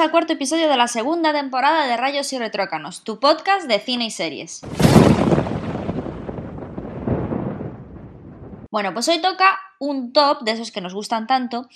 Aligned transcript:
Al 0.00 0.10
cuarto 0.10 0.32
episodio 0.32 0.70
de 0.70 0.78
la 0.78 0.88
segunda 0.88 1.30
temporada 1.30 1.86
de 1.86 1.94
Rayos 1.94 2.32
y 2.32 2.38
Retrócanos, 2.38 3.04
tu 3.04 3.20
podcast 3.20 3.68
de 3.68 3.78
cine 3.80 4.06
y 4.06 4.10
series. 4.10 4.62
Bueno, 8.70 8.94
pues 8.94 9.08
hoy 9.08 9.20
toca 9.20 9.58
un 9.78 10.14
top 10.14 10.40
de 10.40 10.52
esos 10.52 10.72
que 10.72 10.80
nos 10.80 10.94
gustan 10.94 11.26
tanto 11.26 11.68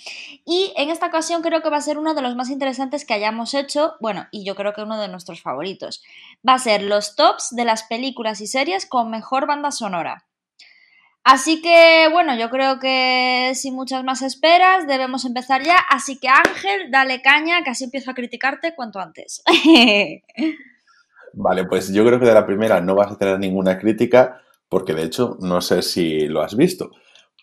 y 0.43 0.73
en 0.75 0.89
esta 0.89 1.05
ocasión 1.05 1.43
creo 1.43 1.61
que 1.61 1.69
va 1.69 1.77
a 1.77 1.81
ser 1.81 1.99
uno 1.99 2.15
de 2.15 2.23
los 2.23 2.35
más 2.35 2.49
interesantes 2.49 3.05
que 3.05 3.13
hayamos 3.13 3.53
hecho, 3.53 3.93
bueno, 4.01 4.25
y 4.31 4.43
yo 4.43 4.55
creo 4.55 4.73
que 4.73 4.81
uno 4.81 4.99
de 4.99 5.07
nuestros 5.07 5.43
favoritos. 5.43 6.03
Va 6.47 6.55
a 6.55 6.59
ser 6.59 6.81
los 6.81 7.15
tops 7.15 7.49
de 7.51 7.65
las 7.65 7.83
películas 7.83 8.41
y 8.41 8.47
series 8.47 8.87
con 8.87 9.11
mejor 9.11 9.45
banda 9.45 9.69
sonora. 9.69 10.25
Así 11.25 11.59
que 11.59 12.07
bueno, 12.11 12.37
yo 12.37 12.51
creo 12.51 12.79
que 12.79 13.53
sin 13.55 13.73
muchas 13.73 14.03
más 14.03 14.21
esperas 14.21 14.85
debemos 14.85 15.25
empezar 15.25 15.63
ya. 15.63 15.79
Así 15.89 16.19
que 16.19 16.27
Ángel, 16.29 16.91
dale 16.91 17.23
caña, 17.23 17.63
que 17.63 17.71
así 17.71 17.85
empiezo 17.85 18.11
a 18.11 18.13
criticarte 18.13 18.75
cuanto 18.75 18.99
antes. 18.99 19.41
vale, 21.33 21.65
pues 21.65 21.91
yo 21.91 22.05
creo 22.05 22.19
que 22.19 22.27
de 22.27 22.33
la 22.35 22.45
primera 22.45 22.79
no 22.79 22.93
vas 22.93 23.11
a 23.11 23.17
tener 23.17 23.39
ninguna 23.39 23.79
crítica, 23.79 24.39
porque 24.69 24.93
de 24.93 25.01
hecho 25.01 25.35
no 25.41 25.61
sé 25.61 25.81
si 25.81 26.27
lo 26.27 26.43
has 26.43 26.55
visto, 26.55 26.91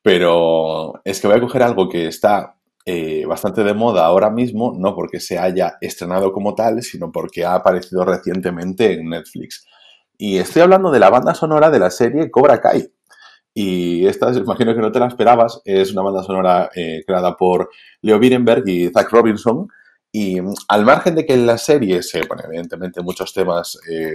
pero 0.05 1.01
es 1.05 1.21
que 1.21 1.27
voy 1.27 1.39
a 1.39 1.41
coger 1.41 1.65
algo 1.65 1.89
que 1.89 2.07
está 2.07 2.55
eh, 2.87 3.25
bastante 3.27 3.65
de 3.65 3.75
moda 3.75 4.07
ahora 4.07 4.31
mismo, 4.31 4.75
no 4.79 4.95
porque 4.95 5.19
se 5.19 5.41
haya 5.41 5.79
estrenado 5.81 6.33
como 6.33 6.55
tal, 6.55 6.85
sino 6.85 7.11
porque 7.11 7.45
ha 7.45 7.55
aparecido 7.55 8.05
recientemente 8.05 8.93
en 8.93 9.09
Netflix. 9.09 9.67
Y 10.17 10.39
estoy 10.39 10.63
hablando 10.63 10.93
de 10.93 11.01
la 11.01 11.11
banda 11.11 11.35
sonora 11.35 11.69
de 11.69 11.81
la 11.81 11.91
serie 11.91 12.31
Cobra 12.31 12.61
Kai. 12.61 12.89
Y 13.55 14.07
esta, 14.07 14.33
imagino 14.33 14.75
que 14.75 14.81
no 14.81 14.93
te 14.93 14.99
la 14.99 15.09
esperabas, 15.09 15.61
es 15.65 15.93
una 15.93 16.03
banda 16.03 16.23
sonora 16.23 16.71
eh, 16.75 17.03
creada 17.07 17.37
por 17.37 17.71
Leo 18.01 18.19
Birenberg 18.19 18.67
y 18.67 18.89
Zach 18.89 19.11
Robinson. 19.11 19.69
Y 20.11 20.41
mm, 20.41 20.55
al 20.69 20.85
margen 20.85 21.15
de 21.15 21.27
que 21.27 21.35
en 21.35 21.47
la 21.47 21.59
serie 21.59 22.03
se 22.03 22.25
ponen 22.27 22.47
evidentemente 22.47 23.03
muchos 23.03 23.33
temas 23.33 23.79
eh, 23.91 24.15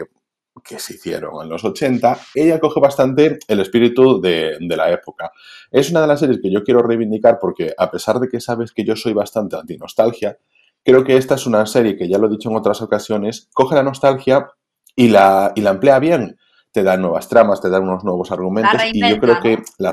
que 0.63 0.80
se 0.80 0.95
hicieron 0.95 1.43
en 1.43 1.49
los 1.49 1.63
80, 1.63 2.17
ella 2.33 2.59
coge 2.59 2.80
bastante 2.80 3.38
el 3.47 3.59
espíritu 3.59 4.19
de, 4.19 4.58
de, 4.59 4.77
la 4.77 4.91
época. 4.91 5.31
Es 5.69 5.91
una 5.91 6.02
de 6.02 6.08
las 6.08 6.19
series 6.19 6.39
que 6.41 6.52
yo 6.52 6.63
quiero 6.63 6.81
reivindicar 6.81 7.38
porque 7.39 7.73
a 7.77 7.91
pesar 7.91 8.19
de 8.19 8.27
que 8.27 8.39
sabes 8.39 8.71
que 8.71 8.83
yo 8.83 8.95
soy 8.95 9.13
bastante 9.13 9.55
anti-nostalgia, 9.55 10.39
creo 10.83 11.03
que 11.03 11.17
esta 11.17 11.35
es 11.35 11.45
una 11.45 11.65
serie 11.67 11.95
que 11.95 12.09
ya 12.09 12.17
lo 12.17 12.27
he 12.27 12.31
dicho 12.31 12.49
en 12.49 12.55
otras 12.55 12.81
ocasiones, 12.81 13.49
coge 13.53 13.75
la 13.75 13.83
nostalgia 13.83 14.47
y 14.95 15.09
la, 15.09 15.52
y 15.55 15.61
la 15.61 15.71
emplea 15.71 15.99
bien 15.99 16.38
te 16.78 16.83
dan 16.83 17.02
nuevas 17.02 17.28
tramas, 17.28 17.59
te 17.59 17.72
dan 17.72 17.81
unos 17.81 18.03
nuevos 18.03 18.31
argumentos 18.31 18.80
y 18.94 19.09
yo 19.09 19.20
creo 19.20 19.39
que 19.42 19.64
la... 19.80 19.92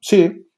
Sí, 0.00 0.48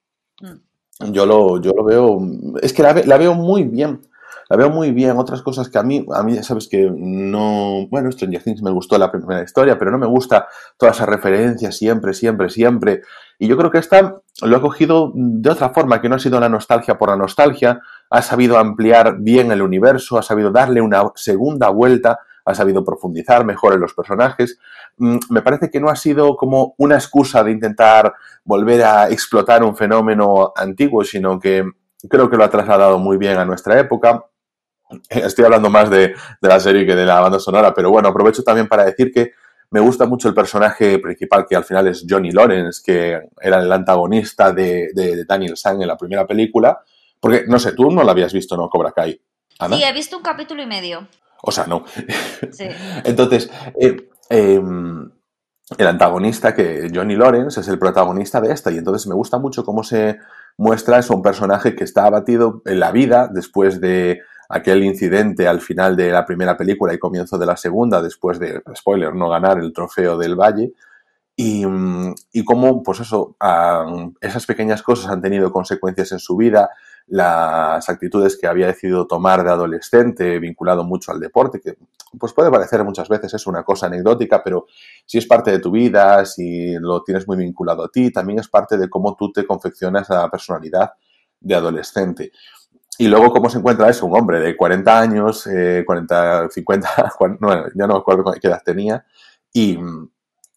mm. 0.43 1.13
yo 1.13 1.25
lo, 1.25 1.63
yo 1.63 1.73
lo 1.75 1.83
veo, 1.83 2.21
es 2.61 2.75
que 2.75 2.83
la, 2.83 2.93
veo 2.93 3.33
muy 3.33 3.63
bien, 3.63 4.03
la 4.51 4.59
veo 4.59 4.69
muy 4.69 4.91
bien. 4.91 5.17
Otras 5.17 5.41
cosas 5.41 5.71
que 5.71 5.79
a 5.79 5.83
mí, 5.83 6.05
a 6.15 6.23
mí 6.23 6.35
ya 6.35 6.43
sabes 6.43 6.69
que 6.69 6.93
no, 6.95 7.87
bueno, 7.89 8.13
Stranger 8.13 8.43
Things 8.43 8.61
me 8.61 8.71
gustó 8.71 8.99
la 8.99 9.11
primera 9.11 9.43
historia, 9.43 9.79
pero 9.79 9.91
no 9.91 9.97
me 9.97 10.07
gusta 10.07 10.47
todas 10.77 10.97
esas 10.97 11.09
referencias 11.09 11.75
siempre, 11.75 12.13
siempre, 12.13 12.51
siempre. 12.51 13.01
Y 13.39 13.49
yo 13.49 13.57
creo 13.57 13.71
que 13.71 13.79
esta 13.79 14.21
lo 14.43 14.57
ha 14.59 14.61
cogido 14.61 15.11
de 15.15 15.49
otra 15.49 15.71
forma, 15.71 16.03
que 16.03 16.11
no 16.11 16.17
ha 16.17 16.19
sido 16.19 16.39
la 16.39 16.51
nostalgia 16.51 16.99
por 16.99 17.09
la 17.09 17.17
nostalgia, 17.17 17.81
ha 18.11 18.21
sabido 18.21 18.59
ampliar 18.59 19.21
bien 19.21 19.53
el 19.53 19.63
universo, 19.63 20.19
ha 20.19 20.23
sabido 20.23 20.51
darle 20.51 20.83
una 20.83 21.03
segunda 21.15 21.71
vuelta 21.71 22.19
ha 22.51 22.55
sabido 22.55 22.85
profundizar 22.85 23.45
mejor 23.45 23.75
en 23.75 23.81
los 23.81 23.95
personajes. 23.95 24.59
Mm, 24.99 25.19
me 25.31 25.43
parece 25.43 25.71
que 25.71 25.81
no 25.81 25.89
ha 25.89 25.97
sido 25.97 26.37
como 26.37 26.75
una 26.79 26.97
excusa 26.97 27.43
de 27.43 27.53
intentar 27.53 28.15
volver 28.45 28.83
a 28.85 29.09
explotar 29.09 29.63
un 29.63 29.77
fenómeno 29.77 30.53
antiguo, 30.57 31.05
sino 31.05 31.39
que 31.39 31.65
creo 32.09 32.31
que 32.31 32.37
lo 32.37 32.45
ha 32.45 32.51
trasladado 32.51 32.99
muy 32.99 33.17
bien 33.17 33.39
a 33.39 33.45
nuestra 33.45 33.79
época. 33.79 34.25
Estoy 35.09 35.45
hablando 35.45 35.71
más 35.71 35.91
de, 35.91 36.15
la 36.41 36.61
serie 36.61 36.87
que 36.87 36.95
de 36.95 37.07
la 37.07 37.21
banda 37.21 37.39
sonora, 37.39 37.73
pero 37.75 37.91
bueno, 37.91 38.09
aprovecho 38.09 38.43
también 38.43 38.69
para 38.69 38.85
decir 38.85 39.13
que 39.13 39.33
me 39.71 39.81
gusta 39.81 40.05
mucho 40.05 40.29
el 40.29 40.35
personaje 40.35 40.99
principal, 40.99 41.47
que 41.49 41.55
al 41.55 41.65
final 41.65 41.87
es 41.87 42.05
Johnny 42.09 42.33
Lawrence, 42.33 42.83
que 42.85 43.21
era 43.41 43.61
el 43.61 43.73
antagonista 43.73 44.53
de, 44.53 45.25
Daniel 45.29 45.57
San 45.57 45.81
en 45.81 45.87
la 45.87 45.97
primera 45.97 46.27
película. 46.27 46.81
Porque, 47.21 47.45
no 47.47 47.59
sé, 47.59 47.73
tú 47.73 47.91
no 47.91 48.03
lo 48.03 48.11
habías 48.11 48.33
visto, 48.33 48.57
¿no? 48.57 48.69
Cobra 48.69 48.93
Kai. 48.93 49.21
Sí, 49.69 49.85
he 49.85 49.93
visto 49.93 50.17
un 50.17 50.23
capítulo 50.23 50.63
y 50.63 50.67
medio. 50.67 51.07
O 51.43 51.51
sea, 51.51 51.67
no. 51.67 51.85
Entonces, 53.05 53.51
eh, 53.79 54.09
em, 54.29 55.11
el 55.79 55.87
antagonista, 55.87 56.55
que 56.55 56.91
Johnny 56.93 57.17
Lawrence, 57.17 57.61
es 57.61 57.69
el 57.69 57.79
protagonista 57.79 58.41
de 58.41 58.53
esta, 58.53 58.71
y 58.71 58.79
entonces 58.79 59.07
me 59.07 59.15
gusta 59.15 59.39
mucho 59.39 59.65
cómo 59.65 59.85
se 59.85 60.19
muestra, 60.57 60.99
es 60.99 61.11
un 61.11 61.23
personaje 61.23 61.77
que 61.77 61.85
está 61.85 62.07
abatido 62.07 62.61
en 62.65 62.81
la 62.81 62.91
vida 62.91 63.29
después 63.33 63.81
de 63.81 64.21
aquel 64.49 64.83
incidente 64.83 65.47
al 65.47 65.61
final 65.61 65.95
de 65.97 66.11
la 66.11 66.27
primera 66.27 66.57
película 66.57 66.93
y 66.93 66.99
comienzo 66.99 67.39
de 67.39 67.47
la 67.47 67.57
segunda, 67.57 68.03
después 68.03 68.41
de, 68.41 68.61
spoiler, 68.77 69.15
no 69.15 69.29
ganar 69.29 69.59
el 69.61 69.73
trofeo 69.73 70.19
del 70.19 70.35
Valle, 70.35 70.73
y, 71.37 71.65
mm, 71.65 72.15
y 72.33 72.45
cómo, 72.45 72.83
pues 72.83 73.01
eso, 73.01 73.37
esas 74.21 74.47
pequeñas 74.47 74.83
cosas 74.83 75.11
han 75.11 75.23
tenido 75.23 75.53
consecuencias 75.53 76.11
en 76.13 76.19
su 76.19 76.37
vida, 76.37 76.71
las 77.11 77.89
actitudes 77.89 78.39
que 78.41 78.47
había 78.47 78.69
decidido 78.69 79.07
tomar 79.07 79.43
de 79.43 79.51
adolescente, 79.51 80.39
vinculado 80.39 80.85
mucho 80.85 81.11
al 81.11 81.19
deporte, 81.19 81.61
que 81.61 81.77
pues 82.19 82.33
puede 82.33 82.51
parecer 82.51 82.85
muchas 82.85 83.09
veces 83.09 83.35
es 83.35 83.47
una 83.49 83.65
cosa 83.65 83.87
anecdótica, 83.87 84.43
pero 84.45 84.67
si 85.05 85.19
es 85.19 85.27
parte 85.27 85.51
de 85.51 85.59
tu 85.59 85.73
vida, 85.73 86.25
si 86.25 86.75
lo 86.79 87.03
tienes 87.03 87.27
muy 87.27 87.37
vinculado 87.37 87.85
a 87.85 87.89
ti, 87.89 88.13
también 88.13 88.39
es 88.39 88.49
parte 88.49 88.79
de 88.79 88.89
cómo 88.89 89.17
tú 89.17 89.33
te 89.33 89.45
confeccionas 89.45 90.09
la 90.09 90.31
personalidad 90.31 90.93
de 91.41 91.55
adolescente. 91.55 92.31
Y 92.97 93.09
luego 93.09 93.33
cómo 93.33 93.51
se 93.51 93.59
encuentra 93.59 93.91
eso, 93.91 94.07
un 94.07 94.17
hombre 94.17 94.39
de 94.39 94.57
40 94.57 95.01
años, 95.01 95.49
40, 95.85 96.49
50, 96.49 97.15
bueno, 97.19 97.39
ya 97.75 97.87
no 97.89 97.95
me 97.95 97.99
acuerdo 97.99 98.33
qué 98.41 98.47
edad 98.47 98.63
tenía, 98.65 99.05
y 99.53 99.77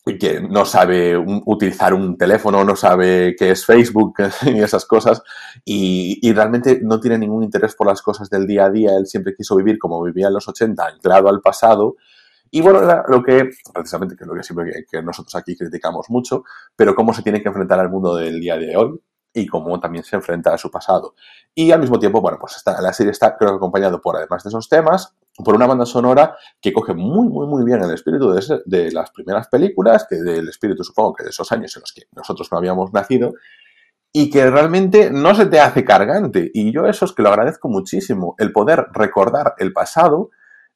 que 0.04 0.42
no 0.42 0.66
sabe 0.66 1.18
utilizar 1.18 1.94
un 1.94 2.18
teléfono, 2.18 2.64
no 2.66 2.76
sabe 2.76 3.36
qué 3.38 3.52
es 3.52 3.66
Facebook 3.66 4.16
y 4.46 4.60
esas 4.60 4.86
cosas, 4.86 5.22
y, 5.64 6.20
y, 6.22 6.34
realmente 6.34 6.80
no 6.84 7.00
tiene 7.00 7.18
ningún 7.18 7.44
interés 7.44 7.74
por 7.76 7.88
las 7.88 8.02
cosas 8.02 8.30
del 8.30 8.46
día 8.46 8.66
a 8.66 8.70
día. 8.70 8.92
Él 8.98 9.08
siempre 9.08 9.34
quiso 9.36 9.56
vivir 9.56 9.80
como 9.80 10.04
vivía 10.04 10.28
en 10.28 10.34
los 10.34 10.48
80, 10.48 10.86
anclado 10.86 11.30
al 11.30 11.42
pasado. 11.42 11.96
Y 12.52 12.62
bueno, 12.62 12.82
lo 13.08 13.24
que, 13.24 13.50
precisamente, 13.74 14.16
que 14.16 14.26
es 14.26 14.28
lo 14.28 14.36
que 14.36 14.44
siempre 14.44 14.86
que 14.92 15.02
nosotros 15.02 15.34
aquí 15.36 15.56
criticamos 15.56 16.08
mucho, 16.10 16.44
pero 16.76 16.94
cómo 16.94 17.14
se 17.14 17.24
tiene 17.24 17.42
que 17.42 17.48
enfrentar 17.48 17.80
al 17.80 17.90
mundo 17.90 18.16
del 18.16 18.40
día 18.40 18.58
de 18.58 18.76
hoy, 18.78 19.00
y 19.34 19.48
cómo 19.48 19.80
también 19.80 20.04
se 20.04 20.16
enfrenta 20.16 20.54
a 20.54 20.58
su 20.58 20.70
pasado. 20.70 21.16
Y 21.56 21.72
al 21.72 21.80
mismo 21.80 22.00
tiempo, 22.00 22.22
bueno, 22.22 22.38
pues 22.40 22.58
está, 22.58 22.80
la 22.82 22.94
serie 22.94 23.12
está 23.12 23.36
creo 23.38 23.56
acompañado 23.56 24.00
por, 24.00 24.16
además 24.16 24.44
de 24.44 24.50
esos 24.50 24.70
temas, 24.70 25.16
por 25.44 25.56
una 25.56 25.66
banda 25.66 25.86
sonora 25.86 26.36
que 26.62 26.72
coge 26.72 26.94
muy, 26.94 27.28
muy, 27.28 27.48
muy 27.48 27.64
bien 27.64 27.82
el 27.82 27.92
espíritu 27.92 28.32
de, 28.66 28.92
las 28.92 29.12
primeras 29.12 29.48
películas, 29.48 30.08
del 30.10 30.48
espíritu 30.50 30.84
supongo 30.84 31.16
que 31.16 31.24
de 31.24 31.32
esos 31.32 31.52
años 31.52 31.76
en 31.76 31.82
los 31.82 31.92
que 31.92 32.04
nosotros 32.16 32.52
no 32.52 32.58
habíamos 32.58 32.94
nacido, 32.94 33.34
y 34.12 34.30
que 34.30 34.50
realmente 34.50 35.10
no 35.10 35.34
se 35.34 35.48
te 35.48 35.60
hace 35.60 35.84
cargante. 35.84 36.52
Y 36.54 36.72
yo 36.72 36.86
eso 36.86 37.06
es 37.06 37.14
que 37.14 37.24
lo 37.24 37.30
agradezco 37.30 37.68
muchísimo, 37.68 38.36
el 38.38 38.52
poder 38.52 38.86
recordar 38.94 39.56
el 39.58 39.74
pasado, 39.74 40.30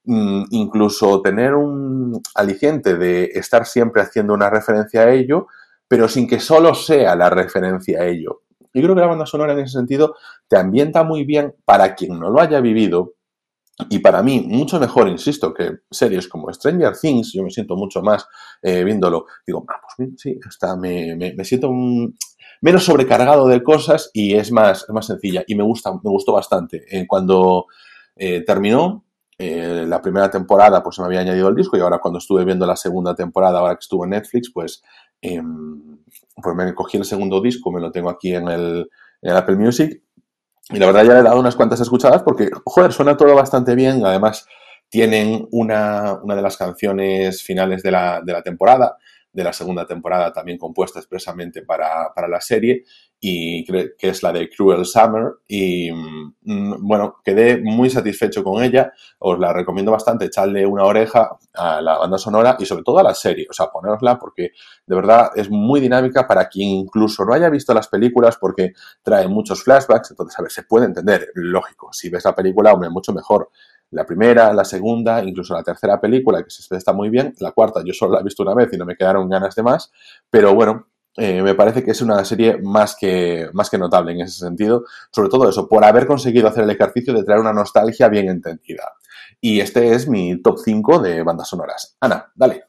mm, 0.04 0.46
incluso 0.50 1.22
tener 1.22 1.54
un 1.54 2.20
aliciente 2.34 2.96
de 2.96 3.26
estar 3.34 3.64
siempre 3.64 4.02
haciendo 4.02 4.34
una 4.34 4.50
referencia 4.50 5.02
a 5.02 5.10
ello, 5.12 5.46
pero 5.86 6.08
sin 6.08 6.26
que 6.26 6.40
solo 6.40 6.74
sea 6.74 7.14
la 7.14 7.30
referencia 7.30 8.00
a 8.00 8.06
ello. 8.06 8.42
Yo 8.74 8.82
creo 8.82 8.94
que 8.94 9.00
la 9.00 9.06
banda 9.06 9.24
sonora 9.24 9.52
en 9.52 9.60
ese 9.60 9.74
sentido 9.74 10.16
te 10.48 10.56
ambienta 10.56 11.04
muy 11.04 11.24
bien 11.24 11.54
para 11.64 11.94
quien 11.94 12.18
no 12.18 12.30
lo 12.30 12.40
haya 12.40 12.60
vivido 12.60 13.14
y 13.88 13.98
para 14.00 14.22
mí 14.22 14.40
mucho 14.40 14.80
mejor, 14.80 15.08
insisto, 15.08 15.54
que 15.54 15.78
series 15.90 16.28
como 16.28 16.52
Stranger 16.52 16.92
Things, 16.98 17.32
yo 17.32 17.42
me 17.42 17.50
siento 17.50 17.76
mucho 17.76 18.02
más 18.02 18.26
eh, 18.62 18.84
viéndolo, 18.84 19.26
digo, 19.46 19.64
ah, 19.68 19.80
pues 19.96 20.10
sí, 20.16 20.38
está, 20.48 20.76
me, 20.76 21.16
me, 21.16 21.44
siento 21.44 21.70
menos 22.60 22.84
sobrecargado 22.84 23.46
de 23.46 23.62
cosas 23.62 24.10
y 24.12 24.34
es 24.34 24.50
más, 24.50 24.86
más 24.88 25.06
sencilla 25.06 25.44
y 25.46 25.54
me 25.54 25.62
gusta, 25.62 25.92
me 25.92 26.10
gustó 26.10 26.32
bastante. 26.32 26.84
Eh, 26.90 27.06
cuando 27.06 27.66
eh, 28.16 28.42
terminó, 28.44 29.04
la 29.40 30.02
primera 30.02 30.28
temporada 30.28 30.82
pues 30.82 30.96
se 30.96 31.00
me 31.00 31.06
había 31.06 31.20
añadido 31.20 31.48
el 31.48 31.54
disco 31.54 31.76
y 31.76 31.80
ahora 31.80 32.00
cuando 32.00 32.18
estuve 32.18 32.44
viendo 32.44 32.66
la 32.66 32.74
segunda 32.74 33.14
temporada, 33.14 33.60
ahora 33.60 33.76
que 33.76 33.82
estuve 33.82 34.02
en 34.04 34.10
Netflix, 34.10 34.50
pues 34.52 34.82
Em, 35.20 35.98
pues 36.40 36.54
me 36.54 36.74
cogí 36.74 36.96
el 36.96 37.04
segundo 37.04 37.40
disco, 37.40 37.72
me 37.72 37.80
lo 37.80 37.90
tengo 37.90 38.10
aquí 38.10 38.34
en 38.34 38.48
el, 38.48 38.88
Apple 39.22 39.56
Music 39.56 40.00
y 40.70 40.78
la 40.78 40.86
verdad 40.86 41.04
ya 41.04 41.14
le 41.14 41.20
he 41.20 41.22
dado 41.22 41.40
unas 41.40 41.56
cuantas 41.56 41.80
escuchadas 41.80 42.22
porque, 42.22 42.50
joder, 42.64 42.92
suena 42.92 43.16
todo 43.16 43.34
bastante 43.34 43.74
bien. 43.74 44.04
Además, 44.04 44.46
tienen 44.88 45.48
una, 45.50 46.18
una 46.22 46.34
de 46.34 46.42
las 46.42 46.56
canciones 46.56 47.42
finales 47.42 47.82
de 47.82 47.90
la, 47.90 48.20
de 48.22 48.32
la 48.32 48.42
temporada, 48.42 48.96
de 49.32 49.44
la 49.44 49.52
segunda 49.52 49.86
temporada, 49.86 50.32
también 50.32 50.58
compuesta 50.58 50.98
expresamente 50.98 51.62
para, 51.62 52.12
para 52.14 52.28
la 52.28 52.40
serie, 52.40 52.84
y 53.20 53.64
que 53.64 53.94
es 53.98 54.22
la 54.22 54.32
de 54.32 54.48
Cruel 54.48 54.84
Summer. 54.84 55.38
Y 55.48 55.90
mm, 55.90 56.86
bueno, 56.86 57.16
quedé 57.24 57.60
muy 57.60 57.90
satisfecho 57.90 58.44
con 58.44 58.62
ella. 58.62 58.92
Os 59.18 59.38
la 59.38 59.52
recomiendo 59.52 59.90
bastante, 59.90 60.26
echarle 60.26 60.64
una 60.64 60.84
oreja 60.84 61.36
a 61.54 61.80
la 61.80 61.98
banda 61.98 62.18
sonora 62.18 62.56
y 62.58 62.66
sobre 62.66 62.84
todo 62.84 62.98
a 62.98 63.02
la 63.02 63.14
serie. 63.14 63.46
O 63.50 63.52
sea, 63.52 63.66
ponerosla 63.66 64.18
porque 64.18 64.52
de 64.86 64.94
verdad 64.94 65.30
es 65.34 65.50
muy 65.50 65.80
dinámica 65.80 66.26
para 66.26 66.48
quien 66.48 66.68
incluso 66.68 67.24
no 67.24 67.34
haya 67.34 67.50
visto 67.50 67.74
las 67.74 67.88
películas 67.88 68.36
porque 68.40 68.72
trae 69.02 69.26
muchos 69.26 69.64
flashbacks. 69.64 70.10
Entonces, 70.10 70.38
a 70.38 70.42
ver, 70.42 70.52
se 70.52 70.62
puede 70.62 70.86
entender, 70.86 71.28
lógico. 71.34 71.92
Si 71.92 72.08
ves 72.08 72.24
la 72.24 72.34
película, 72.34 72.72
hombre, 72.72 72.88
mucho 72.90 73.12
mejor. 73.12 73.50
La 73.90 74.04
primera, 74.04 74.52
la 74.52 74.64
segunda, 74.64 75.24
incluso 75.24 75.54
la 75.54 75.62
tercera 75.62 75.98
película, 75.98 76.42
que 76.44 76.50
se 76.50 76.76
está 76.76 76.92
muy 76.92 77.08
bien. 77.08 77.34
La 77.40 77.52
cuarta, 77.52 77.82
yo 77.84 77.94
solo 77.94 78.12
la 78.12 78.20
he 78.20 78.24
visto 78.24 78.42
una 78.42 78.54
vez 78.54 78.68
y 78.72 78.76
no 78.76 78.84
me 78.84 78.96
quedaron 78.96 79.28
ganas 79.28 79.54
de 79.54 79.62
más. 79.62 79.90
Pero 80.30 80.54
bueno, 80.54 80.88
eh, 81.18 81.42
me 81.42 81.56
parece 81.56 81.82
que 81.82 81.90
es 81.90 82.00
una 82.00 82.24
serie 82.24 82.58
más 82.62 82.96
que, 82.98 83.48
más 83.52 83.68
que 83.68 83.76
notable 83.76 84.12
en 84.12 84.20
ese 84.20 84.38
sentido, 84.38 84.84
sobre 85.10 85.28
todo 85.28 85.48
eso, 85.48 85.68
por 85.68 85.84
haber 85.84 86.06
conseguido 86.06 86.46
hacer 86.46 86.62
el 86.62 86.70
ejercicio 86.70 87.12
de 87.12 87.24
traer 87.24 87.40
una 87.40 87.52
nostalgia 87.52 88.08
bien 88.08 88.28
entendida. 88.28 88.92
Y 89.40 89.60
este 89.60 89.94
es 89.94 90.08
mi 90.08 90.40
top 90.40 90.58
5 90.64 91.00
de 91.00 91.24
bandas 91.24 91.48
sonoras. 91.48 91.96
Ana, 92.00 92.30
dale. 92.36 92.68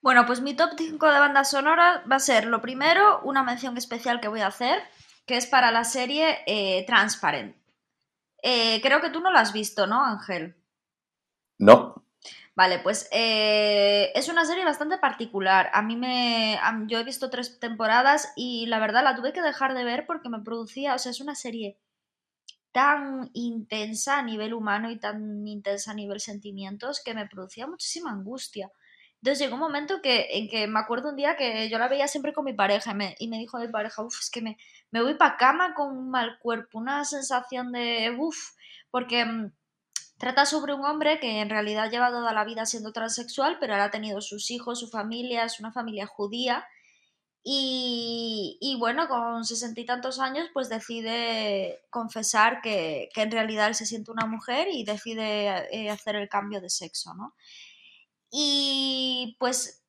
Bueno, 0.00 0.24
pues 0.24 0.40
mi 0.40 0.54
top 0.54 0.70
5 0.78 1.06
de 1.12 1.18
bandas 1.18 1.50
sonoras 1.50 2.00
va 2.10 2.16
a 2.16 2.20
ser 2.20 2.46
lo 2.46 2.62
primero, 2.62 3.20
una 3.24 3.42
mención 3.42 3.76
especial 3.76 4.20
que 4.20 4.28
voy 4.28 4.40
a 4.40 4.46
hacer, 4.46 4.78
que 5.26 5.36
es 5.36 5.46
para 5.46 5.70
la 5.70 5.84
serie 5.84 6.38
eh, 6.46 6.86
Transparent. 6.86 7.54
Eh, 8.42 8.80
creo 8.80 9.02
que 9.02 9.10
tú 9.10 9.20
no 9.20 9.30
la 9.30 9.40
has 9.40 9.52
visto, 9.52 9.86
¿no, 9.86 10.02
Ángel? 10.02 10.56
No. 11.58 12.05
Vale, 12.56 12.78
pues 12.78 13.06
eh, 13.12 14.10
es 14.14 14.28
una 14.30 14.46
serie 14.46 14.64
bastante 14.64 14.96
particular. 14.98 15.68
A 15.74 15.82
mí 15.82 15.94
me. 15.94 16.58
yo 16.86 16.98
he 16.98 17.04
visto 17.04 17.28
tres 17.28 17.60
temporadas 17.60 18.32
y 18.34 18.66
la 18.66 18.78
verdad 18.78 19.04
la 19.04 19.14
tuve 19.14 19.34
que 19.34 19.42
dejar 19.42 19.74
de 19.74 19.84
ver 19.84 20.06
porque 20.06 20.30
me 20.30 20.40
producía. 20.40 20.94
O 20.94 20.98
sea, 20.98 21.10
es 21.12 21.20
una 21.20 21.34
serie 21.34 21.78
tan 22.72 23.30
intensa 23.34 24.18
a 24.18 24.22
nivel 24.22 24.54
humano 24.54 24.90
y 24.90 24.98
tan 24.98 25.46
intensa 25.46 25.92
a 25.92 25.94
nivel 25.94 26.20
sentimientos 26.20 27.02
que 27.04 27.14
me 27.14 27.26
producía 27.26 27.66
muchísima 27.66 28.10
angustia. 28.12 28.70
Entonces 29.22 29.40
llegó 29.40 29.54
un 29.54 29.60
momento 29.60 30.02
que, 30.02 30.28
en 30.32 30.48
que 30.48 30.66
me 30.68 30.80
acuerdo 30.80 31.10
un 31.10 31.16
día 31.16 31.36
que 31.36 31.68
yo 31.70 31.78
la 31.78 31.88
veía 31.88 32.08
siempre 32.08 32.32
con 32.32 32.44
mi 32.44 32.52
pareja 32.54 32.92
y 32.92 32.94
me, 32.94 33.16
y 33.18 33.28
me 33.28 33.38
dijo 33.38 33.58
mi 33.58 33.68
pareja, 33.68 34.02
uff, 34.02 34.20
es 34.20 34.30
que 34.30 34.42
me, 34.42 34.58
me 34.90 35.02
voy 35.02 35.14
para 35.14 35.36
cama 35.36 35.74
con 35.74 35.96
un 35.96 36.10
mal 36.10 36.38
cuerpo, 36.38 36.78
una 36.78 37.04
sensación 37.04 37.72
de 37.72 38.14
uff, 38.18 38.52
porque 38.90 39.24
mm, 39.24 39.52
Trata 40.18 40.46
sobre 40.46 40.72
un 40.72 40.84
hombre 40.84 41.20
que 41.20 41.40
en 41.40 41.50
realidad 41.50 41.90
lleva 41.90 42.10
toda 42.10 42.32
la 42.32 42.44
vida 42.44 42.64
siendo 42.64 42.92
transexual, 42.92 43.58
pero 43.60 43.74
ahora 43.74 43.84
ha 43.86 43.90
tenido 43.90 44.20
sus 44.20 44.50
hijos, 44.50 44.80
su 44.80 44.88
familia, 44.88 45.44
es 45.44 45.60
una 45.60 45.72
familia 45.72 46.06
judía. 46.06 46.66
Y, 47.48 48.76
bueno, 48.80 49.06
con 49.06 49.44
sesenta 49.44 49.80
y 49.80 49.86
tantos 49.86 50.18
años, 50.18 50.48
pues 50.52 50.68
decide 50.68 51.80
confesar 51.90 52.60
que, 52.60 53.08
en 53.14 53.30
realidad 53.30 53.68
él 53.68 53.76
se 53.76 53.86
siente 53.86 54.10
una 54.10 54.26
mujer 54.26 54.66
y 54.68 54.84
decide 54.84 55.68
eh, 55.70 55.90
hacer 55.90 56.16
el 56.16 56.28
cambio 56.28 56.60
de 56.60 56.70
sexo, 56.70 57.14
¿no? 57.14 57.34
Y 58.32 59.36
pues 59.38 59.85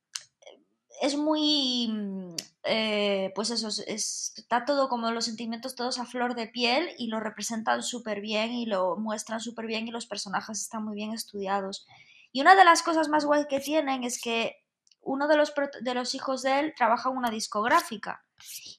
es 1.02 1.16
muy, 1.18 1.88
mm, 1.90 2.36
eh, 2.64 3.32
pues 3.36 3.50
eso, 3.50 3.70
está 3.88 4.66
todo 4.66 4.90
como 4.90 5.12
los 5.12 5.26
sentimientos 5.26 5.76
todos 5.76 6.00
a 6.00 6.06
flor 6.06 6.36
de 6.36 6.48
piel 6.48 6.90
y 6.98 7.08
lo 7.08 7.20
representan 7.20 7.84
súper 7.84 8.22
bien 8.22 8.52
y 8.52 8.66
lo 8.66 8.98
muestran 8.98 9.40
súper 9.40 9.68
bien 9.68 9.88
y 9.88 9.92
los 9.92 10.06
personajes 10.06 10.62
están 10.62 10.84
muy 10.84 10.96
bien 10.96 11.14
estudiados. 11.14 11.86
Y 12.32 12.42
una 12.42 12.56
de 12.56 12.66
las 12.66 12.84
cosas 12.84 13.10
más 13.10 13.26
guay 13.26 13.46
que 13.50 13.60
tienen 13.60 14.04
es 14.04 14.22
que 14.22 14.58
uno 15.02 15.28
de 15.28 15.38
los, 15.38 15.54
de 15.82 15.94
los 15.94 16.14
hijos 16.16 16.42
de 16.44 16.60
él 16.60 16.74
trabaja 16.76 17.10
en 17.10 17.18
una 17.18 17.30
discográfica 17.30 18.26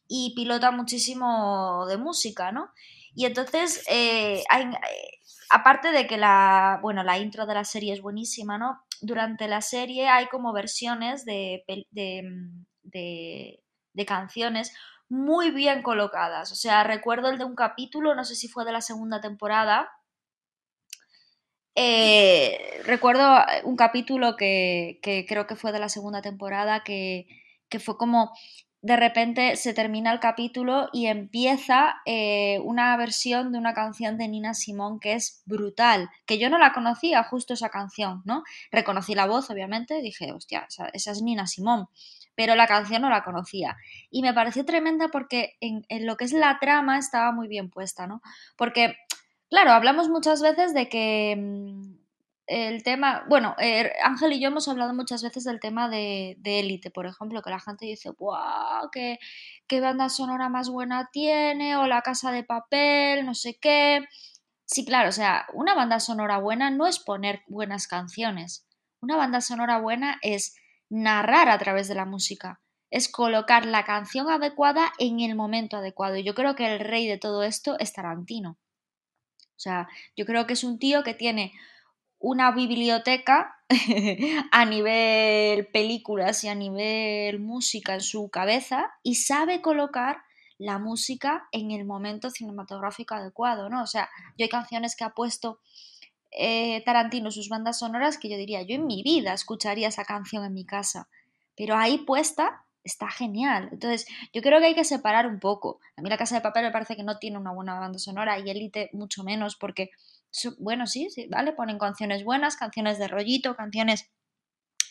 y 0.07 0.35
pilota 0.37 0.71
muchísimo 0.71 1.87
de 1.89 1.97
música, 1.97 2.53
¿no? 2.53 2.71
Y 3.15 3.25
entonces, 3.25 3.83
eh, 3.89 4.41
eh, 4.41 4.71
aparte 5.51 5.91
de 5.91 6.07
que 6.07 6.19
la, 6.19 6.79
bueno, 6.83 7.03
la 7.03 7.19
intro 7.19 7.47
de 7.47 7.55
la 7.55 7.65
serie 7.65 7.95
es 7.95 8.03
buenísima, 8.03 8.59
¿no? 8.59 8.83
Durante 9.01 9.49
la 9.49 9.61
serie 9.61 10.09
hay 10.09 10.27
como 10.29 10.53
versiones 10.53 11.25
de, 11.25 11.65
mm, 11.67 12.65
de, 12.83 13.63
de, 13.93 14.07
canciones 14.07 14.73
muy 15.09 15.51
bien 15.51 15.83
colocadas. 15.83 16.53
O 16.53 16.55
sea, 16.55 16.85
recuerdo 16.85 17.31
el 17.31 17.39
de 17.39 17.45
un 17.45 17.55
capítulo, 17.55 18.15
no 18.15 18.25
sé 18.25 18.35
si 18.35 18.49
fue 18.49 18.65
de 18.65 18.73
la 18.73 18.81
segunda 18.81 19.21
temporada. 19.21 19.91
Eh, 21.75 22.83
recuerdo 22.85 23.25
un 23.65 23.77
capítulo 23.77 24.37
que, 24.37 24.99
que, 25.03 25.25
creo 25.27 25.47
que 25.47 25.57
fue 25.57 25.73
de 25.73 25.79
la 25.79 25.89
segunda 25.89 26.23
temporada 26.23 26.83
que, 26.83 27.27
que 27.69 27.79
fue 27.79 27.97
como 27.97 28.33
de 28.81 28.97
repente 28.97 29.57
se 29.57 29.75
termina 29.75 30.13
el 30.13 30.21
capítulo 30.21 30.89
y 30.93 31.07
empieza 31.07 31.97
eh, 32.07 32.61
una 32.63 32.97
versión 32.97 33.51
de 33.51 33.59
una 33.59 33.75
canción 33.75 34.17
de 34.17 34.29
Nina 34.29 34.55
Simón 34.55 35.01
que 35.01 35.15
es 35.15 35.43
brutal, 35.47 36.09
que 36.27 36.39
yo 36.39 36.49
no 36.49 36.59
la 36.59 36.73
conocía 36.73 37.25
justo 37.25 37.55
esa 37.55 37.71
canción, 37.71 38.23
¿no? 38.25 38.45
Reconocí 38.71 39.15
la 39.17 39.27
voz, 39.27 39.51
obviamente, 39.51 40.01
dije, 40.01 40.33
hostia, 40.33 40.69
esa, 40.69 41.11
es 41.11 41.23
Nina 41.23 41.49
Simón, 41.49 41.89
pero 42.37 42.55
la 42.55 42.69
canción 42.69 43.03
no 43.03 43.11
la 43.11 43.25
conocía. 43.25 43.77
Y 44.11 44.23
me 44.23 44.33
pareció 44.33 44.65
tremenda 44.65 45.09
porque 45.09 45.57
en, 45.61 45.85
lo 46.07 46.17
que 46.17 46.27
es 46.27 46.33
la 46.33 46.59
trama 46.61 46.99
estaba 46.99 47.33
muy 47.33 47.49
bien 47.49 47.71
puesta, 47.71 48.07
¿no? 48.07 48.23
Porque, 48.57 48.97
claro, 49.51 49.73
hablamos 49.73 50.09
muchas 50.09 50.41
veces 50.41 50.73
de 50.73 50.89
que 50.89 51.35
mm, 51.37 51.98
el 52.49 52.83
tema, 52.83 53.25
bueno, 53.29 53.55
eh, 53.59 53.93
Ángel 54.03 54.33
y 54.33 54.41
yo 54.41 54.49
hemos 54.49 54.69
hablado 54.69 54.95
muchas 54.95 55.23
veces 55.23 55.45
del 55.45 55.61
tema 55.61 55.89
de 55.91 56.37
Élite, 56.43 56.91
por 56.91 57.07
ejemplo, 57.07 57.43
que 57.43 57.51
la 57.51 57.61
gente 57.61 57.85
dice, 57.85 58.11
¡guau! 58.11 58.91
Qué, 58.91 59.19
¿Qué 59.67 59.81
banda 59.81 60.09
sonora 60.09 60.49
más 60.49 60.71
buena 60.71 61.11
tiene? 61.13 61.77
O 61.77 61.87
La 61.87 62.01
Casa 62.01 62.33
de 62.33 62.45
Papel, 62.45 63.27
no 63.27 63.35
sé 63.35 63.59
qué. 63.61 64.09
Sí, 64.65 64.87
claro, 64.87 65.11
o 65.11 65.13
sea, 65.13 65.47
una 65.53 65.75
banda 65.75 66.01
sonora 66.01 66.39
buena 66.39 66.71
no 66.71 66.87
es 66.87 66.99
poner 66.99 67.43
buenas 67.49 67.87
canciones. 67.87 68.67
Una 69.01 69.17
banda 69.17 69.43
sonora 69.43 69.79
buena 69.79 70.19
es 70.23 70.57
narrar 70.89 71.51
a 71.51 71.59
través 71.59 71.87
de 71.87 71.95
la 71.95 72.07
música, 72.07 72.61
es 72.91 73.11
colocar 73.11 73.67
la 73.67 73.85
canción 73.85 74.31
adecuada 74.31 74.93
en 74.99 75.21
el 75.21 75.35
momento 75.35 75.77
adecuado. 75.77 76.17
Y 76.17 76.25
yo 76.25 76.35
creo 76.35 76.55
que 76.55 76.75
el 76.75 76.81
rey 76.81 77.07
de 77.07 77.19
todo 77.19 77.43
esto 77.43 77.79
es 77.79 77.93
Tarantino. 77.93 78.59
O 79.59 79.61
sea, 79.61 79.89
yo 80.17 80.25
creo 80.25 80.47
que 80.47 80.55
es 80.55 80.65
un 80.65 80.79
tío 80.79 81.03
que 81.03 81.15
tiene 81.15 81.53
una 82.19 82.51
biblioteca 82.53 83.57
a 84.51 84.65
nivel 84.65 85.67
películas 85.69 86.43
y 86.45 86.49
a 86.49 86.55
nivel 86.55 87.41
música 87.41 87.95
en 87.95 88.01
su 88.01 88.29
cabeza 88.29 88.91
y 89.03 89.17
sabe 89.17 89.61
colocar 89.61 90.23
la 90.59 90.79
música 90.79 91.49
en 91.53 91.71
el 91.71 91.85
momento 91.85 92.31
cinematográfico 92.31 93.15
adecuado, 93.15 93.69
¿no? 93.69 93.83
O 93.83 93.87
sea, 93.87 94.09
yo 94.37 94.45
hay 94.45 94.49
canciones 94.49 94.97
que 94.97 95.05
ha 95.05 95.11
puesto 95.11 95.61
eh, 96.33 96.83
Tarantino 96.85 97.31
sus 97.31 97.49
bandas 97.49 97.79
sonoras 97.79 98.19
que 98.19 98.29
yo 98.29 98.37
diría, 98.37 98.63
yo 98.63 98.75
en 98.75 98.87
mi 98.87 99.03
vida 99.03 99.33
escucharía 99.33 99.89
esa 99.89 100.05
canción 100.05 100.45
en 100.45 100.55
mi 100.55 100.67
casa, 100.67 101.09
pero 101.57 101.77
ahí 101.77 101.99
puesta 101.99 102.65
está 102.85 103.09
genial. 103.11 103.69
Entonces, 103.71 104.07
yo 104.33 104.43
creo 104.43 104.59
que 104.61 104.67
hay 104.67 104.75
que 104.75 104.85
separar 104.85 105.27
un 105.27 105.39
poco. 105.39 105.79
A 105.97 106.03
mí 106.03 106.09
la 106.09 106.17
Casa 106.17 106.37
de 106.37 106.41
Papel 106.41 106.65
me 106.65 106.71
parece 106.71 106.97
que 106.97 107.03
no 107.03 107.19
tiene 107.19 107.39
una 107.39 107.53
buena 107.53 107.79
banda 107.79 107.99
sonora 107.99 108.39
y 108.39 108.51
Elite 108.51 108.91
mucho 108.93 109.25
menos 109.25 109.57
porque 109.57 109.91
bueno, 110.59 110.87
sí, 110.87 111.09
sí, 111.11 111.27
¿vale? 111.29 111.53
Ponen 111.53 111.79
canciones 111.79 112.25
buenas, 112.25 112.57
canciones 112.57 112.99
de 112.99 113.09
rollito, 113.09 113.57
canciones 113.57 114.11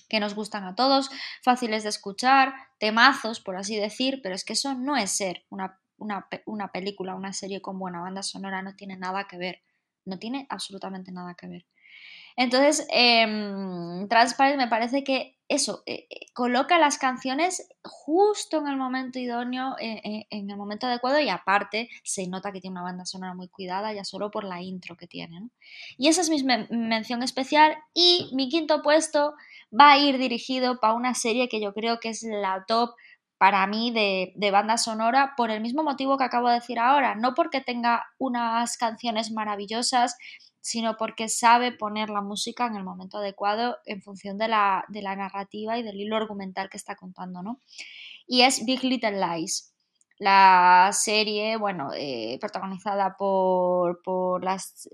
que 0.09 0.19
nos 0.19 0.35
gustan 0.35 0.63
a 0.63 0.75
todos, 0.75 1.09
fáciles 1.43 1.83
de 1.83 1.89
escuchar, 1.89 2.53
temazos, 2.79 3.39
por 3.39 3.57
así 3.57 3.75
decir, 3.75 4.21
pero 4.23 4.35
es 4.35 4.45
que 4.45 4.53
eso 4.53 4.73
no 4.73 4.95
es 4.95 5.11
ser 5.11 5.45
una, 5.49 5.79
una, 5.97 6.27
una 6.45 6.71
película, 6.71 7.15
una 7.15 7.33
serie 7.33 7.61
con 7.61 7.77
buena 7.77 8.01
banda 8.01 8.23
sonora, 8.23 8.61
no 8.61 8.75
tiene 8.75 8.97
nada 8.97 9.27
que 9.27 9.37
ver, 9.37 9.61
no 10.05 10.17
tiene 10.17 10.47
absolutamente 10.49 11.11
nada 11.11 11.35
que 11.35 11.47
ver. 11.47 11.65
Entonces, 12.37 12.87
eh, 12.93 14.05
Transparent 14.09 14.57
me 14.57 14.67
parece 14.69 15.03
que 15.03 15.37
eso, 15.49 15.83
eh, 15.85 16.07
eh, 16.09 16.25
coloca 16.33 16.77
las 16.77 16.97
canciones 16.97 17.69
justo 17.81 18.57
en 18.57 18.67
el 18.67 18.75
momento 18.75 19.17
idóneo, 19.17 19.75
eh, 19.79 20.25
en 20.29 20.49
el 20.49 20.57
momento 20.57 20.87
adecuado 20.87 21.19
y 21.19 21.29
aparte 21.29 21.89
se 22.03 22.27
nota 22.27 22.51
que 22.51 22.59
tiene 22.59 22.73
una 22.73 22.83
banda 22.83 23.05
sonora 23.05 23.33
muy 23.33 23.47
cuidada 23.47 23.93
ya 23.93 24.03
solo 24.03 24.29
por 24.29 24.43
la 24.43 24.61
intro 24.61 24.97
que 24.97 25.07
tiene. 25.07 25.49
Y 25.97 26.09
esa 26.09 26.21
es 26.21 26.29
mi 26.29 26.43
mención 26.43 27.23
especial 27.23 27.77
y 27.93 28.29
mi 28.33 28.49
quinto 28.49 28.81
puesto 28.81 29.35
va 29.71 29.93
a 29.93 29.97
ir 29.97 30.17
dirigido 30.17 30.79
para 30.81 30.93
una 30.93 31.13
serie 31.13 31.47
que 31.47 31.61
yo 31.61 31.73
creo 31.73 31.99
que 31.99 32.09
es 32.09 32.23
la 32.23 32.65
top 32.67 32.91
para 33.37 33.65
mí 33.67 33.91
de, 33.91 34.33
de, 34.35 34.51
banda 34.51 34.77
sonora 34.77 35.33
por 35.37 35.51
el 35.51 35.61
mismo 35.61 35.83
motivo 35.83 36.17
que 36.17 36.23
acabo 36.23 36.47
de 36.47 36.55
decir 36.55 36.79
ahora, 36.79 37.15
no 37.15 37.33
porque 37.33 37.61
tenga 37.61 38.05
unas 38.17 38.77
canciones 38.77 39.31
maravillosas 39.31 40.17
sino 40.67 40.97
porque 40.97 41.29
sabe 41.29 41.71
poner 41.71 42.09
la 42.09 42.21
música 42.21 42.67
en 42.67 42.75
el 42.75 42.83
momento 42.83 43.19
adecuado 43.19 43.77
en 43.85 44.01
función 44.01 44.37
de 44.37 44.49
la, 44.49 44.83
narrativa 44.89 45.77
y 45.77 45.83
del 45.83 45.95
hilo 45.95 46.17
argumental 46.17 46.69
que 46.69 46.75
está 46.75 46.97
contando, 46.97 47.41
¿no? 47.41 47.61
Y 48.27 48.41
es 48.41 48.65
Big 48.65 48.83
Little 48.83 49.17
Lies. 49.17 49.73
La 50.19 50.89
serie, 50.91 51.55
bueno, 51.55 51.91
eh, 51.95 52.37
protagonizada 52.41 53.15
por, 53.17 54.43
las, 54.43 54.89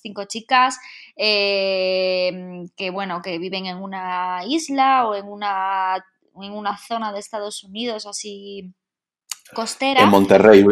cinco 0.00 0.24
chicas, 0.24 0.78
eh, 1.16 2.64
que, 2.74 2.88
bueno, 2.88 3.20
que 3.20 3.38
viven 3.38 3.66
en 3.66 3.76
una 3.76 4.40
isla 4.46 5.06
o 5.06 5.16
en 5.16 5.26
una, 5.26 6.02
en 6.42 6.52
una 6.52 6.76
zona 6.76 7.12
de 7.12 7.20
Estados 7.20 7.62
Unidos 7.64 8.06
así 8.06 8.72
costera. 9.54 10.02
En 10.02 10.10
Monterrey, 10.10 10.64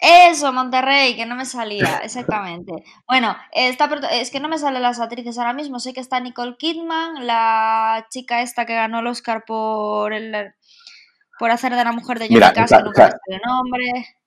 Eso, 0.00 0.52
Monterrey, 0.52 1.14
que 1.16 1.26
no 1.26 1.34
me 1.34 1.44
salía, 1.44 1.98
exactamente. 2.04 2.72
Bueno, 3.06 3.36
esta, 3.52 3.88
es 4.12 4.30
que 4.30 4.40
no 4.40 4.48
me 4.48 4.58
salen 4.58 4.82
las 4.82 5.00
actrices 5.00 5.38
ahora 5.38 5.52
mismo. 5.52 5.78
Sé 5.78 5.92
que 5.92 6.00
está 6.00 6.20
Nicole 6.20 6.56
Kidman, 6.56 7.26
la 7.26 8.06
chica 8.10 8.42
esta 8.42 8.66
que 8.66 8.74
ganó 8.74 9.00
el 9.00 9.06
Oscar 9.06 9.44
por 9.46 10.12
el 10.12 10.54
por 11.38 11.50
hacer 11.50 11.74
de 11.74 11.84
la 11.84 11.92
mujer 11.92 12.18
de 12.18 12.28
Johnny 12.28 12.40
Cash, 12.54 12.68
que 12.68 12.82
nunca 12.82 13.18
el 13.26 13.40
nombre. 13.46 14.19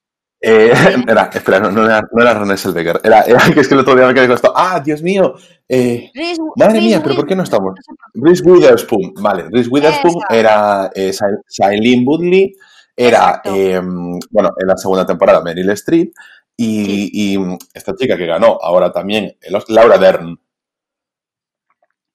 Eh, 0.46 0.74
era, 1.08 1.30
espera, 1.34 1.60
no, 1.62 1.86
era, 1.86 2.06
no 2.12 2.22
era 2.22 2.34
René 2.34 2.58
Selveger. 2.58 3.00
Era, 3.02 3.22
era, 3.22 3.40
que 3.54 3.62
es 3.62 3.68
que 3.68 3.74
el 3.76 3.80
otro 3.80 3.96
día 3.96 4.06
me 4.06 4.14
quedé 4.14 4.28
con 4.28 4.36
esto. 4.36 4.52
¡Ah, 4.54 4.82
Dios 4.84 5.02
mío! 5.02 5.36
Eh, 5.70 6.12
madre 6.58 6.82
mía, 6.82 7.00
¿pero 7.02 7.16
por 7.16 7.26
qué 7.26 7.36
no 7.36 7.44
estamos? 7.44 7.76
Reese 8.14 8.44
Witherspoon. 8.44 9.14
Vale, 9.22 9.46
Reese 9.50 9.70
Witherspoon 9.70 10.22
era 10.30 10.92
eh, 10.94 11.14
Shailene 11.50 12.04
Woodley, 12.06 12.54
era, 12.96 13.42
eh, 13.46 13.82
bueno, 13.82 14.50
en 14.60 14.68
la 14.68 14.78
segunda 14.78 15.06
temporada 15.06 15.42
Meryl 15.42 15.70
Streep 15.72 16.14
y, 16.58 17.36
y, 17.36 17.58
esta 17.74 17.96
chica 17.96 18.18
que 18.18 18.28
ganó 18.28 18.60
ahora 18.62 18.92
también, 18.92 19.36
Laura 19.70 19.98
Dern. 19.98 20.38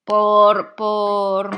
Por, 0.05 0.75
por 0.77 1.51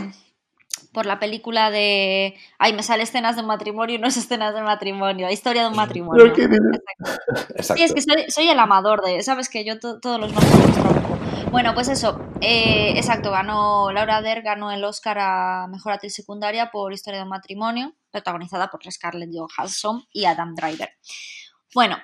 por 0.93 1.07
la 1.07 1.19
película 1.19 1.71
de. 1.71 2.35
Ay, 2.59 2.73
me 2.73 2.83
sale 2.83 3.03
escenas 3.03 3.37
de 3.37 3.43
un 3.43 3.49
matrimonio, 3.49 3.99
no 3.99 4.09
es 4.09 4.17
escenas 4.17 4.55
de 4.55 4.63
matrimonio, 4.63 5.31
historia 5.31 5.63
de 5.63 5.69
un 5.69 5.77
matrimonio. 5.77 6.27
Exacto. 6.27 7.75
Sí, 7.77 7.83
es 7.83 7.95
que 7.95 8.31
soy, 8.31 8.49
el 8.49 8.59
amador 8.59 9.03
de. 9.03 9.23
Sabes 9.23 9.49
que 9.49 9.65
yo 9.65 9.79
todos 9.79 10.21
los 10.21 10.33
nombres 10.33 11.51
Bueno, 11.51 11.75
pues 11.75 11.89
eso. 11.89 12.21
Eh, 12.41 12.95
exacto, 12.97 13.31
ganó. 13.31 13.93
Laura 13.93 14.23
Der 14.23 14.43
ganó 14.43 14.73
el 14.73 14.83
Oscar 14.85 15.19
a 15.21 15.67
mejor 15.69 15.93
actriz 15.93 16.15
secundaria 16.15 16.71
por 16.71 16.93
Historia 16.93 17.21
de 17.21 17.25
un 17.25 17.31
matrimonio, 17.31 17.95
protagonizada 18.11 18.69
por 18.69 18.81
Scarlett 18.91 19.31
Johansson 19.33 20.05
y 20.13 20.25
Adam 20.25 20.55
Driver. 20.55 20.91
Bueno, 21.73 21.99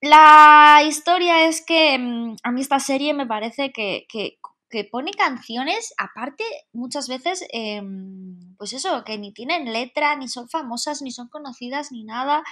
la 0.00 0.82
historia 0.86 1.46
es 1.46 1.64
que 1.64 1.98
mm, 1.98 2.36
a 2.42 2.52
mí 2.52 2.62
esta 2.62 2.80
serie 2.80 3.12
me 3.12 3.26
parece 3.26 3.70
que, 3.70 4.06
que 4.08 4.38
que 4.70 4.84
pone 4.84 5.10
canciones, 5.12 5.92
aparte, 5.98 6.44
muchas 6.72 7.08
veces, 7.08 7.44
em, 7.52 8.54
pues 8.56 8.72
eso, 8.72 9.02
que 9.04 9.18
ni 9.18 9.32
tienen 9.32 9.72
letra, 9.72 10.14
ni 10.16 10.28
son 10.28 10.48
famosas, 10.48 11.02
ni 11.02 11.10
son 11.10 11.28
conocidas, 11.28 11.90
ni 11.90 12.04
nada. 12.04 12.42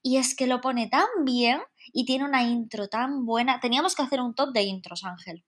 Y 0.00 0.18
es 0.18 0.36
que 0.36 0.46
lo 0.46 0.60
pone 0.60 0.88
tan 0.88 1.06
bien 1.24 1.60
y 1.92 2.04
tiene 2.04 2.24
una 2.24 2.44
intro 2.44 2.88
tan 2.88 3.26
buena. 3.26 3.58
Teníamos 3.60 3.96
que 3.96 4.02
hacer 4.02 4.20
un 4.20 4.34
top 4.34 4.52
de 4.52 4.62
intros, 4.62 5.04
Ángel. 5.04 5.44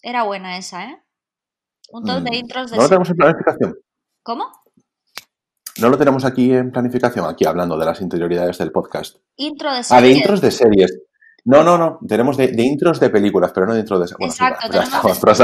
Era 0.00 0.22
buena 0.22 0.56
esa, 0.56 0.84
¿eh? 0.84 1.02
Un 1.90 2.04
top 2.04 2.22
de 2.22 2.30
mm, 2.30 2.34
intros 2.34 2.70
de... 2.70 2.76
¿No 2.76 2.84
lo 2.84 2.88
tenemos 2.88 3.10
en 3.10 3.16
planificación? 3.16 3.78
¿Cómo? 4.22 4.52
No 5.80 5.88
lo 5.88 5.98
tenemos 5.98 6.24
aquí 6.24 6.52
en 6.52 6.70
planificación, 6.70 7.26
aquí 7.26 7.44
hablando 7.46 7.76
de 7.76 7.84
las 7.84 8.00
interioridades 8.00 8.58
del 8.58 8.70
podcast. 8.70 9.16
Intro 9.36 9.72
de 9.72 9.82
series. 9.82 9.90
Ah, 9.90 10.00
de 10.00 10.12
intros 10.12 10.40
de 10.40 10.50
series. 10.50 11.02
No, 11.44 11.62
no, 11.62 11.78
no. 11.78 11.98
Tenemos 12.06 12.36
de, 12.36 12.52
intros 12.62 13.00
de 13.00 13.10
películas, 13.10 13.52
pero 13.52 13.66
no 13.66 13.74
de 13.74 13.80
intros 13.80 14.10
de. 14.10 14.16
Bueno, 14.18 14.32
Exacto, 14.32 14.68
ya 14.72 14.82
estamos 14.82 15.40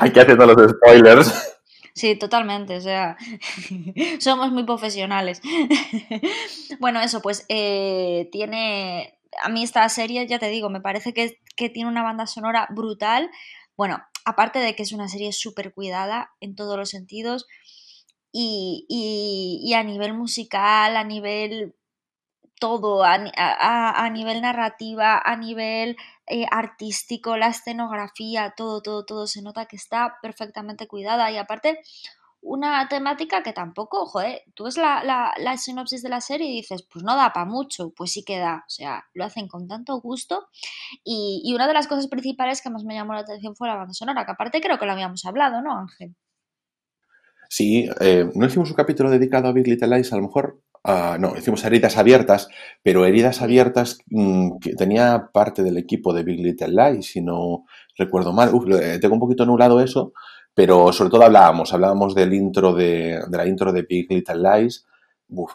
Aquí 0.00 0.20
haciendo 0.20 0.46
los 0.46 0.70
spoilers. 0.70 1.58
Sí, 1.94 2.14
totalmente. 2.14 2.76
O 2.76 2.80
sea, 2.80 3.16
somos 4.20 4.52
muy 4.52 4.64
profesionales. 4.64 5.40
bueno, 6.80 7.00
eso, 7.00 7.20
pues 7.20 7.44
eh, 7.48 8.28
tiene. 8.30 9.18
A 9.42 9.48
mí 9.48 9.62
esta 9.64 9.88
serie, 9.88 10.26
ya 10.26 10.38
te 10.38 10.48
digo, 10.48 10.70
me 10.70 10.80
parece 10.80 11.12
que, 11.12 11.40
tiene 11.56 11.88
una 11.88 12.04
banda 12.04 12.26
sonora 12.26 12.68
brutal. 12.70 13.30
Bueno, 13.76 14.00
aparte 14.24 14.60
de 14.60 14.76
que 14.76 14.84
es 14.84 14.92
una 14.92 15.08
serie 15.08 15.32
súper 15.32 15.74
cuidada 15.74 16.30
en 16.40 16.54
todos 16.54 16.76
los 16.76 16.90
sentidos. 16.90 17.46
Y, 18.30 18.86
y, 18.88 19.74
a 19.74 19.82
nivel 19.82 20.12
musical, 20.14 20.96
a 20.96 21.02
nivel 21.02 21.74
todo 22.58 23.04
a, 23.04 24.10
nivel 24.10 24.40
narrativa, 24.42 25.20
a 25.24 25.36
nivel 25.36 25.96
eh, 26.26 26.46
artístico, 26.50 27.36
la 27.36 27.48
escenografía, 27.48 28.54
todo, 28.56 28.82
todo, 28.82 29.04
todo 29.04 29.26
se 29.26 29.42
nota 29.42 29.66
que 29.66 29.76
está 29.76 30.16
perfectamente 30.22 30.86
cuidada. 30.86 31.30
Y 31.30 31.36
aparte 31.36 31.80
una 32.40 32.88
temática 32.88 33.42
que 33.42 33.52
tampoco, 33.52 34.06
joder, 34.06 34.42
tú 34.54 34.64
ves 34.64 34.76
la, 34.76 35.02
la, 35.36 35.56
sinopsis 35.56 36.02
de 36.02 36.08
la 36.08 36.20
serie 36.20 36.48
y 36.48 36.56
dices, 36.56 36.86
pues 36.90 37.04
no 37.04 37.16
da 37.16 37.32
para 37.32 37.46
mucho, 37.46 37.90
pues 37.90 38.12
sí 38.12 38.24
que 38.24 38.38
da, 38.38 38.64
o 38.66 38.70
sea, 38.70 39.04
lo 39.14 39.24
hacen 39.24 39.48
con 39.48 39.66
tanto 39.66 40.00
gusto. 40.00 40.48
Y, 41.04 41.42
y, 41.44 41.54
una 41.54 41.66
de 41.66 41.74
las 41.74 41.88
cosas 41.88 42.06
principales 42.06 42.62
que 42.62 42.70
más 42.70 42.84
me 42.84 42.94
llamó 42.94 43.14
la 43.14 43.20
atención 43.20 43.56
fue 43.56 43.68
la 43.68 43.76
banda 43.76 43.94
sonora, 43.94 44.24
que 44.24 44.32
aparte 44.32 44.60
creo 44.60 44.78
que 44.78 44.86
lo 44.86 44.92
habíamos 44.92 45.24
hablado, 45.24 45.62
¿no, 45.62 45.78
Ángel? 45.78 46.14
Sí, 47.48 47.88
eh, 48.00 48.30
no 48.34 48.46
hicimos 48.46 48.70
un 48.70 48.76
capítulo 48.76 49.10
dedicado 49.10 49.48
a 49.48 49.52
Big 49.52 49.66
Little 49.66 49.88
Lies, 49.88 50.12
a 50.12 50.16
lo 50.16 50.22
mejor 50.22 50.62
no, 50.84 51.36
hicimos 51.36 51.64
heridas 51.64 51.96
abiertas, 51.96 52.48
pero 52.82 53.04
heridas 53.04 53.42
abiertas 53.42 53.98
mm, 54.06 54.58
que 54.58 54.74
tenía 54.74 55.30
parte 55.32 55.62
del 55.62 55.76
equipo 55.76 56.12
de 56.12 56.22
Big 56.22 56.40
Little 56.40 56.68
Lies, 56.68 57.06
si 57.06 57.20
no 57.20 57.64
recuerdo 57.96 58.32
mal. 58.32 58.50
tengo 59.00 59.14
un 59.14 59.20
poquito 59.20 59.42
anulado 59.42 59.80
eso, 59.80 60.12
pero 60.54 60.92
sobre 60.92 61.10
todo 61.10 61.24
hablábamos, 61.24 61.72
hablábamos 61.72 62.14
del 62.14 62.34
intro 62.34 62.74
de, 62.74 63.20
la 63.30 63.46
intro 63.46 63.72
de 63.72 63.82
Big 63.82 64.10
Little 64.10 64.36
Lies. 64.36 64.86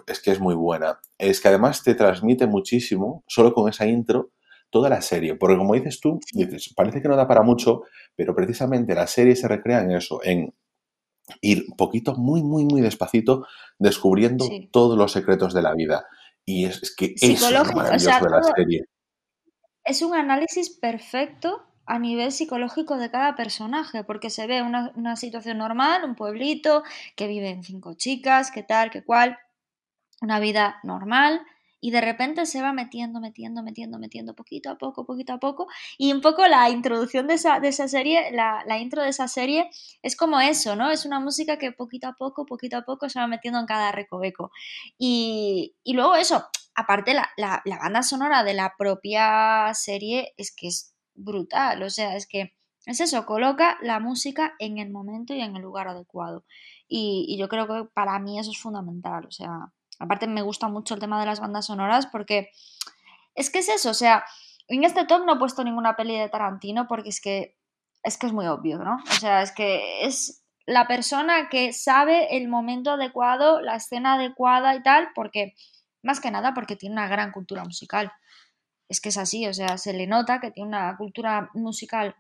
Es 0.06 0.22
que 0.22 0.32
es 0.32 0.40
muy 0.40 0.56
buena. 0.56 1.00
Es 1.18 1.42
que 1.42 1.48
además 1.48 1.84
te 1.84 1.96
transmite 1.96 2.46
muchísimo, 2.46 3.24
solo 3.28 3.54
con 3.54 3.68
esa 3.70 3.88
intro, 3.88 4.30
toda 4.70 4.90
la 4.90 5.02
serie. 5.02 5.36
Porque 5.36 5.58
como 5.58 5.74
dices 5.74 6.00
tú, 6.00 6.20
dices, 6.32 6.74
parece 6.76 7.02
que 7.02 7.08
no 7.08 7.16
da 7.16 7.28
para 7.28 7.42
mucho, 7.42 7.84
pero 8.16 8.36
precisamente 8.36 8.94
la 8.94 9.08
serie 9.08 9.36
se 9.36 9.48
recrea 9.48 9.82
en 9.82 9.92
eso, 9.92 10.20
en 10.24 10.54
ir 11.42 11.66
poquito, 11.78 12.16
muy, 12.16 12.44
muy, 12.44 12.66
muy 12.66 12.82
despacito, 12.82 13.48
descubriendo 13.80 14.46
todos 14.72 14.98
los 14.98 15.12
secretos 15.12 15.54
de 15.54 15.62
la 15.62 15.74
vida. 15.74 16.06
Y 16.46 16.66
es, 16.66 16.94
que 16.96 17.16
es 17.20 17.42
maravilloso 17.42 18.24
de 18.26 18.30
la 18.30 18.44
serie. 18.56 18.86
Es 19.84 20.02
un 20.02 20.16
análisis 20.16 20.70
perfecto 20.70 21.64
a 21.86 22.00
nivel 22.00 22.32
psicológico 22.32 22.98
de 22.98 23.12
cada 23.12 23.36
personaje, 23.36 24.04
porque 24.04 24.30
se 24.30 24.48
ve 24.48 24.62
una, 24.62 24.92
una 24.96 25.16
situación 25.16 25.58
normal, 25.58 26.04
un 26.06 26.16
pueblito, 26.16 26.84
que 27.16 27.28
viven 27.28 27.64
cinco 27.64 27.94
chicas, 27.94 28.52
que 28.52 28.64
tal, 28.64 28.90
que 28.90 29.04
cual, 29.04 29.38
una 30.22 30.40
vida 30.40 30.80
normal, 30.84 31.42
y 31.84 31.92
de 31.92 32.00
repente 32.00 32.46
se 32.46 32.62
va 32.62 32.72
metiendo, 32.72 33.20
metiendo, 33.20 33.62
metiendo, 33.62 34.00
metiendo 34.00 34.34
poquito 34.34 34.70
a 34.70 34.78
poco, 34.78 35.06
poquito 35.06 35.34
a 35.34 35.38
poco. 35.38 35.68
Y 35.98 36.14
un 36.14 36.22
poco 36.22 36.48
la 36.48 36.70
introducción 36.70 37.28
de 37.28 37.34
esa, 37.34 37.60
de 37.60 37.68
esa 37.68 37.90
serie, 37.90 38.32
la, 38.32 38.64
la, 38.66 38.80
intro 38.80 39.02
de 39.04 39.10
esa 39.10 39.28
serie 39.28 39.70
es 40.02 40.16
como 40.16 40.40
eso, 40.40 40.78
¿no? 40.78 40.92
Es 40.92 41.06
una 41.06 41.20
música 41.20 41.58
que 41.58 41.74
poquito 41.74 42.08
a 42.08 42.14
poco, 42.14 42.46
poquito 42.46 42.78
a 42.78 42.84
poco 42.84 43.10
se 43.10 43.20
va 43.20 43.28
metiendo 43.28 43.60
en 43.60 43.66
cada 43.66 43.92
recoveco. 43.92 44.50
Y, 44.98 45.76
y 45.84 45.92
luego 45.92 46.16
eso, 46.16 46.46
aparte 46.74 47.14
la, 47.14 47.30
la, 47.36 47.62
banda 47.66 48.02
sonora 48.02 48.46
de 48.46 48.54
la 48.54 48.76
propia 48.78 49.74
serie 49.74 50.34
es 50.38 50.56
que 50.56 50.70
es 50.70 50.96
brutal, 51.16 51.84
o 51.84 51.90
sea, 51.90 52.16
es 52.16 52.28
que 52.28 52.54
es 52.86 53.02
eso, 53.02 53.26
coloca 53.26 53.78
la 53.82 54.00
música 54.00 54.54
en 54.58 54.78
el 54.78 54.90
momento 54.90 55.34
y 55.34 55.42
en 55.42 55.58
el 55.58 55.62
lugar 55.62 55.90
adecuado. 55.90 56.46
Y, 56.88 57.26
y 57.28 57.38
yo 57.38 57.50
creo 57.50 57.68
que 57.68 57.90
para 57.94 58.18
mí 58.20 58.40
eso 58.40 58.52
es 58.52 58.58
fundamental, 58.58 59.26
o 59.26 59.32
sea, 59.32 59.74
Aparte 60.04 60.28
me 60.28 60.42
gusta 60.42 60.68
mucho 60.68 60.96
el 60.96 61.00
tema 61.00 61.20
de 61.20 61.26
las 61.26 61.40
bandas 61.40 61.68
sonoras 61.68 62.08
porque 62.08 62.52
es 63.36 63.50
que 63.50 63.60
es 63.60 63.70
eso, 63.70 63.90
o 63.90 63.94
sea, 63.94 64.26
en 64.68 64.84
este 64.84 65.06
top 65.06 65.26
no 65.26 65.36
he 65.36 65.40
puesto 65.40 65.64
ninguna 65.64 65.96
peli 65.96 66.18
de 66.18 66.28
Tarantino 66.28 66.88
porque 66.88 67.10
es 67.10 67.22
que 67.22 67.58
es 68.04 68.18
que 68.18 68.28
es 68.28 68.34
muy 68.34 68.46
obvio, 68.48 68.80
¿no? 68.80 68.98
O 68.98 69.14
sea, 69.14 69.42
es 69.42 69.54
que 69.54 70.06
es 70.06 70.44
la 70.66 70.88
persona 70.88 71.48
que 71.48 71.72
sabe 71.72 72.36
el 72.36 72.50
momento 72.50 72.92
adecuado, 72.92 73.62
la 73.62 73.78
escena 73.78 74.16
adecuada 74.16 74.76
y 74.76 74.84
tal, 74.84 75.08
porque 75.16 75.54
más 76.02 76.20
que 76.20 76.30
nada 76.30 76.54
porque 76.54 76.76
tiene 76.76 76.96
una 76.96 77.08
gran 77.08 77.32
cultura 77.32 77.64
musical. 77.64 78.12
Es 78.90 79.00
que 79.00 79.08
es 79.08 79.18
así, 79.18 79.48
o 79.48 79.54
sea, 79.54 79.78
se 79.78 79.94
le 79.94 80.06
nota 80.06 80.42
que 80.42 80.52
tiene 80.52 80.68
una 80.68 80.98
cultura 80.98 81.50
musical 81.54 82.16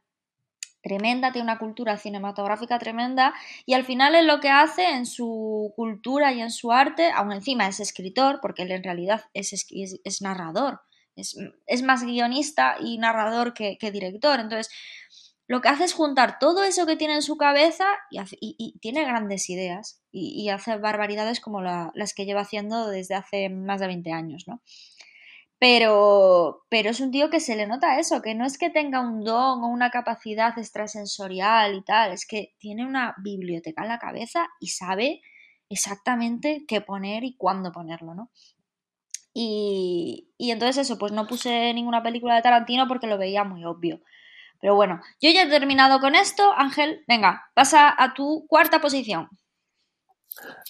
tremenda, 0.84 1.32
tiene 1.32 1.46
una 1.46 1.58
cultura 1.58 1.98
cinematográfica 1.98 2.78
tremenda 2.78 3.34
y 3.66 3.74
al 3.74 3.86
final 3.86 4.14
es 4.14 4.26
lo 4.26 4.40
que 4.40 4.50
hace 4.50 4.90
en 4.90 5.06
su 5.06 5.74
cultura 5.76 6.34
y 6.34 6.42
en 6.42 6.52
su 6.52 6.72
arte, 6.72 7.10
aún 7.12 7.32
encima 7.32 7.68
es 7.68 7.80
escritor, 7.80 8.40
porque 8.42 8.64
él 8.64 8.72
en 8.72 8.84
realidad 8.84 9.24
es, 9.34 10.22
narrador, 10.22 10.82
es, 11.16 11.84
más 11.84 12.04
guionista 12.04 12.76
y 12.80 12.98
narrador 12.98 13.54
que, 13.54 13.78
director. 13.92 14.40
Entonces, 14.40 14.70
lo 15.48 15.62
que 15.62 15.70
hace 15.70 15.86
es 15.86 15.94
juntar 15.94 16.38
todo 16.38 16.64
eso 16.64 16.86
que 16.86 16.98
tiene 16.98 17.16
en 17.16 17.22
su 17.22 17.38
cabeza 17.38 17.86
y, 18.40 18.78
tiene 18.80 19.06
grandes 19.06 19.50
ideas 19.50 20.02
y, 20.12 20.50
hace 20.50 20.78
barbaridades 20.78 21.40
como 21.40 21.62
las 21.62 22.14
que 22.14 22.26
lleva 22.26 22.42
haciendo 22.42 22.88
desde 22.88 23.16
hace 23.16 23.50
más 23.50 23.80
de 23.80 23.88
20 23.88 24.12
años, 24.12 24.44
¿no? 24.48 24.62
Pero, 25.64 26.66
pero 26.68 26.90
es 26.90 27.00
un 27.00 27.12
tío 27.12 27.30
que 27.30 27.40
se 27.40 27.56
le 27.56 27.66
nota 27.68 27.98
eso, 27.98 28.22
que 28.22 28.36
no 28.36 28.46
es 28.46 28.58
que 28.58 28.70
tenga 28.70 29.00
un 29.00 29.24
don 29.24 29.64
o 29.64 29.68
una 29.70 29.92
capacidad 29.92 30.60
extrasensorial 30.60 31.74
y 31.76 31.82
tal, 31.84 32.12
es 32.12 32.26
que 32.26 32.54
tiene 32.60 32.86
una 32.86 33.16
biblioteca 33.24 33.84
en 33.84 33.88
la 33.88 33.98
cabeza 33.98 34.50
y 34.60 34.68
sabe 34.68 35.22
exactamente 35.70 36.66
qué 36.68 36.82
poner 36.82 37.24
y 37.24 37.38
cuándo 37.38 37.72
ponerlo, 37.72 38.14
¿no? 38.14 38.30
Y, 39.34 40.34
y 40.38 40.52
entonces 40.52 40.86
eso, 40.86 40.98
pues 41.00 41.14
no 41.14 41.28
puse 41.28 41.74
ninguna 41.74 42.04
película 42.04 42.36
de 42.36 42.42
Tarantino 42.42 42.86
porque 42.90 43.08
lo 43.08 43.18
veía 43.18 43.46
muy 43.46 43.64
obvio. 43.64 44.02
Pero 44.60 44.76
bueno, 44.76 45.00
yo 45.22 45.30
ya 45.32 45.44
he 45.44 45.50
terminado 45.50 46.02
con 46.02 46.16
esto. 46.16 46.52
Ángel, 46.58 47.06
venga, 47.08 47.50
pasa 47.54 47.96
a 47.98 48.14
tu 48.14 48.46
cuarta 48.50 48.82
posición. 48.82 49.30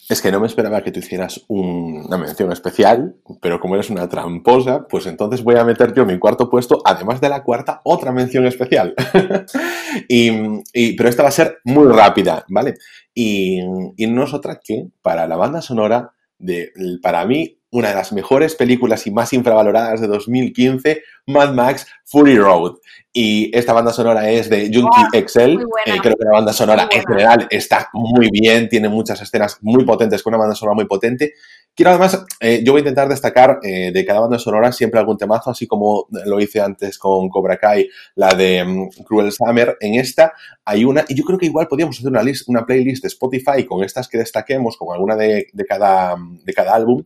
Es 0.10 0.22
que 0.22 0.32
no 0.32 0.40
me 0.40 0.48
esperaba 0.48 0.82
que 0.84 0.92
tú 0.92 1.00
hicieras 1.00 1.46
una 1.48 2.18
mención 2.18 2.52
especial, 2.52 3.16
pero 3.42 3.60
como 3.60 3.76
eres 3.76 3.90
una 3.90 4.10
tramposa, 4.10 4.86
pues 4.88 5.06
entonces 5.06 5.44
voy 5.44 5.56
a 5.56 5.64
meter 5.64 5.94
yo 5.94 6.06
mi 6.06 6.20
cuarto 6.20 6.50
puesto, 6.50 6.82
además 6.84 7.22
de 7.22 7.30
la 7.30 7.44
cuarta, 7.44 7.82
otra 7.86 8.12
mención 8.12 8.46
especial. 8.46 8.94
y, 10.10 10.94
pero 10.98 11.10
esta 11.10 11.24
va 11.24 11.30
a 11.30 11.32
ser 11.32 11.60
muy 11.64 11.88
rápida, 11.88 12.46
¿vale? 12.50 12.76
Y, 13.14 13.62
y 13.96 14.08
no 14.08 14.26
es 14.26 14.34
otra 14.34 14.60
que 14.62 14.88
para 15.02 15.26
la 15.26 15.38
banda 15.38 15.62
sonora 15.62 16.12
de, 16.38 16.74
para 17.02 17.26
mí, 17.26 17.58
una 17.74 17.90
de 17.90 17.96
las 17.96 18.14
mejores 18.14 18.56
películas 18.56 19.06
y 19.08 19.12
más 19.12 19.34
infravaloradas 19.34 20.00
de 20.00 20.08
2015, 20.08 21.02
Mad 21.26 21.54
Max 21.54 21.88
Fury 22.06 22.38
Road. 22.38 22.76
Y 23.12 23.56
esta 23.58 23.74
banda 23.74 23.92
sonora 23.92 24.30
es 24.30 24.48
de 24.48 24.72
Junkie 24.74 25.18
Excel. 25.18 25.60
Eh, 25.86 25.98
creo 26.02 26.16
que 26.16 26.24
la 26.24 26.34
banda 26.34 26.54
sonora 26.54 26.88
en 26.92 27.04
general 27.04 27.48
está 27.50 27.90
muy 27.94 28.30
bien, 28.32 28.70
tiene 28.70 28.90
muchas 28.90 29.22
escenas 29.22 29.58
muy 29.62 29.86
potentes, 29.86 30.22
con 30.22 30.34
una 30.34 30.42
banda 30.42 30.56
sonora 30.56 30.76
muy 30.76 30.86
potente. 30.86 31.34
Quiero 31.76 31.90
además, 31.90 32.24
eh, 32.40 32.62
yo 32.64 32.74
voy 32.74 32.80
a 32.80 32.84
intentar 32.84 33.10
destacar 33.10 33.60
eh, 33.64 33.92
de 33.92 34.06
cada 34.06 34.20
banda 34.20 34.38
sonora 34.38 34.72
siempre 34.72 35.00
algún 35.00 35.18
temazo, 35.18 35.50
así 35.50 35.66
como 35.66 36.08
lo 36.26 36.40
hice 36.40 36.62
antes 36.62 37.00
con 37.00 37.30
Cobra 37.30 37.58
Kai, 37.58 37.90
la 38.14 38.36
de 38.36 38.64
um, 38.64 38.90
Cruel 39.04 39.32
Summer. 39.32 39.78
En 39.80 39.96
esta 39.96 40.34
hay 40.64 40.86
una, 40.86 41.04
y 41.08 41.16
yo 41.16 41.24
creo 41.24 41.40
que 41.40 41.48
igual 41.48 41.68
podríamos 41.68 41.98
hacer 41.98 42.12
una, 42.12 42.22
list, 42.22 42.48
una 42.48 42.64
playlist 42.68 43.02
de 43.02 43.08
Spotify 43.08 43.66
con 43.66 43.84
estas 43.84 44.08
que 44.08 44.20
destaquemos, 44.20 44.78
con 44.78 44.94
alguna 44.94 45.16
de, 45.16 45.48
de 45.52 45.66
cada, 45.66 46.16
de 46.44 46.54
cada 46.54 46.76
álbum, 46.76 47.04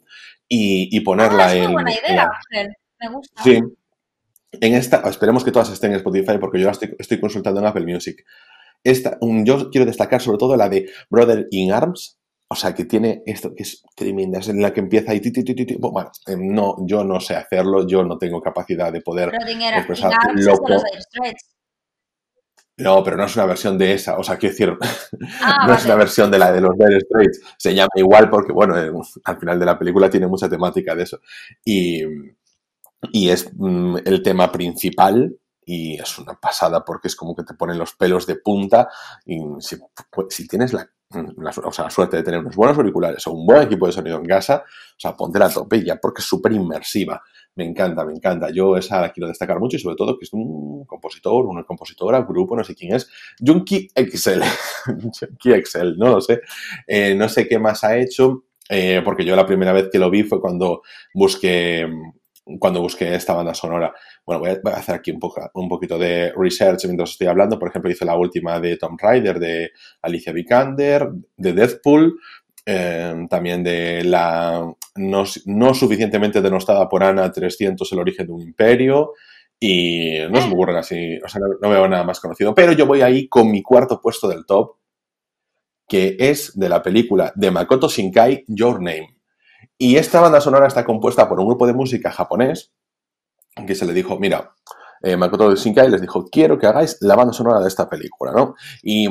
y, 0.49 0.99
ponerla 1.01 1.47
ah, 1.47 1.55
es 1.55 1.65
en. 1.65 1.73
buena 1.73 1.91
idea, 1.91 2.31
Me 2.99 3.09
gusta. 3.09 3.43
Sí. 3.43 3.59
En 4.51 4.73
esta, 4.73 4.97
esperemos 5.09 5.43
que 5.43 5.51
todas 5.51 5.69
estén 5.69 5.91
en 5.91 5.97
Spotify 5.97 6.37
porque 6.39 6.59
yo 6.59 6.67
la 6.67 6.71
estoy, 6.71 7.19
consultando 7.19 7.59
en 7.59 7.67
Apple 7.67 7.85
Music. 7.85 8.23
Esta, 8.83 9.17
yo 9.21 9.69
quiero 9.69 9.85
destacar 9.85 10.21
sobre 10.21 10.37
todo 10.37 10.55
la 10.55 10.69
de 10.69 10.89
Brother 11.09 11.47
in 11.51 11.71
Arms, 11.71 12.17
o 12.47 12.55
sea, 12.55 12.73
que 12.73 12.85
tiene 12.85 13.23
esto 13.25 13.53
que 13.53 13.63
es 13.63 13.83
tremenda, 13.93 14.39
es 14.39 14.47
en 14.47 14.61
la 14.61 14.71
que 14.71 14.79
empieza 14.79 15.13
y 15.13 15.21
bueno, 15.79 16.11
em, 16.27 16.53
no, 16.53 16.77
yo 16.87 17.03
no 17.03 17.19
sé 17.19 17.35
hacerlo, 17.35 17.85
yo 17.85 18.03
no 18.03 18.17
tengo 18.17 18.41
capacidad 18.41 18.91
de 18.91 19.01
poder 19.01 19.33
expresar 19.35 20.13
loco. 20.35 20.81
No, 22.77 23.03
pero 23.03 23.17
no 23.17 23.25
es 23.25 23.35
una 23.35 23.45
versión 23.47 23.75
de 23.77 23.93
esa, 23.93 24.17
o 24.19 24.23
sea, 24.23 24.37
quiero 24.37 24.53
decir, 24.53 24.77
ah, 25.41 25.65
no 25.67 25.73
es 25.73 25.85
una 25.85 25.95
versión 25.95 26.29
de 26.29 26.37
la 26.37 26.51
de 26.51 26.61
los 26.61 26.77
Dire 26.77 26.99
Straits, 27.01 27.41
se 27.57 27.73
llama 27.73 27.89
igual 27.95 28.29
porque, 28.29 28.51
bueno, 28.51 28.77
eh, 28.77 28.91
al 29.23 29.39
final 29.39 29.59
de 29.59 29.65
la 29.65 29.79
película 29.79 30.09
tiene 30.11 30.27
mucha 30.27 30.47
temática 30.47 30.93
de 30.93 31.03
eso. 31.03 31.19
Y, 31.65 32.03
y 33.11 33.29
es 33.29 33.49
mm, 33.55 33.97
el 34.05 34.21
tema 34.21 34.51
principal 34.51 35.35
y 35.65 35.99
es 35.99 36.17
una 36.19 36.35
pasada 36.35 36.85
porque 36.85 37.07
es 37.07 37.15
como 37.15 37.35
que 37.35 37.43
te 37.43 37.55
ponen 37.55 37.77
los 37.77 37.93
pelos 37.95 38.25
de 38.25 38.37
punta 38.37 38.89
y 39.25 39.39
si, 39.59 39.77
si 40.29 40.47
tienes 40.47 40.71
la, 40.71 40.89
la, 41.11 41.49
o 41.63 41.71
sea, 41.71 41.85
la, 41.85 41.89
suerte 41.89 42.17
de 42.17 42.23
tener 42.23 42.39
unos 42.39 42.55
buenos 42.55 42.77
auriculares 42.77 43.25
o 43.27 43.31
un 43.31 43.45
buen 43.45 43.63
equipo 43.63 43.85
de 43.85 43.93
sonido 43.93 44.17
en 44.17 44.25
casa, 44.25 44.63
o 44.65 44.99
sea, 44.99 45.15
ponte 45.15 45.39
la 45.39 45.49
tope 45.49 45.83
ya 45.83 45.95
porque 45.97 46.21
es 46.21 46.27
súper 46.27 46.51
inmersiva. 46.51 47.21
Me 47.55 47.65
encanta, 47.65 48.05
me 48.05 48.13
encanta. 48.13 48.51
Yo 48.51 48.77
esa 48.77 49.01
la 49.01 49.11
quiero 49.11 49.27
destacar 49.27 49.59
mucho 49.59 49.77
y 49.77 49.79
sobre 49.79 49.95
todo 49.95 50.17
que 50.17 50.25
es 50.25 50.33
un 50.33 50.85
compositor, 50.85 51.45
una 51.45 51.63
compositora, 51.63 52.21
grupo, 52.21 52.55
no 52.55 52.63
sé 52.63 52.75
quién 52.75 52.93
es. 52.93 53.09
Junkie 53.43 53.89
Excel. 53.95 54.43
Junkie 54.85 55.53
Excel, 55.53 55.97
no 55.97 56.09
lo 56.09 56.21
sé. 56.21 56.41
Eh, 56.85 57.15
no 57.15 57.27
sé 57.27 57.47
qué 57.47 57.57
más 57.57 57.83
ha 57.83 57.97
hecho, 57.97 58.43
eh, 58.69 59.01
porque 59.03 59.25
yo 59.25 59.35
la 59.35 59.45
primera 59.45 59.73
vez 59.73 59.89
que 59.91 59.97
lo 59.97 60.11
vi 60.11 60.23
fue 60.23 60.39
cuando 60.39 60.83
busqué 61.15 61.87
cuando 62.59 62.81
busqué 62.81 63.15
esta 63.15 63.33
banda 63.33 63.53
sonora. 63.53 63.93
Bueno, 64.25 64.41
voy 64.41 64.49
a, 64.49 64.75
hacer 64.75 64.95
aquí 64.95 65.11
un, 65.11 65.19
poco, 65.19 65.49
un 65.53 65.67
poquito 65.67 65.97
de 65.97 66.33
research 66.35 66.85
mientras 66.85 67.11
estoy 67.11 67.27
hablando. 67.27 67.59
Por 67.59 67.69
ejemplo, 67.69 67.91
hice 67.91 68.05
la 68.05 68.17
última 68.17 68.59
de 68.59 68.77
Tom 68.77 68.97
Rider, 69.01 69.39
de 69.39 69.71
Alicia 70.01 70.33
Vikander, 70.33 71.09
de 71.37 71.53
Deathpool, 71.53 72.17
Em, 72.69 73.29
también 73.29 73.63
de 73.63 74.03
la 74.03 74.69
no, 74.97 75.23
no, 75.45 75.73
suficientemente 75.73 76.41
denostada 76.41 76.89
por 76.89 77.01
Ana 77.01 77.31
300, 77.31 77.89
el 77.93 77.99
origen 77.99 78.27
de 78.27 78.33
un 78.33 78.41
imperio. 78.41 79.13
Y 79.57 80.17
no 80.29 80.41
se 80.41 80.47
me 80.47 80.53
ocurren 80.53 80.75
así, 80.75 81.17
o 81.23 81.29
sea, 81.29 81.39
no, 81.61 81.69
veo 81.69 81.87
nada 81.87 82.03
más 82.03 82.19
conocido. 82.19 82.53
Pero 82.53 82.73
yo 82.73 82.85
voy 82.85 83.01
ahí 83.01 83.29
con 83.29 83.49
mi 83.49 83.63
cuarto 83.63 84.01
puesto 84.01 84.27
del 84.27 84.45
top, 84.45 84.75
que 85.87 86.17
es 86.19 86.59
de 86.59 86.67
la 86.67 86.83
película 86.83 87.31
de 87.35 87.51
Makoto 87.51 87.87
Shinkai, 87.87 88.43
Your 88.49 88.81
Name. 88.81 89.16
Y 89.77 89.97
esta 89.97 90.21
banda 90.21 90.41
sonora 90.41 90.67
está 90.67 90.83
compuesta 90.83 91.29
por 91.29 91.39
un 91.39 91.47
grupo 91.47 91.67
de 91.67 91.73
música 91.73 92.11
japonés 92.11 92.71
que 93.65 93.75
se 93.75 93.85
le 93.85 93.93
dijo, 93.93 94.19
mira, 94.19 94.53
eh, 95.01 95.15
Makoto 95.15 95.55
Shinkai 95.55 95.89
les 95.89 96.01
dijo, 96.01 96.25
quiero 96.25 96.57
que 96.57 96.67
hagáis 96.67 96.97
la 97.01 97.15
banda 97.15 97.33
sonora 97.33 97.59
de 97.59 97.67
esta 97.67 97.89
película, 97.89 98.31
¿no? 98.31 98.55
Y 98.81 99.07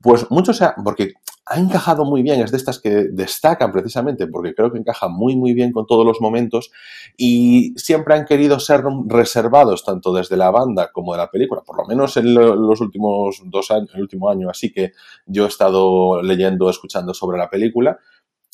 pues 0.00 0.30
mucho 0.30 0.52
sea, 0.52 0.74
porque 0.84 1.14
ha 1.46 1.58
encajado 1.58 2.04
muy 2.04 2.22
bien, 2.22 2.40
es 2.40 2.50
de 2.50 2.56
estas 2.56 2.80
que 2.80 3.08
destacan 3.10 3.70
precisamente 3.70 4.26
porque 4.26 4.54
creo 4.54 4.72
que 4.72 4.78
encaja 4.78 5.08
muy 5.08 5.36
muy 5.36 5.52
bien 5.52 5.72
con 5.72 5.86
todos 5.86 6.06
los 6.06 6.20
momentos 6.20 6.70
y 7.18 7.74
siempre 7.76 8.14
han 8.14 8.24
querido 8.24 8.58
ser 8.60 8.82
reservados 9.06 9.84
tanto 9.84 10.14
desde 10.14 10.38
la 10.38 10.50
banda 10.50 10.90
como 10.90 11.12
de 11.12 11.18
la 11.18 11.30
película, 11.30 11.60
por 11.60 11.76
lo 11.76 11.84
menos 11.84 12.16
en 12.16 12.32
los 12.32 12.80
últimos 12.80 13.42
dos 13.44 13.70
años, 13.70 13.90
el 13.94 14.02
último 14.02 14.30
año 14.30 14.48
así 14.48 14.72
que 14.72 14.92
yo 15.26 15.44
he 15.44 15.48
estado 15.48 16.22
leyendo, 16.22 16.70
escuchando 16.70 17.12
sobre 17.12 17.36
la 17.36 17.50
película, 17.50 17.98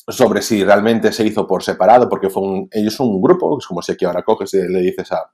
sobre 0.07 0.41
si 0.41 0.63
realmente 0.63 1.11
se 1.11 1.25
hizo 1.25 1.47
por 1.47 1.63
separado, 1.63 2.09
porque 2.09 2.29
fue 2.29 2.43
un, 2.43 2.69
ellos 2.71 2.93
son 2.93 3.09
un 3.09 3.21
grupo, 3.21 3.57
es 3.57 3.65
como 3.65 3.81
si 3.81 3.91
aquí 3.91 4.05
ahora 4.05 4.23
coges 4.23 4.53
y 4.53 4.67
le 4.67 4.79
dices 4.79 5.11
a, 5.11 5.31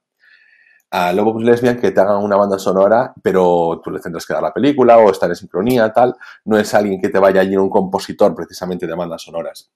a 0.92 1.12
Lobo 1.14 1.40
Lesbian 1.40 1.80
que 1.80 1.92
te 1.92 2.00
hagan 2.00 2.24
una 2.24 2.38
banda 2.38 2.58
sonora, 2.58 3.14
pero 3.22 3.82
tú 3.84 3.92
le 3.92 4.00
tendrás 4.00 4.26
que 4.26 4.34
dar 4.34 4.44
la 4.44 4.54
película 4.54 4.98
o 4.98 5.12
estar 5.12 5.30
en 5.30 5.36
sincronía, 5.36 5.92
tal. 5.92 6.16
No 6.46 6.58
es 6.58 6.74
alguien 6.74 7.02
que 7.02 7.10
te 7.10 7.20
vaya 7.20 7.42
a 7.42 7.44
ir 7.44 7.60
un 7.60 7.70
compositor 7.70 8.34
precisamente 8.34 8.88
de 8.88 8.96
bandas 8.96 9.22
sonoras. 9.22 9.70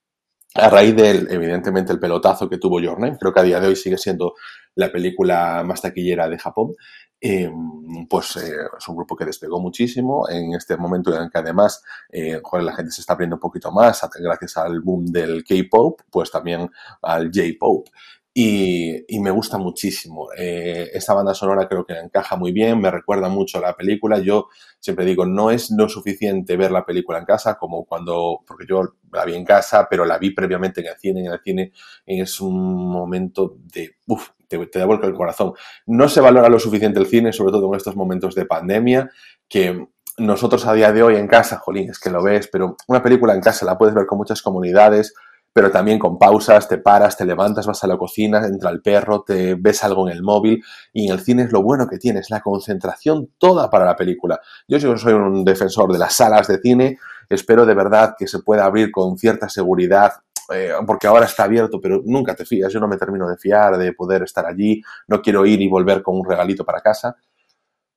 A 0.54 0.70
raíz 0.70 0.96
del, 0.96 1.28
evidentemente, 1.32 1.94
el 1.94 2.00
pelotazo 2.00 2.50
que 2.50 2.58
tuvo 2.58 2.80
Your 2.82 2.98
creo 3.18 3.34
que 3.34 3.40
a 3.40 3.44
día 3.44 3.60
de 3.60 3.68
hoy 3.68 3.76
sigue 3.76 3.98
siendo 3.98 4.34
la 4.76 4.92
película 4.92 5.64
más 5.66 5.82
taquillera 5.82 6.28
de 6.28 6.38
Japón, 6.38 6.74
em, 7.22 8.08
pues 8.08 8.36
eh, 8.38 8.52
es 8.78 8.88
un 8.88 8.96
grupo 8.96 9.16
que 9.16 9.26
despegó 9.26 9.60
muchísimo 9.60 10.28
en 10.28 10.54
este 10.54 10.76
momento 10.76 11.16
en 11.16 11.30
que 11.30 11.38
además 11.38 11.84
eh, 12.10 12.42
la 12.62 12.76
gente 12.76 12.92
se 12.92 13.02
está 13.02 13.14
abriendo 13.14 13.36
un 13.36 13.40
poquito 13.40 13.72
más 13.72 14.02
gracias 14.20 14.58
al 14.58 14.82
boom 14.82 15.06
del 15.06 15.44
K-pop, 15.44 16.02
pues 16.10 16.32
también 16.32 16.70
al 17.02 17.32
J-pop. 17.34 17.88
Y, 18.34 19.20
me 19.20 19.30
gusta 19.30 19.58
muchísimo. 19.58 20.30
Eh, 20.38 20.90
esta 20.94 21.14
banda 21.14 21.34
sonora 21.34 21.68
creo 21.68 21.86
que 21.86 21.94
encaja 21.94 22.38
muy 22.38 22.54
bien, 22.54 22.80
me 22.80 22.90
recuerda 22.90 23.28
mucho 23.28 23.58
a 23.58 23.62
la 23.62 23.76
película. 23.76 24.20
Yo 24.20 24.48
siempre 24.80 25.06
digo, 25.06 25.26
no 25.26 25.52
es 25.52 25.70
lo 25.72 25.90
suficiente 25.90 26.56
ver 26.56 26.72
la 26.72 26.86
película 26.86 27.20
en 27.20 27.26
casa 27.26 27.56
como 27.58 27.86
cuando, 27.86 28.40
porque 28.48 28.66
yo 28.68 28.96
la 29.12 29.26
vi 29.26 29.36
en 29.36 29.44
casa, 29.44 29.88
pero 29.90 30.06
la 30.06 30.18
vi 30.18 30.32
previamente 30.32 30.80
en 30.82 30.88
el 30.88 30.98
cine. 30.98 31.26
En 31.26 31.32
el 31.32 31.40
cine 31.44 31.72
es 32.06 32.40
un 32.40 32.90
momento 32.90 33.58
de, 33.74 33.98
uff, 34.08 34.30
te, 34.48 34.66
te 34.68 34.80
da 34.80 34.86
vuelta 34.86 35.08
el 35.08 35.14
corazón. 35.14 35.54
No 35.86 36.08
se 36.08 36.22
valora 36.22 36.48
lo 36.48 36.60
suficiente 36.60 37.00
el 37.00 37.08
cine, 37.08 37.34
sobre 37.34 37.52
todo 37.52 37.68
en 37.68 37.76
estos 37.76 37.98
momentos 37.98 38.34
de 38.34 38.46
pandemia, 38.46 39.12
que 39.50 39.88
nosotros 40.18 40.66
a 40.66 40.74
día 40.74 40.94
de 40.94 41.04
hoy 41.04 41.16
en 41.16 41.28
casa, 41.28 41.58
jolín, 41.58 41.90
es 41.90 42.00
que 42.00 42.10
lo 42.10 42.24
ves, 42.24 42.48
pero 42.52 42.78
una 42.88 43.04
película 43.04 43.34
en 43.34 43.42
casa 43.42 43.66
la 43.66 43.78
puedes 43.78 43.96
ver 43.96 44.06
con 44.06 44.18
muchas 44.18 44.42
comunidades 44.42 45.14
pero 45.54 45.72
también 45.72 46.00
con 46.00 46.18
pausas, 46.18 46.68
te 46.68 46.78
paras, 46.78 47.18
te 47.18 47.26
levantas, 47.26 47.68
vas 47.68 47.84
a 47.84 47.88
la 47.88 47.98
cocina, 47.98 48.46
entra 48.46 48.70
el 48.70 48.82
perro, 48.82 49.24
te 49.24 49.56
ves 49.56 49.84
algo 49.84 50.08
en 50.08 50.16
el 50.16 50.24
móvil 50.24 50.64
y 50.94 51.08
en 51.08 51.14
el 51.14 51.20
cine 51.20 51.44
es 51.44 51.52
lo 51.52 51.62
bueno 51.62 51.88
que 51.88 51.98
tienes, 51.98 52.30
la 52.30 52.42
concentración 52.42 53.32
toda 53.38 53.70
para 53.70 53.86
la 53.86 53.96
película. 53.96 54.40
Yo 54.68 54.80
soy 54.80 55.14
un 55.14 55.44
defensor 55.44 55.92
de 55.92 56.00
las 56.00 56.16
salas 56.16 56.48
de 56.48 56.60
cine, 56.60 56.98
espero 57.30 57.66
de 57.66 57.74
verdad 57.74 58.16
que 58.18 58.28
se 58.28 58.40
pueda 58.40 58.66
abrir 58.66 58.92
con 58.92 59.18
cierta 59.18 59.50
seguridad 59.50 60.14
eh, 60.54 60.74
porque 60.86 61.08
ahora 61.08 61.26
está 61.26 61.44
abierto, 61.44 61.80
pero 61.80 62.02
nunca 62.04 62.36
te 62.36 62.46
fías. 62.46 62.72
Yo 62.74 62.80
no 62.80 62.88
me 62.88 62.98
termino 62.98 63.28
de 63.30 63.38
fiar 63.38 63.78
de 63.78 63.94
poder 63.94 64.24
estar 64.24 64.46
allí. 64.46 64.82
No 65.08 65.22
quiero 65.22 65.46
ir 65.46 65.62
y 65.62 65.70
volver 65.70 66.02
con 66.02 66.18
un 66.18 66.26
regalito 66.26 66.66
para 66.66 66.82
casa. 66.82 67.16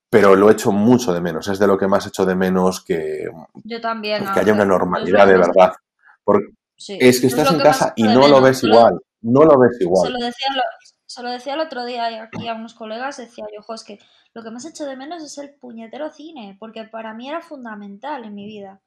Pero 0.09 0.37
lo 0.37 0.51
echo 0.51 0.71
mucho 0.71 1.13
de 1.13 1.21
menos. 1.21 1.49
Es 1.49 1.59
de 1.59 1.67
lo 1.67 1.77
que 1.77 1.89
más 1.89 2.07
echo 2.07 2.25
de 2.25 2.37
menos 2.37 2.85
que, 2.85 3.29
Yo 3.65 3.81
también, 3.81 4.25
que 4.33 4.41
haya 4.41 4.53
una 4.53 4.65
normalidad 4.65 5.27
de 5.27 5.37
verdad. 5.37 5.73
Porque, 6.23 6.47
es 6.89 7.21
que 7.21 7.27
estás 7.27 7.53
en 7.53 7.59
casa 7.59 7.93
y 7.97 8.03
no 8.05 8.29
lo 8.29 8.41
ves 8.41 8.63
igual. 8.63 9.01
No 9.23 9.45
lo 9.45 9.59
ves 9.59 9.81
igual. 9.81 10.07
Se 10.07 10.13
lo, 10.13 10.19
decía, 10.19 10.47
se 11.07 11.23
lo 11.23 11.31
decía 11.31 11.55
el 11.55 11.61
otro 11.61 11.85
día 11.85 12.23
aquí 12.23 12.47
a 12.49 12.55
unos 12.55 12.75
colegas, 12.75 13.17
decía 13.17 13.47
yo, 13.53 13.61
ojo, 13.61 13.75
es 13.75 13.85
que 13.85 13.99
lo 14.35 14.43
que 14.43 14.51
más 14.51 14.67
hecho 14.67 14.85
de 14.85 14.97
menos 14.97 15.23
es 15.23 15.39
el 15.39 15.55
puñetero 15.55 16.11
cine, 16.11 16.57
porque 16.59 16.85
para 16.85 17.15
mí 17.15 17.29
era 17.29 17.41
fundamental 17.41 18.25
en 18.25 18.35
mi 18.35 18.47
vida. 18.47 18.83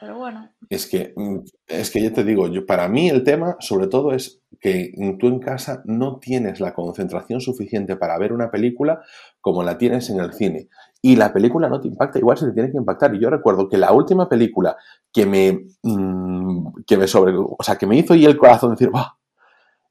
Pero 0.00 0.18
bueno. 0.18 0.50
Es 0.68 0.86
que, 0.86 1.12
mm, 1.16 1.38
es 1.66 1.90
que 1.90 2.02
ya 2.02 2.12
te 2.12 2.24
digo, 2.24 2.48
yo, 2.48 2.66
para 2.66 2.88
mí 2.88 3.08
el 3.08 3.24
tema, 3.24 3.56
sobre 3.60 3.86
todo, 3.86 4.12
es 4.12 4.42
que 4.60 4.92
tú 5.18 5.28
en 5.28 5.40
casa 5.40 5.82
no 5.86 6.18
tienes 6.18 6.60
la 6.60 6.74
concentración 6.74 7.40
suficiente 7.40 7.96
para 7.96 8.18
ver 8.18 8.32
una 8.32 8.50
película 8.50 9.02
como 9.40 9.62
la 9.62 9.78
tienes 9.78 10.10
en 10.10 10.20
el 10.20 10.32
cine. 10.32 10.68
Y 11.06 11.14
la 11.14 11.32
película 11.32 11.68
no 11.68 11.80
te 11.80 11.86
impacta 11.86 12.18
igual 12.18 12.36
se 12.36 12.46
te 12.46 12.52
tiene 12.52 12.68
que 12.68 12.78
impactar. 12.78 13.14
Y 13.14 13.20
yo 13.20 13.30
recuerdo 13.30 13.68
que 13.68 13.76
la 13.76 13.92
última 13.92 14.28
película 14.28 14.76
que 15.12 15.24
me, 15.24 15.66
mm, 15.84 16.82
que 16.84 16.96
me 16.96 17.06
sobre, 17.06 17.32
o 17.36 17.56
sea, 17.60 17.76
que 17.76 17.86
me 17.86 17.96
hizo 17.96 18.16
y 18.16 18.24
el 18.24 18.36
corazón 18.36 18.72
decir, 18.72 18.90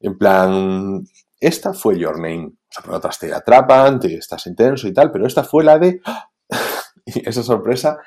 En 0.01 0.17
plan, 0.17 1.05
esta 1.39 1.73
fue 1.73 1.97
Your 1.97 2.19
Name. 2.19 2.51
O 2.77 2.81
pero 2.81 2.97
otras 2.97 3.17
te 3.17 3.33
atrapan, 3.33 3.97
te 3.97 4.13
estás 4.15 4.45
intenso 4.47 4.89
y 4.89 4.93
tal, 4.93 5.09
pero 5.09 5.25
esta 5.25 5.45
fue 5.45 5.63
la 5.63 5.79
de... 5.79 6.01
esa 7.05 7.43
sorpresa 7.43 7.97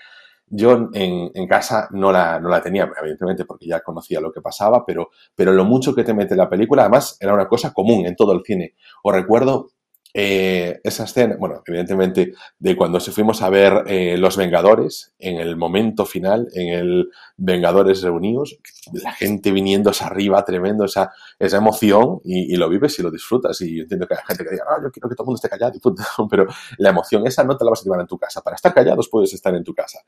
yo 0.51 0.91
en, 0.93 1.47
casa 1.47 1.89
no 1.93 2.13
la, 2.13 2.39
no 2.41 2.51
la, 2.51 2.61
tenía, 2.61 2.91
evidentemente, 3.01 3.47
porque 3.47 3.67
ya 3.67 3.81
conocía 3.81 4.21
lo 4.21 4.33
que 4.33 4.43
pasaba, 4.43 4.85
pero, 4.85 5.11
pero 5.35 5.53
lo 5.53 5.65
mucho 5.65 5.95
que 5.95 6.05
te 6.05 6.15
mete 6.15 6.37
la 6.37 6.49
película, 6.51 6.83
además, 6.83 7.17
era 7.21 7.35
una 7.35 7.49
cosa 7.49 7.73
común 7.73 8.07
en 8.07 8.17
todo 8.17 8.33
el 8.33 8.43
cine. 8.45 8.75
Os 9.03 9.15
recuerdo 9.15 9.71
eh, 10.15 10.81
esa 10.83 11.05
escena, 11.05 11.37
bueno, 11.39 11.63
evidentemente, 11.67 12.33
de 12.59 12.77
cuando 12.77 12.99
se 12.99 13.13
fuimos 13.13 13.43
a 13.43 13.51
ver 13.51 13.85
eh, 13.87 14.17
Los 14.17 14.37
Vengadores, 14.37 15.15
en 15.19 15.39
el 15.39 15.57
momento 15.57 16.07
final, 16.07 16.49
en 16.55 16.69
el 16.69 17.11
Vengadores 17.37 18.03
Reunidos, 18.03 18.59
la 18.93 19.13
gente 19.13 19.53
viniéndose 19.53 20.05
arriba, 20.05 20.45
tremendo, 20.45 20.85
esa, 20.85 21.13
esa 21.39 21.59
emoción, 21.59 22.21
y, 22.25 22.57
lo 22.57 22.69
vives 22.69 22.99
y 22.99 23.03
lo 23.03 23.11
disfrutas. 23.11 23.61
Y 23.61 23.81
entiendo 23.81 24.07
que 24.07 24.15
hay 24.15 24.21
gente 24.27 24.45
que 24.45 24.51
diga, 24.51 24.65
ah, 24.69 24.81
yo 24.83 24.91
quiero 24.91 25.09
que 25.09 25.15
todo 25.15 25.25
el 25.25 25.27
mundo 25.27 25.37
esté 25.37 25.49
callado, 25.49 25.75
y 25.77 25.81
pero 26.31 26.47
la 26.79 26.91
emoción 26.91 27.27
esa 27.27 27.45
no 27.45 27.57
te 27.57 27.65
la 27.65 27.71
vas 27.71 27.81
a 27.81 27.85
llevar 27.85 28.01
en 28.01 28.07
tu 28.07 28.19
casa. 28.19 28.41
Para 28.41 28.57
estar 28.57 28.73
callados 28.73 29.09
puedes 29.09 29.33
estar 29.35 29.55
en 29.55 29.65
tu 29.65 29.75
casa. 29.75 30.01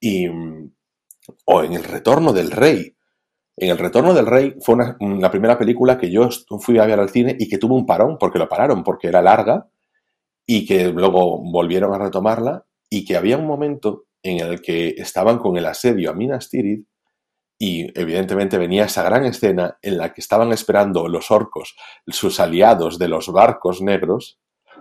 Y, 0.00 0.28
o 1.44 1.62
en 1.62 1.72
el 1.72 1.84
retorno 1.84 2.32
del 2.32 2.50
rey, 2.50 2.94
en 3.60 3.70
El 3.70 3.78
Retorno 3.78 4.14
del 4.14 4.26
Rey 4.26 4.56
fue 4.60 4.76
la 4.76 5.30
primera 5.30 5.58
película 5.58 5.98
que 5.98 6.10
yo 6.10 6.28
fui 6.60 6.78
a 6.78 6.86
ver 6.86 7.00
al 7.00 7.10
cine 7.10 7.36
y 7.38 7.48
que 7.48 7.58
tuvo 7.58 7.74
un 7.76 7.86
parón, 7.86 8.16
porque 8.18 8.38
lo 8.38 8.48
pararon, 8.48 8.82
porque 8.84 9.08
era 9.08 9.22
larga, 9.22 9.68
y 10.46 10.66
que 10.66 10.88
luego 10.88 11.38
volvieron 11.38 11.92
a 11.94 11.98
retomarla, 11.98 12.64
y 12.90 13.04
que 13.04 13.16
había 13.16 13.36
un 13.36 13.46
momento 13.46 14.06
en 14.22 14.40
el 14.40 14.60
que 14.60 14.94
estaban 14.96 15.38
con 15.38 15.56
el 15.56 15.66
asedio 15.66 16.10
a 16.10 16.14
Minas 16.14 16.48
Tirith, 16.48 16.86
y 17.58 17.98
evidentemente 18.00 18.56
venía 18.56 18.84
esa 18.84 19.02
gran 19.02 19.24
escena 19.24 19.78
en 19.82 19.98
la 19.98 20.14
que 20.14 20.20
estaban 20.20 20.52
esperando 20.52 21.08
los 21.08 21.30
orcos, 21.30 21.76
sus 22.06 22.38
aliados 22.38 22.98
de 22.98 23.08
los 23.08 23.32
barcos 23.32 23.82
negros, 23.82 24.38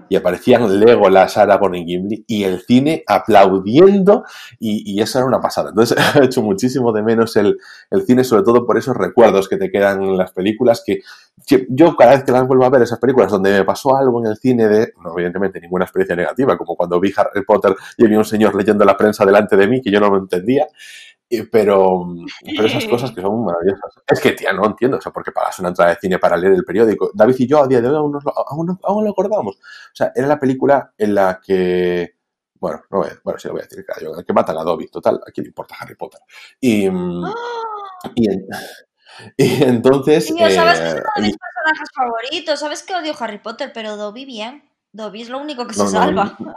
y 0.10 0.15
aparecían 0.15 0.80
Legolas, 0.80 1.38
Aragorn 1.38 1.76
y 1.76 1.86
Gimli 1.86 2.26
y 2.28 2.43
el 2.43 2.62
cine 2.62 3.04
aplaudiendo 3.08 4.24
y, 4.60 5.02
eso 5.02 5.20
era 5.20 5.28
una 5.28 5.39
pasada. 5.39 5.70
Entonces 5.70 5.98
he 6.15 6.26
hecho 6.26 6.41
muchísimo 6.41 6.91
de 6.91 7.04
menos 7.04 7.36
el, 7.36 7.58
cine, 8.06 8.24
sobre 8.24 8.43
todo 8.43 8.65
por 8.65 8.78
esos 8.78 8.96
recuerdos 8.96 9.48
que 9.48 9.58
te 9.58 9.72
quedan 9.72 10.04
en 10.04 10.17
las 10.17 10.32
películas 10.32 10.84
que, 10.86 11.02
yo 11.70 11.96
cada 11.96 12.12
vez 12.12 12.24
que 12.24 12.32
las 12.32 12.48
vuelvo 12.48 12.65
a 12.65 12.70
ver 12.70 12.82
esas 12.82 13.00
películas 13.00 13.32
donde 13.32 13.52
me 13.52 13.63
pasó 13.63 13.96
algo 13.96 14.20
en 14.20 14.32
el 14.32 14.38
cine 14.38 14.67
de, 14.67 14.93
no, 15.04 15.13
evidentemente 15.13 15.62
ninguna 15.62 15.86
experiencia 15.86 16.15
negativa, 16.15 16.58
como 16.58 16.76
cuando 16.76 17.00
vi 17.00 17.13
Harry 17.15 17.46
Potter 17.46 17.76
y 17.98 18.06
había 18.06 18.17
un 18.17 18.26
señor 18.26 18.56
leyendo 18.56 18.84
la 18.86 18.98
prensa 18.98 19.26
delante 19.26 19.56
de 19.56 19.67
mí 19.67 19.82
que 19.82 19.91
yo 19.91 20.00
no 20.00 20.10
lo 20.10 20.17
entendía, 20.17 20.67
pero, 21.52 22.08
pero 22.46 22.68
esas 22.68 22.86
cosas 22.86 23.12
que 23.12 23.22
son 23.22 23.44
maravillosas. 23.44 23.96
Es 24.08 24.20
que, 24.20 24.32
tía, 24.32 24.54
no 24.54 24.66
entiendo. 24.66 24.98
O 24.98 25.02
sea, 25.02 25.12
porque 25.12 25.32
pagas 25.32 25.60
una 25.60 25.70
entrada 25.70 25.92
de 25.92 26.00
cine 26.00 26.20
para 26.20 26.38
leer 26.38 26.54
el 26.54 26.63
periódico. 26.63 27.12
David 27.13 27.36
y 27.40 27.48
yo 27.48 27.63
a 27.63 27.68
día 27.68 27.82
de 27.82 27.90
hoy 27.90 27.96
aún, 27.96 28.12
nos 28.12 28.24
lo, 28.24 28.34
aún, 28.38 28.80
aún 28.84 29.04
lo 29.04 29.12
acordamos. 29.12 29.56
O 29.56 29.96
sea, 29.96 30.12
era 30.16 30.28
la 30.28 30.40
película 30.40 30.94
en 30.98 31.16
la 31.16 31.40
que. 31.44 32.16
Bueno, 32.60 32.82
no 32.90 33.06
bueno, 33.24 33.40
sí 33.40 33.48
lo 33.48 33.54
voy 33.54 33.62
a 33.62 33.66
decir, 33.66 33.86
claro, 33.86 34.24
que 34.26 34.34
matan 34.34 34.58
a 34.58 34.63
Dobby, 34.63 34.88
total, 34.88 35.22
¿a 35.28 35.32
quién 35.32 35.44
le 35.44 35.50
importa 35.50 35.76
Harry 35.80 35.94
Potter? 35.94 36.20
Y, 36.60 36.88
¡Ah! 36.88 37.34
y, 38.16 38.28
y 39.38 39.63
entonces. 39.63 40.26
Tío, 40.26 40.50
¿sabes 40.50 40.80
que 40.80 40.88
es 40.88 40.94
uno 40.94 41.12
de 41.18 41.22
mis 41.22 41.38
personajes 41.38 41.90
favoritos? 41.94 42.60
¿Sabes 42.60 42.84
que 42.84 42.96
odio 42.96 43.13
Harry 43.20 43.38
Potter? 43.38 43.72
Pero 43.74 43.96
Dobby 43.96 44.26
bien. 44.26 44.63
Dobby 44.92 45.22
es 45.22 45.30
lo 45.30 45.38
único 45.38 45.68
que 45.68 45.76
se 45.76 45.88
salva. 45.88 46.36
No 46.40 46.56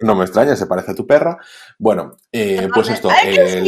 me 0.00 0.24
extraña, 0.24 0.56
se 0.56 0.66
parece 0.66 0.92
a 0.92 0.94
tu 0.94 1.06
perra. 1.06 1.38
Bueno, 1.78 2.16
eh, 2.32 2.68
pues 2.72 2.88
esto, 2.90 3.08
eh, 3.24 3.62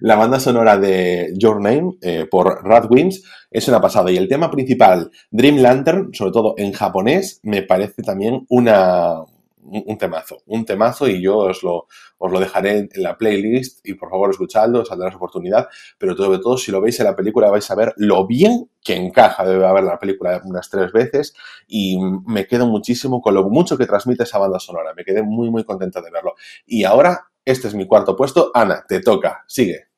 la, 0.00 0.16
banda, 0.16 0.38
sonora 0.38 0.76
de 0.76 1.32
Your 1.36 1.60
Name 1.60 1.96
eh, 2.00 2.26
por 2.30 2.64
Radwins 2.64 3.22
es 3.50 3.66
una 3.68 3.80
pasada. 3.80 4.10
Y 4.10 4.16
el 4.16 4.28
tema 4.28 4.50
principal, 4.50 5.10
Dream 5.30 5.56
Lantern, 5.58 6.14
sobre 6.14 6.32
todo 6.32 6.54
en 6.58 6.72
japonés, 6.72 7.40
me 7.42 7.62
parece 7.62 8.02
también 8.02 8.44
una, 8.48 9.24
un 9.70 9.98
temazo, 9.98 10.42
un 10.46 10.64
temazo 10.64 11.08
y 11.08 11.22
yo 11.22 11.38
os 11.38 11.62
lo, 11.62 11.86
os 12.18 12.32
lo 12.32 12.40
dejaré 12.40 12.78
en 12.78 13.02
la 13.02 13.16
playlist 13.16 13.86
y 13.86 13.94
por 13.94 14.10
favor 14.10 14.30
escuchadlo, 14.30 14.80
os 14.80 14.90
oportunidad, 14.90 15.68
pero 15.98 16.16
sobre 16.16 16.38
todo 16.38 16.56
si 16.56 16.70
lo 16.72 16.80
veis 16.80 16.98
en 17.00 17.06
la 17.06 17.16
película 17.16 17.50
vais 17.50 17.70
a 17.70 17.74
ver 17.74 17.94
lo 17.96 18.26
bien 18.26 18.70
que 18.82 18.96
encaja, 18.96 19.44
debe 19.44 19.66
haber 19.66 19.84
la 19.84 19.98
película 19.98 20.40
unas 20.44 20.68
tres 20.70 20.92
veces 20.92 21.34
y 21.66 21.98
me 22.26 22.46
quedo 22.46 22.66
muchísimo 22.66 23.20
con 23.20 23.34
lo 23.34 23.44
mucho 23.48 23.76
que 23.76 23.86
transmite 23.86 24.22
esa 24.24 24.38
banda 24.38 24.58
sonora, 24.58 24.94
me 24.94 25.04
quedé 25.04 25.22
muy 25.22 25.50
muy 25.50 25.64
contenta 25.64 26.00
de 26.00 26.10
verlo. 26.10 26.34
Y 26.66 26.84
ahora, 26.84 27.30
este 27.44 27.68
es 27.68 27.74
mi 27.74 27.86
cuarto 27.86 28.16
puesto, 28.16 28.50
Ana, 28.54 28.84
te 28.88 29.00
toca, 29.00 29.44
sigue. 29.46 29.88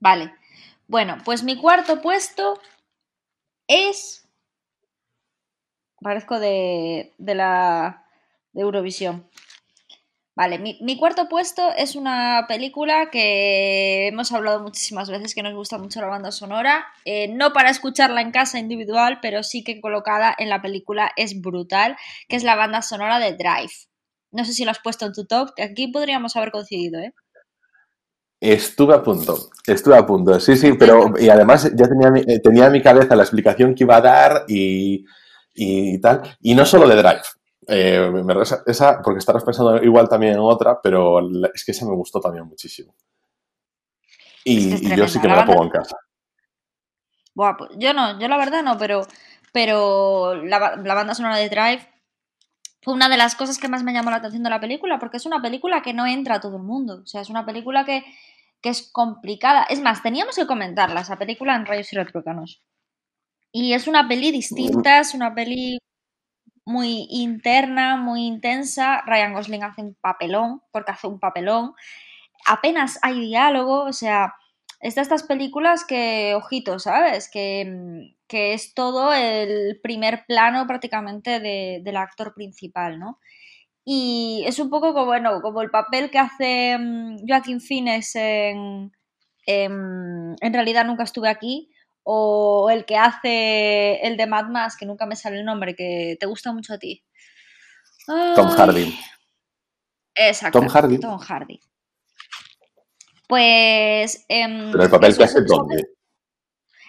Vale, 0.00 0.34
bueno, 0.88 1.18
pues 1.24 1.44
mi 1.44 1.56
cuarto 1.56 2.02
puesto 2.02 2.58
es 3.68 4.21
Parezco 6.02 6.40
de, 6.40 7.12
la 7.18 8.04
de 8.52 8.62
Eurovisión. 8.62 9.26
Vale, 10.34 10.58
mi, 10.58 10.98
cuarto 10.98 11.28
puesto 11.28 11.62
es 11.76 11.94
una 11.94 12.46
película 12.48 13.10
que 13.10 14.08
hemos 14.08 14.32
hablado 14.32 14.62
muchísimas 14.62 15.10
veces 15.10 15.34
que 15.34 15.42
nos 15.42 15.52
gusta 15.54 15.76
mucho 15.76 16.00
la 16.00 16.06
banda 16.06 16.32
sonora. 16.32 16.86
Eh, 17.04 17.28
no 17.28 17.52
para 17.52 17.68
escucharla 17.68 18.22
en 18.22 18.30
casa 18.30 18.58
individual, 18.58 19.18
pero 19.20 19.42
sí 19.42 19.62
que 19.62 19.80
colocada 19.80 20.34
en 20.38 20.48
la 20.48 20.62
película 20.62 21.12
es 21.16 21.40
brutal, 21.40 21.96
que 22.28 22.36
es 22.36 22.44
la 22.44 22.56
banda 22.56 22.80
sonora 22.80 23.18
de 23.18 23.32
Drive. 23.32 23.72
No 24.30 24.46
sé 24.46 24.54
si 24.54 24.64
lo 24.64 24.70
has 24.70 24.80
puesto 24.80 25.04
en 25.04 25.12
tu 25.12 25.26
top, 25.26 25.50
que 25.54 25.62
aquí 25.62 25.88
podríamos 25.88 26.34
haber 26.36 26.50
coincidido, 26.50 26.98
¿eh? 27.00 27.12
Estuve 28.40 28.94
a 28.94 29.02
punto, 29.02 29.50
estuve 29.66 29.96
a 29.96 30.04
punto, 30.04 30.40
sí, 30.40 30.56
sí, 30.56 30.72
pero 30.72 31.12
y 31.16 31.28
además 31.28 31.70
ya 31.76 31.86
tenía, 31.86 32.08
eh, 32.26 32.40
tenía 32.40 32.66
en 32.66 32.72
mi 32.72 32.82
cabeza 32.82 33.14
la 33.14 33.22
explicación 33.22 33.72
que 33.72 33.84
iba 33.84 33.96
a 33.96 34.00
dar 34.00 34.44
y, 34.48 35.04
y 35.54 36.00
tal. 36.00 36.36
Y 36.40 36.54
no 36.54 36.64
solo 36.64 36.88
de 36.88 36.96
Drive. 36.96 37.22
Eh, 37.68 38.10
esa, 38.66 39.00
porque 39.02 39.18
estarás 39.18 39.44
pensando 39.44 39.82
igual 39.82 40.08
también 40.08 40.34
en 40.34 40.40
otra, 40.40 40.80
pero 40.82 41.20
es 41.54 41.64
que 41.64 41.72
esa 41.72 41.86
me 41.86 41.94
gustó 41.94 42.20
también 42.20 42.46
muchísimo. 42.46 42.94
Y, 44.44 44.96
yo 44.96 45.06
sí 45.06 45.20
que 45.20 45.28
me 45.28 45.36
la, 45.36 45.46
pongo 45.46 45.62
en 45.62 45.70
casa. 45.70 45.96
Buah, 47.34 47.56
pues 47.56 47.70
yo 47.78 47.94
no, 47.94 48.18
yo 48.18 48.26
la 48.26 48.36
verdad 48.36 48.62
no, 48.64 48.76
pero, 48.76 49.06
pero 49.52 50.34
la, 50.34 50.76
la, 50.76 50.94
banda 50.94 51.14
sonora 51.14 51.36
de 51.36 51.48
Drive 51.48 51.88
fue 52.82 52.94
una 52.94 53.08
de 53.08 53.16
las 53.16 53.36
cosas 53.36 53.58
que 53.58 53.68
más 53.68 53.84
me 53.84 53.92
llamó 53.92 54.10
la 54.10 54.16
atención 54.16 54.42
de 54.42 54.50
la 54.50 54.60
película, 54.60 54.98
porque 54.98 55.18
es 55.18 55.26
una 55.26 55.40
película 55.40 55.82
que 55.82 55.94
no 55.94 56.04
entra 56.06 56.36
a 56.36 56.40
todo 56.40 56.56
el 56.56 56.64
mundo. 56.64 57.02
O 57.04 57.06
sea, 57.06 57.20
es 57.20 57.30
una 57.30 57.46
película 57.46 57.84
que, 57.84 58.04
que 58.60 58.70
es 58.70 58.90
complicada. 58.90 59.62
Es 59.64 59.80
más, 59.80 60.02
teníamos 60.02 60.34
que 60.34 60.46
comentarla, 60.46 61.02
esa 61.02 61.16
película 61.16 61.54
en 61.54 61.66
Rayos 61.66 61.92
y. 61.92 61.96
Y 63.52 63.74
es 63.74 63.86
una 63.86 64.08
peli 64.08 64.32
distinta, 64.32 65.00
es 65.00 65.14
una 65.14 65.34
peli 65.34 65.78
muy 66.64 67.06
interna, 67.10 67.96
muy 67.96 68.26
intensa. 68.26 69.02
Ryan 69.06 69.34
Gosling 69.34 69.62
hace 69.64 69.82
un 69.82 69.94
papelón, 70.00 70.62
porque 70.72 70.92
hace 70.92 71.06
un 71.06 71.20
papelón. 71.20 71.74
Apenas 72.46 72.98
hay 73.02 73.20
diálogo, 73.20 73.84
o 73.84 73.92
sea, 73.92 74.34
está 74.80 75.02
estas 75.02 75.24
películas 75.24 75.84
que, 75.84 76.34
ojito, 76.34 76.78
¿sabes? 76.78 77.30
Que, 77.30 78.14
que 78.28 78.54
es 78.54 78.74
todo 78.74 79.12
el 79.12 79.80
primer 79.82 80.24
plano 80.26 80.66
prácticamente 80.66 81.40
del 81.40 81.96
actor 81.96 82.34
principal, 82.34 82.98
¿no? 82.98 83.18
Y 83.84 84.44
es 84.46 84.58
un 84.60 84.70
poco 84.70 84.94
como, 84.94 85.06
bueno, 85.06 85.40
como 85.42 85.62
el 85.62 85.70
papel 85.70 86.10
que 86.10 86.18
hace 86.18 86.78
mm, 86.78 87.26
Joaquín 87.28 87.60
en, 87.88 88.92
en, 89.46 90.36
en 90.40 90.54
realidad 90.54 90.86
nunca 90.86 91.02
estuve 91.02 91.28
aquí, 91.28 91.70
o 92.04 92.70
el 92.70 92.84
que 92.84 92.96
hace 92.96 94.00
el 94.06 94.16
de 94.16 94.26
Mad 94.26 94.46
Max, 94.46 94.76
que 94.76 94.86
nunca 94.86 95.06
me 95.06 95.16
sale 95.16 95.38
el 95.38 95.44
nombre, 95.44 95.74
que 95.74 96.16
te 96.18 96.26
gusta 96.26 96.52
mucho 96.52 96.74
a 96.74 96.78
ti. 96.78 97.04
Tom 98.06 98.48
Hardy. 98.48 98.98
Exacto. 100.14 100.58
Tom 100.58 100.68
Hardy. 100.68 100.98
Tom 100.98 101.18
Hardy. 101.18 101.60
Pues. 103.28 104.24
Em, 104.28 104.70
Pero 104.72 104.84
el 104.84 104.90
papel 104.90 105.16
que 105.16 105.24
hace 105.24 105.42
dónde. 105.42 105.84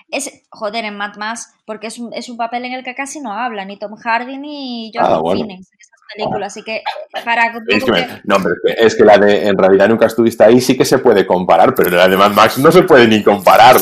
Es, 0.09 0.43
joder, 0.49 0.85
en 0.85 0.95
Mad 0.95 1.15
Max, 1.15 1.55
porque 1.65 1.87
es 1.87 1.97
un, 1.97 2.13
es 2.13 2.29
un, 2.29 2.37
papel 2.37 2.65
en 2.65 2.73
el 2.73 2.83
que 2.83 2.93
casi 2.93 3.19
no 3.19 3.33
habla 3.33 3.65
ni 3.65 3.79
Tom 3.79 3.95
Hardy 3.95 4.37
ni 4.37 4.91
Joaquin 4.93 5.15
ah, 5.15 5.21
Phoenix 5.23 5.71
en 5.71 5.79
esas 5.79 6.01
películas. 6.13 6.53
Así 6.53 6.63
que, 6.63 6.83
para 7.25 7.47
es 7.67 7.83
que, 7.83 8.21
No, 8.25 8.35
pero 8.43 8.55
es 8.77 8.95
que, 8.95 9.03
la 9.03 9.17
de 9.17 9.47
En 9.47 9.57
realidad 9.57 9.89
nunca 9.89 10.05
estuviste 10.05 10.43
ahí, 10.43 10.61
sí 10.61 10.77
que 10.77 10.85
se 10.85 10.99
puede 10.99 11.25
comparar, 11.25 11.73
pero 11.73 11.89
la 11.89 12.07
de 12.07 12.17
Mad 12.17 12.31
Max 12.31 12.59
no 12.59 12.71
se 12.71 12.83
puede 12.83 13.07
ni 13.07 13.23
comparar. 13.23 13.77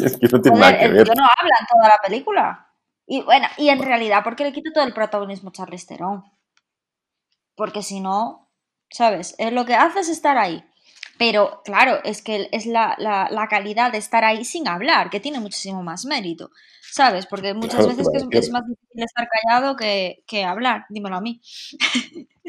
es 0.04 0.16
que 0.18 0.28
no 0.28 0.40
tiene 0.40 0.58
nada 0.58 0.78
que 0.78 0.88
ver. 0.88 1.06
no 1.08 1.24
habla 1.24 1.54
en 1.60 1.66
toda 1.66 1.88
la 1.88 1.98
película. 2.02 2.66
Y 3.06 3.22
bueno, 3.22 3.48
y 3.56 3.68
en 3.68 3.82
realidad, 3.82 4.22
¿por 4.22 4.36
qué 4.36 4.44
le 4.44 4.52
quito 4.52 4.70
todo 4.72 4.84
el 4.84 4.94
protagonismo 4.94 5.48
a 5.48 5.52
Charlize 5.52 5.86
Theron? 5.86 6.22
Porque 7.56 7.82
si 7.82 8.00
no, 8.00 8.50
¿sabes? 8.90 9.34
Es 9.38 9.52
lo 9.52 9.64
que 9.64 9.74
hace 9.74 10.00
es 10.00 10.08
estar 10.08 10.38
ahí. 10.38 10.64
Pero 11.18 11.60
claro, 11.64 11.98
es 12.04 12.22
que 12.22 12.48
es 12.52 12.64
la, 12.64 12.96
calidad 13.50 13.92
de 13.92 13.98
estar 13.98 14.24
ahí 14.24 14.44
sin 14.44 14.66
hablar, 14.68 15.10
que 15.10 15.20
tiene 15.20 15.38
muchísimo 15.38 15.82
más 15.82 16.06
mérito, 16.06 16.50
¿sabes? 16.80 17.26
Porque 17.26 17.52
muchas 17.52 17.86
veces 17.86 18.06
es, 18.32 18.50
más 18.50 18.66
difícil 18.66 19.02
estar 19.02 19.28
callado 19.28 19.76
que, 19.76 20.24
que 20.26 20.44
hablar, 20.44 20.86
dímelo 20.88 21.16
a 21.16 21.20
mí. 21.20 21.42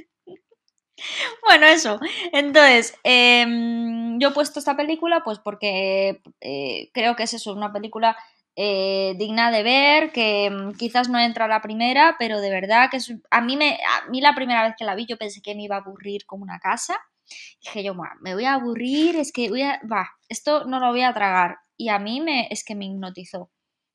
Bueno, 1.46 1.66
eso. 1.68 2.00
Entonces, 2.32 2.98
em, 3.04 4.20
yo 4.20 4.30
he 4.30 4.32
puesto 4.32 4.60
esta 4.60 4.76
película 4.76 5.24
pues 5.24 5.40
porque 5.40 6.22
eh, 6.42 6.90
creo 6.94 7.16
que 7.16 7.24
es 7.24 7.34
eso, 7.34 7.54
una 7.54 7.74
película 7.74 8.16
eh, 8.56 9.16
digna 9.18 9.52
de 9.52 9.64
ver, 9.64 10.12
que 10.12 10.50
mm, 10.50 10.74
quizás 10.74 11.10
no 11.10 11.20
entra 11.20 11.48
la 11.48 11.62
primera, 11.62 12.16
pero 12.20 12.42
de 12.42 12.50
verdad 12.50 12.90
que 12.92 13.00
a 13.30 13.42
mí 13.42 13.58
me 13.58 13.76
a 13.76 14.10
mí 14.10 14.22
la 14.22 14.36
primera 14.36 14.64
vez 14.64 14.76
que 14.78 14.86
la 14.86 14.96
vi 14.96 15.06
yo 15.06 15.18
pensé 15.18 15.42
que 15.42 15.56
me 15.56 15.64
iba 15.64 15.78
a 15.78 15.80
aburrir 15.80 16.26
como 16.26 16.44
una 16.44 16.60
casa. 16.60 16.96
Dije 17.64 17.84
yo, 17.84 17.96
me 18.22 18.34
voy 18.34 18.46
a 18.46 18.56
aburrir, 18.56 19.16
es 19.16 19.32
que 19.32 19.50
voy 19.50 19.62
a, 19.62 19.80
va, 19.92 20.10
esto 20.28 20.66
no 20.66 20.80
lo 20.80 20.90
voy 20.90 21.04
a 21.04 21.14
tragar. 21.14 21.60
Y 21.78 21.90
a 21.90 22.00
mí 22.00 22.22
me, 22.22 22.48
es 22.52 22.64
que 22.64 22.76
me 22.76 22.86
hipnotizó. 22.86 23.50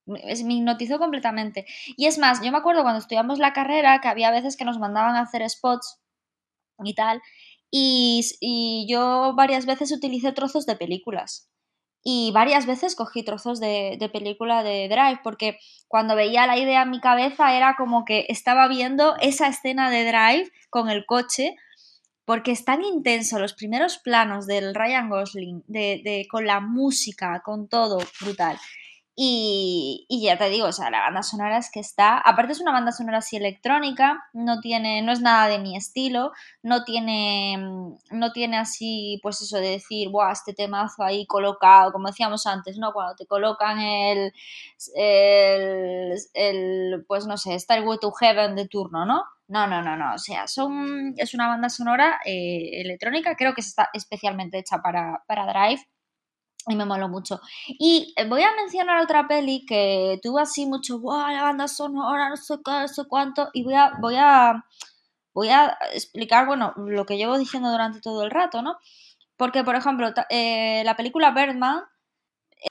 Me 0.07 0.33
hipnotizó 0.33 0.99
completamente. 0.99 1.66
Y 1.97 2.07
es 2.07 2.19
más, 2.19 2.42
yo 2.42 2.51
me 2.53 2.59
acuerdo 2.59 2.83
cuando 2.83 3.01
estudiamos 3.01 3.38
la 3.38 3.53
carrera 3.53 4.01
que 4.01 4.09
había 4.09 4.31
veces 4.31 4.57
que 4.57 4.64
nos 4.64 4.79
mandaban 4.79 5.16
a 5.16 5.23
hacer 5.23 5.49
spots 5.51 6.01
y 6.85 6.95
tal. 6.95 7.21
Y, 7.71 8.23
y 8.41 8.87
yo 8.89 9.35
varias 9.37 9.67
veces 9.67 9.93
utilicé 9.93 10.33
trozos 10.33 10.67
de 10.67 10.77
películas 10.77 11.49
y 12.09 12.31
varias 12.31 12.67
veces 12.67 12.95
cogí 12.95 13.25
trozos 13.25 13.59
de, 13.59 13.99
película 14.12 14.62
de 14.62 14.87
Drive, 14.89 15.19
porque 15.25 15.59
cuando 15.89 16.15
veía 16.15 16.47
la 16.47 16.57
idea 16.57 16.83
en 16.83 16.91
mi 16.91 17.01
cabeza 17.01 17.57
era 17.57 17.75
como 17.77 18.05
que 18.05 18.27
estaba 18.29 18.69
viendo 18.69 19.17
esa 19.21 19.49
escena 19.49 19.91
de 19.91 20.05
Drive 20.05 20.53
con 20.71 20.89
el 20.89 21.05
coche, 21.05 21.57
porque 22.25 22.53
es 22.53 22.65
tan 22.65 22.85
intenso 22.85 23.41
los 23.41 23.55
primeros 23.55 23.99
planos 23.99 24.47
del 24.47 24.73
Ryan 24.73 25.11
Gosling, 25.11 25.65
de, 25.67 26.29
con 26.31 26.47
la 26.47 26.61
música, 26.61 27.43
con 27.45 27.67
todo, 27.67 27.99
brutal. 28.21 28.57
Y, 29.19 30.07
ya 30.11 30.37
te 30.37 30.51
digo, 30.51 30.67
o 30.67 30.73
sea, 30.73 30.91
la 30.91 31.01
banda 31.01 31.23
sonora 31.23 31.57
es 31.57 31.71
que 31.71 31.81
está. 31.81 32.19
Aparte, 32.19 32.53
es 32.53 32.61
una 32.61 32.73
banda 32.73 32.93
sonora 32.93 33.19
así 33.19 33.37
electrónica, 33.37 34.29
no 34.35 34.61
tiene, 34.61 35.01
no 35.01 35.11
es 35.13 35.23
nada 35.23 35.49
de 35.49 35.59
mi 35.59 35.75
estilo, 35.75 36.33
no 36.63 36.85
tiene, 36.85 37.57
no 38.11 38.33
tiene 38.33 38.59
así, 38.59 39.19
pues 39.23 39.41
eso 39.41 39.57
de 39.57 39.71
decir, 39.71 40.11
Buah, 40.11 40.33
este 40.33 40.53
temazo 40.53 41.03
ahí 41.03 41.27
colocado, 41.27 41.93
como 41.93 42.09
decíamos 42.09 42.47
antes, 42.47 42.77
¿no? 42.77 42.93
Cuando 42.93 43.17
te 43.17 43.27
colocan 43.27 43.81
el, 43.81 44.35
el, 44.95 47.05
pues 47.09 47.27
no 47.27 47.39
sé, 47.39 47.59
Starway 47.59 47.99
to 47.99 48.13
Heaven 48.13 48.55
de 48.55 48.69
turno, 48.69 49.07
¿no? 49.07 49.25
No, 49.49 49.67
no, 49.67 49.81
no, 49.81 49.97
no. 49.97 50.15
O 50.15 50.19
sea, 50.19 50.47
son, 50.47 51.15
es 51.17 51.33
una 51.33 51.49
banda 51.49 51.71
sonora 51.71 52.21
eh, 52.27 52.83
electrónica, 52.83 53.35
creo 53.37 53.55
que 53.55 53.63
está 53.63 53.89
especialmente 53.95 54.59
hecha 54.59 54.83
para, 54.83 55.25
para 55.27 55.47
Drive 55.47 55.87
y 56.67 56.77
me 56.77 56.85
moló 56.85 57.09
mucho. 57.09 57.41
Y 57.69 58.13
eh, 58.17 58.27
voy 58.29 58.43
a 58.43 58.55
mencionar 58.57 59.03
otra 59.03 59.29
peli 59.29 59.65
que 59.67 60.19
tuvo 60.23 60.39
así 60.39 60.67
mucho, 60.67 60.99
wow, 61.01 61.29
la 61.29 61.43
banda 61.43 61.69
sonora, 61.69 62.29
no 62.29 62.37
sé 62.37 62.57
qué, 62.65 62.73
no 62.73 62.89
sé 62.89 63.05
cuánto, 63.09 63.51
y 63.53 63.65
voy 63.65 63.75
a, 63.75 63.93
voy 64.01 64.17
a, 64.19 64.65
voy 65.35 65.49
a 65.49 65.77
explicar, 65.93 66.47
bueno, 66.47 66.73
lo 66.77 67.07
que 67.07 67.17
llevo 67.17 67.39
diciendo 67.39 67.71
durante 67.71 68.01
todo 68.01 68.25
el 68.25 68.31
rato, 68.31 68.63
¿no? 68.63 68.79
Porque, 69.37 69.65
por 69.65 69.77
ejemplo, 69.77 70.13
eh, 70.31 70.83
la 70.85 70.97
película 70.97 71.31
Birdman 71.31 71.85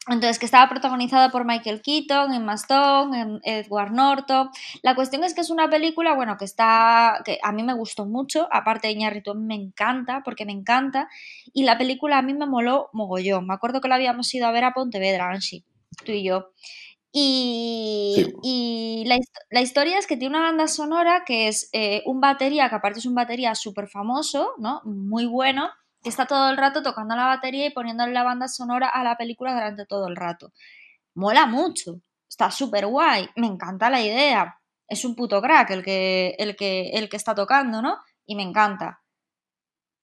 entonces, 0.07 0.39
que 0.39 0.45
estaba 0.45 0.69
protagonizada 0.69 1.29
por 1.29 1.45
Michael 1.45 1.81
Keaton, 1.81 2.33
Emma 2.33 2.55
Stone, 2.55 3.39
Edward 3.43 3.91
Norton. 3.91 4.49
La 4.81 4.95
cuestión 4.95 5.23
es 5.23 5.33
que 5.33 5.41
es 5.41 5.49
una 5.49 5.69
película, 5.69 6.13
bueno, 6.13 6.37
que 6.37 6.45
está, 6.45 7.21
que 7.25 7.39
a 7.41 7.51
mí 7.51 7.63
me 7.63 7.73
gustó 7.73 8.05
mucho, 8.05 8.47
aparte 8.51 8.87
de 8.87 8.95
mí 8.95 9.05
me 9.35 9.55
encanta, 9.55 10.21
porque 10.23 10.45
me 10.45 10.51
encanta, 10.51 11.07
y 11.53 11.63
la 11.63 11.77
película 11.77 12.17
a 12.17 12.21
mí 12.21 12.33
me 12.33 12.45
moló 12.45 12.89
mogollón. 12.93 13.47
Me 13.47 13.53
acuerdo 13.53 13.81
que 13.81 13.87
la 13.87 13.95
habíamos 13.95 14.33
ido 14.33 14.47
a 14.47 14.51
ver 14.51 14.63
a 14.63 14.73
Pontevedra, 14.73 15.29
Ansi, 15.29 15.63
tú 16.05 16.11
y 16.11 16.23
yo. 16.23 16.49
Y, 17.11 18.33
y 18.43 19.05
la, 19.49 19.61
historia 19.61 19.97
es 19.97 20.05
que 20.05 20.17
tiene 20.17 20.35
una 20.35 20.47
banda 20.47 20.67
sonora 20.67 21.23
que 21.25 21.47
es 21.47 21.69
eh, 21.71 22.03
un 22.05 22.19
batería, 22.19 22.67
que 22.67 22.75
aparte 22.75 22.99
es 22.99 23.05
un 23.05 23.15
batería 23.15 23.55
súper 23.55 23.87
famoso, 23.87 24.51
¿no? 24.57 24.81
Muy 24.83 25.25
bueno, 25.25 25.69
que 26.05 26.09
está 26.09 26.27
todo 26.27 26.51
el 26.51 26.57
rato 26.57 26.83
tocando 26.83 27.15
la 27.15 27.25
batería 27.25 27.65
y 27.65 27.71
poniéndole 27.71 28.13
la 28.13 28.21
banda 28.21 28.47
sonora 28.47 28.89
a 28.89 29.03
la 29.03 29.17
película 29.17 29.55
durante 29.55 29.87
todo 29.87 30.07
el 30.07 30.15
rato. 30.15 30.53
Mola 31.15 31.47
mucho, 31.47 31.99
está 32.29 32.51
súper 32.51 32.85
guay, 32.85 33.27
me 33.37 33.47
encanta 33.47 33.89
la 33.89 33.99
idea. 33.99 34.61
Es 34.87 35.03
un 35.03 35.15
puto 35.15 35.41
crack 35.41 35.71
el 35.71 35.83
que, 35.83 36.35
el, 36.37 36.55
que, 36.55 36.91
el 36.91 37.09
que 37.09 37.17
está 37.17 37.33
tocando, 37.33 37.81
¿no? 37.81 37.97
Y 38.23 38.35
me 38.35 38.43
encanta. 38.43 39.01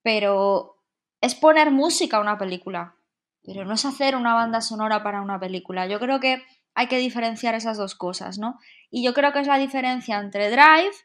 Pero 0.02 0.82
es 1.20 1.36
poner 1.36 1.70
música 1.70 2.16
a 2.16 2.20
una 2.20 2.36
película, 2.36 2.96
pero 3.44 3.64
no 3.64 3.74
es 3.74 3.84
hacer 3.84 4.16
una 4.16 4.34
banda 4.34 4.60
sonora 4.60 5.04
para 5.04 5.22
una 5.22 5.38
película. 5.38 5.86
Yo 5.86 6.00
creo 6.00 6.18
que 6.18 6.42
hay 6.74 6.88
que 6.88 6.98
diferenciar 6.98 7.54
esas 7.54 7.78
dos 7.78 7.94
cosas, 7.94 8.38
¿no? 8.38 8.58
Y 8.90 9.04
yo 9.04 9.14
creo 9.14 9.32
que 9.32 9.38
es 9.38 9.46
la 9.46 9.56
diferencia 9.56 10.18
entre 10.18 10.50
Drive 10.50 10.96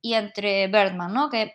y 0.00 0.14
entre 0.14 0.66
Birdman, 0.66 1.12
¿no? 1.12 1.30
Que 1.30 1.54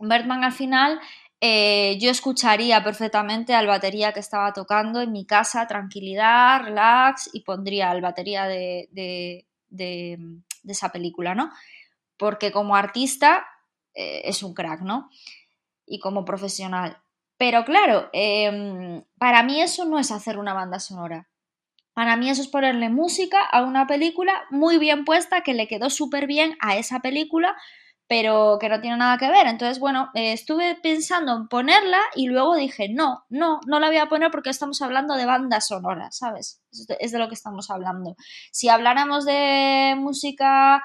Birdman 0.00 0.42
al 0.42 0.52
final 0.52 1.00
eh, 1.40 1.98
yo 2.00 2.10
escucharía 2.10 2.82
perfectamente 2.82 3.54
al 3.54 3.68
batería 3.68 4.12
que 4.12 4.20
estaba 4.20 4.52
tocando 4.52 5.00
en 5.00 5.12
mi 5.12 5.24
casa, 5.24 5.66
tranquilidad, 5.68 6.62
relax, 6.64 7.30
y 7.32 7.42
pondría 7.42 7.90
al 7.90 8.00
batería 8.00 8.46
de, 8.46 8.88
de, 8.90 10.18
esa 10.66 10.90
película, 10.90 11.34
¿no? 11.34 11.50
Porque 12.16 12.50
como 12.50 12.74
artista 12.74 13.46
eh, 13.94 14.22
es 14.24 14.42
un 14.42 14.52
crack, 14.52 14.80
¿no? 14.80 15.08
Y 15.86 16.00
como 16.00 16.24
profesional. 16.24 16.98
Pero 17.36 17.64
claro, 17.64 18.10
em, 18.12 19.04
para 19.18 19.44
mí 19.44 19.60
eso 19.62 19.84
no 19.84 20.00
es 20.00 20.10
hacer 20.10 20.38
una 20.38 20.54
banda 20.54 20.80
sonora. 20.80 21.28
Para 21.94 22.16
mí 22.16 22.30
eso 22.30 22.42
es 22.42 22.48
ponerle 22.48 22.90
música 22.90 23.40
a 23.44 23.62
una 23.62 23.86
película 23.86 24.44
muy 24.50 24.78
bien 24.78 25.04
puesta, 25.04 25.42
que 25.42 25.54
le 25.54 25.68
quedó 25.68 25.88
súper 25.88 26.26
bien 26.26 26.56
a 26.60 26.76
esa 26.76 27.00
película, 27.00 27.56
pero 28.08 28.56
que 28.58 28.70
no 28.70 28.80
tiene 28.80 28.96
nada 28.96 29.18
que 29.18 29.28
ver. 29.28 29.46
Entonces, 29.46 29.78
bueno, 29.78 30.10
eh, 30.14 30.32
estuve 30.32 30.76
pensando 30.82 31.36
en 31.36 31.46
ponerla 31.46 32.00
y 32.16 32.26
luego 32.26 32.56
dije, 32.56 32.88
no, 32.88 33.26
no, 33.28 33.60
no 33.66 33.78
la 33.78 33.88
voy 33.88 33.98
a 33.98 34.08
poner 34.08 34.30
porque 34.30 34.48
estamos 34.48 34.80
hablando 34.80 35.14
de 35.14 35.26
banda 35.26 35.60
sonora, 35.60 36.10
¿sabes? 36.10 36.62
Es 37.00 37.12
de 37.12 37.18
lo 37.18 37.28
que 37.28 37.34
estamos 37.34 37.70
hablando. 37.70 38.16
Si 38.50 38.70
habláramos 38.70 39.26
de 39.26 39.94
música 39.98 40.82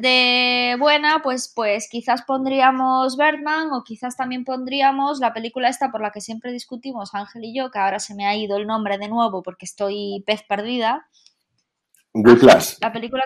de 0.00 0.76
buena, 0.80 1.22
pues, 1.22 1.52
pues 1.54 1.88
quizás 1.88 2.22
pondríamos 2.22 3.16
Birdman 3.16 3.72
o 3.72 3.84
quizás 3.84 4.16
también 4.16 4.44
pondríamos 4.44 5.20
la 5.20 5.32
película 5.32 5.68
esta 5.68 5.92
por 5.92 6.02
la 6.02 6.10
que 6.10 6.20
siempre 6.20 6.50
discutimos 6.50 7.14
Ángel 7.14 7.44
y 7.44 7.56
yo, 7.56 7.70
que 7.70 7.78
ahora 7.78 8.00
se 8.00 8.16
me 8.16 8.26
ha 8.26 8.36
ido 8.36 8.56
el 8.56 8.66
nombre 8.66 8.98
de 8.98 9.08
nuevo 9.08 9.44
porque 9.44 9.64
estoy 9.64 10.24
pez 10.26 10.42
perdida. 10.42 11.08
Whiplash. 12.14 12.78
La 12.80 12.92
película 12.92 13.22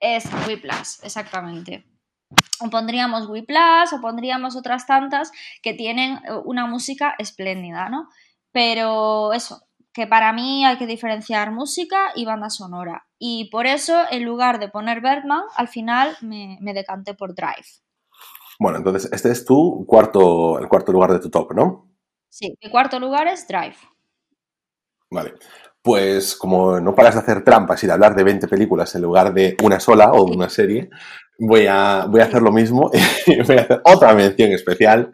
que 0.00 0.16
es 0.16 0.24
Whiplash, 0.48 1.00
exactamente 1.02 1.91
o 2.60 2.70
pondríamos 2.70 3.26
Plus 3.26 3.92
o 3.92 4.00
pondríamos 4.00 4.56
otras 4.56 4.86
tantas 4.86 5.32
que 5.62 5.74
tienen 5.74 6.18
eh, 6.24 6.32
una 6.44 6.66
música 6.66 7.14
espléndida, 7.18 7.88
¿no? 7.88 8.08
Pero 8.52 9.32
eso, 9.32 9.62
que 9.92 10.06
para 10.06 10.32
mí 10.32 10.64
hay 10.64 10.78
que 10.78 10.86
diferenciar 10.86 11.52
música 11.52 12.12
y 12.14 12.24
banda 12.24 12.50
sonora. 12.50 13.06
Y 13.18 13.50
por 13.50 13.66
eso, 13.66 14.02
en 14.10 14.24
lugar 14.24 14.58
de 14.58 14.68
poner 14.68 15.00
Birdman, 15.00 15.42
al 15.56 15.68
final 15.68 16.16
me, 16.22 16.58
decanté 16.74 17.14
por 17.14 17.34
Drive. 17.34 17.66
Bueno, 18.58 18.78
entonces 18.78 19.10
este 19.12 19.30
es 19.30 19.44
tu 19.44 19.84
cuarto, 19.86 20.58
el 20.58 20.68
cuarto 20.68 20.92
lugar 20.92 21.12
de 21.12 21.20
tu 21.20 21.30
top, 21.30 21.52
¿no? 21.52 21.88
Sí, 22.28 22.56
mi 22.62 22.70
cuarto 22.70 22.98
lugar 22.98 23.26
es 23.26 23.46
Drive. 23.46 23.76
Vale. 25.10 25.34
Pues 25.82 26.36
como 26.36 26.80
no 26.80 26.94
paras 26.94 27.14
de 27.14 27.20
hacer 27.20 27.42
trampas 27.42 27.82
y 27.82 27.86
de 27.86 27.92
hablar 27.92 28.14
de 28.14 28.22
20 28.22 28.46
películas 28.46 28.94
en 28.94 29.02
lugar 29.02 29.34
de 29.34 29.56
una 29.62 29.80
sola 29.80 30.12
o 30.12 30.24
de 30.24 30.36
una 30.36 30.48
serie, 30.48 30.90
voy 31.38 31.66
a, 31.66 32.06
voy 32.08 32.20
a 32.20 32.24
hacer 32.24 32.42
lo 32.42 32.52
mismo 32.52 32.90
y 33.26 33.42
voy 33.42 33.56
a 33.56 33.62
hacer 33.62 33.82
otra 33.84 34.14
mención 34.14 34.52
especial. 34.52 35.12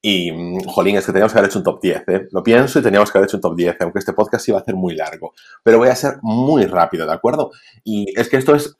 Y, 0.00 0.30
mm, 0.30 0.64
jolín, 0.66 0.96
es 0.96 1.06
que 1.06 1.12
teníamos 1.12 1.32
que 1.32 1.38
haber 1.38 1.50
hecho 1.50 1.58
un 1.58 1.64
top 1.64 1.80
10, 1.80 2.04
¿eh? 2.08 2.28
Lo 2.30 2.42
pienso 2.42 2.78
y 2.78 2.82
teníamos 2.82 3.10
que 3.10 3.18
haber 3.18 3.28
hecho 3.28 3.38
un 3.38 3.40
top 3.40 3.56
10, 3.56 3.76
aunque 3.80 3.98
este 3.98 4.12
podcast 4.12 4.48
iba 4.48 4.58
a 4.58 4.64
ser 4.64 4.76
muy 4.76 4.94
largo. 4.94 5.32
Pero 5.64 5.78
voy 5.78 5.88
a 5.88 5.94
ser 5.96 6.18
muy 6.22 6.66
rápido, 6.66 7.06
¿de 7.06 7.12
acuerdo? 7.12 7.50
Y 7.82 8.06
es 8.18 8.28
que 8.28 8.36
esto 8.36 8.54
es 8.54 8.76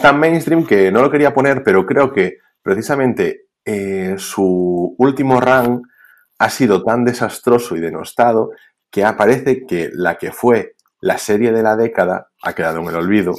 tan 0.00 0.18
mainstream 0.18 0.66
que 0.66 0.92
no 0.92 1.02
lo 1.02 1.10
quería 1.10 1.34
poner, 1.34 1.62
pero 1.64 1.86
creo 1.86 2.12
que 2.12 2.38
precisamente 2.62 3.46
eh, 3.64 4.14
su 4.18 4.94
último 4.98 5.40
run 5.40 5.82
ha 6.38 6.50
sido 6.50 6.82
tan 6.82 7.04
desastroso 7.04 7.76
y 7.76 7.80
denostado 7.80 8.50
que 8.94 9.04
aparece 9.04 9.66
que 9.66 9.90
la 9.92 10.18
que 10.18 10.30
fue 10.30 10.76
la 11.00 11.18
serie 11.18 11.50
de 11.50 11.64
la 11.64 11.74
década 11.74 12.30
ha 12.40 12.52
quedado 12.52 12.78
en 12.78 12.86
el 12.86 12.94
olvido 12.94 13.34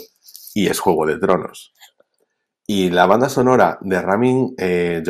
y 0.54 0.68
es 0.68 0.82
Juego 0.82 1.06
de 1.06 1.18
Tronos. 1.18 1.74
Y 2.68 2.90
la 2.90 3.06
banda 3.06 3.30
sonora 3.30 3.78
de 3.80 4.02
Ramin 4.02 4.54
eh, 4.58 5.02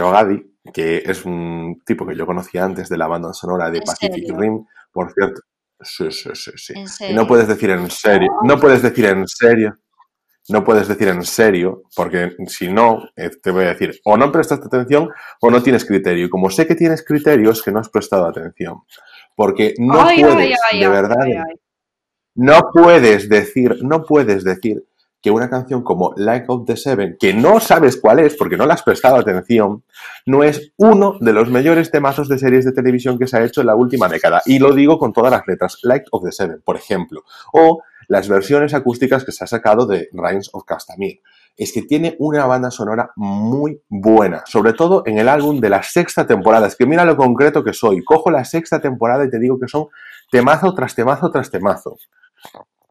que 0.72 0.98
es 1.04 1.26
un 1.26 1.82
tipo 1.84 2.06
que 2.06 2.16
yo 2.16 2.28
conocía 2.28 2.64
antes 2.64 2.90
de 2.90 2.98
la 2.98 3.08
banda 3.08 3.34
sonora 3.34 3.72
de 3.72 3.82
Pacific 3.82 4.32
Rim, 4.38 4.64
por 4.92 5.12
cierto. 5.14 5.42
Sí, 5.82 6.12
sí, 6.12 6.30
sí, 6.36 6.52
sí. 6.56 7.14
no 7.16 7.26
puedes 7.26 7.48
decir 7.48 7.72
en 7.72 7.90
serio, 7.90 8.32
no 8.44 8.60
puedes 8.60 8.84
decir 8.84 9.06
en 9.06 9.28
serio, 9.28 9.80
no 10.50 10.64
puedes 10.64 10.88
decir 10.88 11.08
en 11.08 11.24
serio, 11.24 11.82
porque 11.96 12.36
si 12.46 12.72
no, 12.72 13.10
eh, 13.16 13.32
te 13.42 13.50
voy 13.50 13.66
a 13.66 13.70
decir, 13.70 14.00
o 14.04 14.16
no 14.16 14.32
prestaste 14.32 14.68
atención 14.68 15.10
o 15.42 15.50
no 15.50 15.64
tienes 15.64 15.86
criterio. 15.86 16.28
Y 16.28 16.30
como 16.30 16.52
sé 16.52 16.68
que 16.68 16.76
tienes 16.76 17.04
criterio, 17.04 17.50
es 17.50 17.64
que 17.64 17.72
no 17.72 17.80
has 17.80 17.90
prestado 17.90 18.28
atención. 18.28 18.84
Porque 19.36 19.74
no 19.78 20.04
puedes, 20.04 20.58
de 20.72 20.88
verdad, 20.88 21.26
no 22.36 22.70
puedes 22.74 23.30
decir, 23.30 23.78
no 23.82 24.04
puedes 24.04 24.44
decir 24.44 24.86
que 25.26 25.32
una 25.32 25.50
canción 25.50 25.82
como 25.82 26.14
Like 26.18 26.46
of 26.50 26.66
the 26.68 26.78
Seven, 26.78 27.18
que 27.20 27.34
no 27.34 27.60
sabes 27.60 27.98
cuál 27.98 28.20
es 28.20 28.36
porque 28.36 28.58
no 28.58 28.68
le 28.68 28.74
has 28.74 28.84
prestado 28.84 29.16
atención, 29.16 29.84
no 30.28 30.44
es 30.44 30.72
uno 30.78 31.18
de 31.20 31.34
los 31.34 31.50
mejores 31.50 31.90
temazos 31.90 32.30
de 32.30 32.38
series 32.38 32.64
de 32.64 32.74
televisión 32.74 33.18
que 33.18 33.26
se 33.26 33.38
ha 33.38 33.44
hecho 33.44 33.62
en 33.62 33.68
la 33.68 33.76
última 33.76 34.08
década. 34.08 34.44
Y 34.46 34.60
lo 34.60 34.74
digo 34.74 35.00
con 35.00 35.14
todas 35.14 35.32
las 35.32 35.48
letras, 35.48 35.80
Like 35.82 36.06
of 36.12 36.24
the 36.24 36.32
Seven, 36.32 36.62
por 36.64 36.78
ejemplo. 36.78 37.24
O 37.54 37.82
las 38.08 38.30
versiones 38.30 38.76
acústicas 38.76 39.24
que 39.24 39.32
se 39.32 39.44
ha 39.44 39.48
sacado 39.48 39.88
de 39.88 40.10
Reigns 40.14 40.52
of 40.54 40.64
Castamere. 40.64 41.22
Es 41.58 41.72
que 41.72 41.84
tiene 41.84 42.16
una 42.20 42.46
banda 42.46 42.70
sonora 42.70 43.12
muy 43.16 43.82
buena, 43.88 44.44
sobre 44.46 44.74
todo 44.74 45.04
en 45.06 45.18
el 45.18 45.30
álbum 45.30 45.62
de 45.62 45.70
la 45.70 45.84
sexta 45.84 46.28
temporada. 46.28 46.68
Es 46.68 46.76
que 46.76 46.86
mira 46.86 47.06
lo 47.06 47.16
concreto 47.16 47.64
que 47.64 47.74
soy. 47.74 48.04
Cojo 48.04 48.30
la 48.30 48.44
sexta 48.44 48.82
temporada 48.82 49.26
y 49.26 49.30
te 49.30 49.40
digo 49.40 49.60
que 49.60 49.68
son 49.68 49.88
temazo 50.32 50.74
tras 50.74 50.96
temazo 50.96 51.32
tras 51.32 51.50
temazo. 51.50 51.98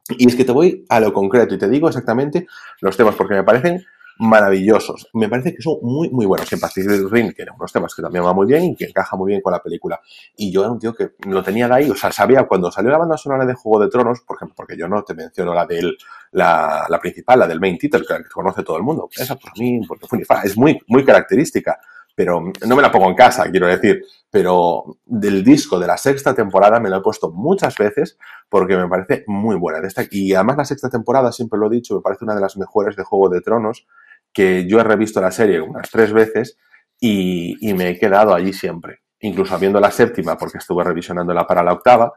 Y 0.08 0.28
es 0.28 0.36
que 0.36 0.44
te 0.44 0.52
voy 0.52 0.84
a 0.88 1.00
lo 1.00 1.12
concreto 1.12 1.54
y 1.54 1.58
te 1.58 1.68
digo 1.68 1.88
exactamente 1.88 2.46
los 2.80 2.96
temas 2.96 3.14
porque 3.14 3.34
me 3.34 3.42
parecen 3.42 3.84
maravillosos. 4.18 5.08
Me 5.14 5.28
parece 5.28 5.54
que 5.54 5.62
son 5.62 5.78
muy, 5.82 6.10
muy 6.10 6.26
buenos. 6.26 6.52
En 6.52 6.60
Pacific 6.60 7.10
Ring, 7.10 7.32
que 7.34 7.42
eran 7.42 7.56
unos 7.56 7.72
temas 7.72 7.94
que 7.94 8.02
también 8.02 8.24
van 8.24 8.34
muy 8.34 8.46
bien 8.46 8.64
y 8.64 8.76
que 8.76 8.86
encaja 8.86 9.16
muy 9.16 9.30
bien 9.30 9.40
con 9.40 9.52
la 9.52 9.62
película. 9.62 10.00
Y 10.36 10.52
yo 10.52 10.62
era 10.62 10.72
un 10.72 10.78
tío 10.78 10.94
que 10.94 11.12
lo 11.26 11.42
tenía 11.42 11.68
de 11.68 11.74
ahí, 11.74 11.90
o 11.90 11.94
sea, 11.94 12.12
sabía 12.12 12.44
cuando 12.44 12.70
salió 12.70 12.90
la 12.90 12.98
banda 12.98 13.16
sonora 13.16 13.44
de 13.44 13.54
Juego 13.54 13.84
de 13.84 13.90
Tronos, 13.90 14.20
por 14.20 14.36
ejemplo, 14.36 14.54
porque 14.56 14.76
yo 14.76 14.88
no 14.88 15.02
te 15.02 15.14
menciono 15.14 15.54
la 15.54 15.66
del, 15.66 15.96
la, 16.32 16.86
la 16.88 17.00
principal, 17.00 17.38
la 17.38 17.46
del 17.46 17.60
main 17.60 17.78
title, 17.78 18.04
que, 18.06 18.28
conoce 18.32 18.62
todo 18.62 18.76
el 18.76 18.82
mundo. 18.82 19.08
Esa 19.16 19.36
por 19.36 19.58
mí, 19.58 19.80
porque 19.86 20.06
es 20.44 20.56
muy, 20.56 20.80
muy 20.86 21.04
característica. 21.04 21.78
Pero 22.14 22.40
no 22.66 22.76
me 22.76 22.82
la 22.82 22.92
pongo 22.92 23.08
en 23.08 23.16
casa, 23.16 23.50
quiero 23.50 23.66
decir. 23.66 24.04
Pero 24.30 24.98
del 25.04 25.42
disco 25.42 25.78
de 25.78 25.86
la 25.86 25.96
sexta 25.96 26.34
temporada 26.34 26.80
me 26.80 26.90
lo 26.90 26.96
he 26.96 27.02
puesto 27.02 27.30
muchas 27.30 27.76
veces 27.76 28.18
porque 28.48 28.76
me 28.76 28.88
parece 28.88 29.24
muy 29.26 29.56
buena. 29.56 29.80
Y 30.10 30.34
además 30.34 30.56
la 30.56 30.64
sexta 30.64 30.88
temporada, 30.88 31.32
siempre 31.32 31.58
lo 31.58 31.66
he 31.66 31.74
dicho, 31.74 31.94
me 31.94 32.00
parece 32.00 32.24
una 32.24 32.34
de 32.34 32.40
las 32.40 32.56
mejores 32.56 32.96
de 32.96 33.04
Juego 33.04 33.28
de 33.28 33.40
Tronos 33.40 33.86
que 34.32 34.66
yo 34.66 34.80
he 34.80 34.84
revisto 34.84 35.20
la 35.20 35.30
serie 35.30 35.60
unas 35.60 35.88
tres 35.90 36.12
veces 36.12 36.58
y, 37.00 37.72
me 37.74 37.90
he 37.90 37.98
quedado 37.98 38.34
allí 38.34 38.52
siempre. 38.52 39.00
Incluso 39.20 39.54
habiendo 39.54 39.80
la 39.80 39.90
séptima, 39.90 40.36
porque 40.36 40.58
estuve 40.58 40.84
revisionándola 40.84 41.46
para 41.46 41.62
la 41.62 41.72
octava, 41.72 42.12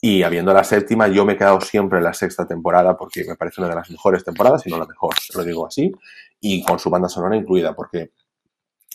y 0.00 0.22
habiendo 0.22 0.52
la 0.52 0.62
séptima, 0.62 1.08
yo 1.08 1.24
me 1.24 1.32
he 1.32 1.36
quedado 1.36 1.60
siempre 1.60 1.98
en 1.98 2.04
la 2.04 2.12
sexta 2.12 2.46
temporada 2.46 2.96
porque 2.96 3.24
me 3.26 3.34
parece 3.34 3.60
una 3.60 3.70
de 3.70 3.76
las 3.76 3.90
mejores 3.90 4.24
temporadas, 4.24 4.66
y 4.66 4.70
no 4.70 4.78
la 4.78 4.86
mejor, 4.86 5.14
lo 5.34 5.44
digo 5.44 5.66
así, 5.66 5.92
y 6.40 6.62
con 6.64 6.78
su 6.78 6.90
banda 6.90 7.08
sonora 7.08 7.36
incluida, 7.36 7.74
porque 7.74 8.12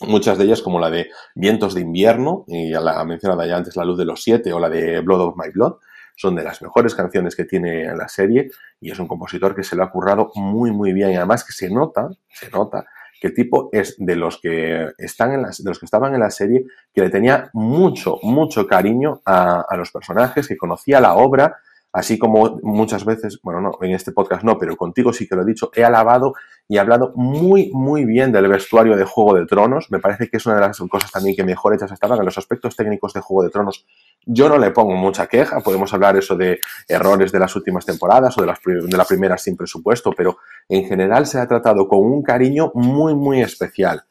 muchas 0.06 0.38
de 0.38 0.44
ellas, 0.44 0.62
como 0.62 0.78
la 0.78 0.90
de 0.90 1.10
Vientos 1.34 1.74
de 1.74 1.80
Invierno, 1.80 2.44
y 2.46 2.70
ya 2.70 2.80
la 2.80 3.04
mencionado 3.04 3.44
ya 3.44 3.56
antes 3.56 3.76
La 3.76 3.84
Luz 3.84 3.98
de 3.98 4.04
los 4.04 4.22
Siete, 4.22 4.52
o 4.52 4.60
la 4.60 4.68
de 4.68 5.00
Blood 5.00 5.20
of 5.20 5.36
My 5.36 5.50
Blood, 5.52 5.74
son 6.16 6.36
de 6.36 6.44
las 6.44 6.62
mejores 6.62 6.94
canciones 6.94 7.34
que 7.34 7.44
tiene 7.44 7.94
la 7.96 8.08
serie 8.08 8.50
y 8.80 8.90
es 8.90 8.98
un 8.98 9.08
compositor 9.08 9.54
que 9.54 9.62
se 9.62 9.76
lo 9.76 9.82
ha 9.82 9.90
currado 9.90 10.30
muy, 10.34 10.70
muy 10.70 10.92
bien. 10.92 11.10
Y 11.10 11.16
además 11.16 11.44
que 11.44 11.52
se 11.52 11.70
nota, 11.70 12.10
se 12.28 12.50
nota 12.50 12.84
que 13.20 13.28
el 13.28 13.34
tipo 13.34 13.70
es 13.72 13.94
de 13.98 14.16
los 14.16 14.40
que 14.40 14.88
están 14.98 15.32
en 15.32 15.42
las, 15.42 15.62
de 15.62 15.70
los 15.70 15.78
que 15.78 15.86
estaban 15.86 16.12
en 16.14 16.20
la 16.20 16.30
serie, 16.30 16.64
que 16.92 17.00
le 17.00 17.10
tenía 17.10 17.50
mucho, 17.52 18.18
mucho 18.22 18.66
cariño 18.66 19.22
a, 19.24 19.64
a 19.68 19.76
los 19.76 19.90
personajes, 19.90 20.48
que 20.48 20.56
conocía 20.56 21.00
la 21.00 21.14
obra, 21.14 21.56
así 21.92 22.18
como 22.18 22.58
muchas 22.62 23.04
veces, 23.04 23.38
bueno, 23.42 23.60
no, 23.60 23.78
en 23.82 23.92
este 23.92 24.12
podcast 24.12 24.44
no, 24.44 24.58
pero 24.58 24.76
contigo 24.76 25.12
sí 25.12 25.28
que 25.28 25.36
lo 25.36 25.42
he 25.42 25.46
dicho, 25.46 25.70
he 25.74 25.84
alabado 25.84 26.34
y 26.66 26.78
hablado 26.78 27.12
muy, 27.16 27.70
muy 27.72 28.06
bien 28.06 28.32
del 28.32 28.48
vestuario 28.48 28.96
de 28.96 29.04
Juego 29.04 29.34
de 29.34 29.46
Tronos. 29.46 29.90
Me 29.90 29.98
parece 29.98 30.28
que 30.28 30.38
es 30.38 30.46
una 30.46 30.54
de 30.54 30.62
las 30.62 30.78
cosas 30.90 31.10
también 31.10 31.36
que 31.36 31.44
mejor 31.44 31.74
hechas 31.74 31.92
estaban 31.92 32.18
en 32.18 32.24
los 32.24 32.38
aspectos 32.38 32.74
técnicos 32.76 33.12
de 33.12 33.20
Juego 33.20 33.42
de 33.42 33.50
Tronos. 33.50 33.84
Yo 34.24 34.48
no 34.48 34.56
le 34.56 34.70
pongo 34.70 34.94
mucha 34.94 35.26
queja, 35.26 35.60
podemos 35.60 35.92
hablar 35.92 36.16
eso 36.16 36.34
de 36.34 36.58
errores 36.88 37.30
de 37.30 37.38
las 37.38 37.54
últimas 37.56 37.84
temporadas 37.84 38.38
o 38.38 38.40
de, 38.40 38.46
las, 38.46 38.58
de 38.64 38.96
la 38.96 39.04
primera 39.04 39.36
sin 39.36 39.56
presupuesto, 39.56 40.12
pero 40.16 40.38
en 40.68 40.86
general 40.86 41.26
se 41.26 41.38
ha 41.38 41.46
tratado 41.46 41.86
con 41.88 42.00
un 42.00 42.22
cariño 42.22 42.70
muy, 42.74 43.14
muy 43.14 43.42
especial. 43.42 44.04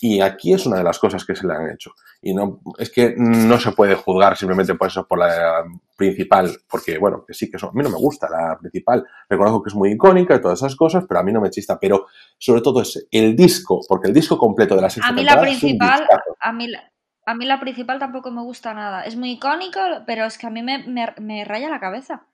Y 0.00 0.20
aquí 0.20 0.52
es 0.52 0.66
una 0.66 0.76
de 0.78 0.84
las 0.84 0.98
cosas 0.98 1.24
que 1.24 1.34
se 1.34 1.46
le 1.46 1.54
han 1.54 1.70
hecho. 1.70 1.92
Y 2.20 2.34
no, 2.34 2.60
es 2.78 2.90
que 2.90 3.14
no 3.16 3.58
se 3.58 3.72
puede 3.72 3.94
juzgar 3.94 4.36
simplemente 4.36 4.74
por 4.74 4.88
eso, 4.88 5.06
por 5.06 5.18
la 5.18 5.64
principal, 5.96 6.54
porque 6.68 6.98
bueno, 6.98 7.24
que 7.26 7.32
sí 7.32 7.50
que 7.50 7.56
eso, 7.56 7.68
a 7.68 7.72
mí 7.72 7.82
no 7.82 7.90
me 7.90 7.96
gusta 7.96 8.28
la 8.28 8.58
principal. 8.58 9.06
Reconozco 9.28 9.62
que 9.62 9.68
es 9.68 9.74
muy 9.74 9.92
icónica 9.92 10.34
y 10.34 10.40
todas 10.40 10.58
esas 10.58 10.76
cosas, 10.76 11.04
pero 11.08 11.20
a 11.20 11.22
mí 11.22 11.32
no 11.32 11.40
me 11.40 11.50
chista. 11.50 11.78
Pero 11.80 12.06
sobre 12.38 12.60
todo 12.60 12.82
es 12.82 13.06
el 13.10 13.34
disco, 13.34 13.80
porque 13.88 14.08
el 14.08 14.14
disco 14.14 14.36
completo 14.36 14.76
de 14.76 14.82
la 14.82 14.90
sexta 14.90 15.10
A 15.10 15.12
mí 15.12 15.24
la 15.24 15.40
principal, 15.40 16.06
a 16.40 16.52
mí 16.52 16.68
la, 16.68 16.92
a 17.24 17.34
mí 17.34 17.44
la 17.44 17.58
principal 17.58 17.98
tampoco 17.98 18.30
me 18.30 18.42
gusta 18.42 18.74
nada. 18.74 19.02
Es 19.02 19.16
muy 19.16 19.32
icónica, 19.32 20.04
pero 20.06 20.26
es 20.26 20.38
que 20.38 20.46
a 20.46 20.50
mí 20.50 20.62
me, 20.62 20.84
me, 20.86 21.44
raya 21.44 21.68
la 21.68 21.80
cabeza. 21.80 22.26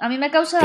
A 0.00 0.08
mí 0.08 0.16
me 0.16 0.30
causa. 0.30 0.60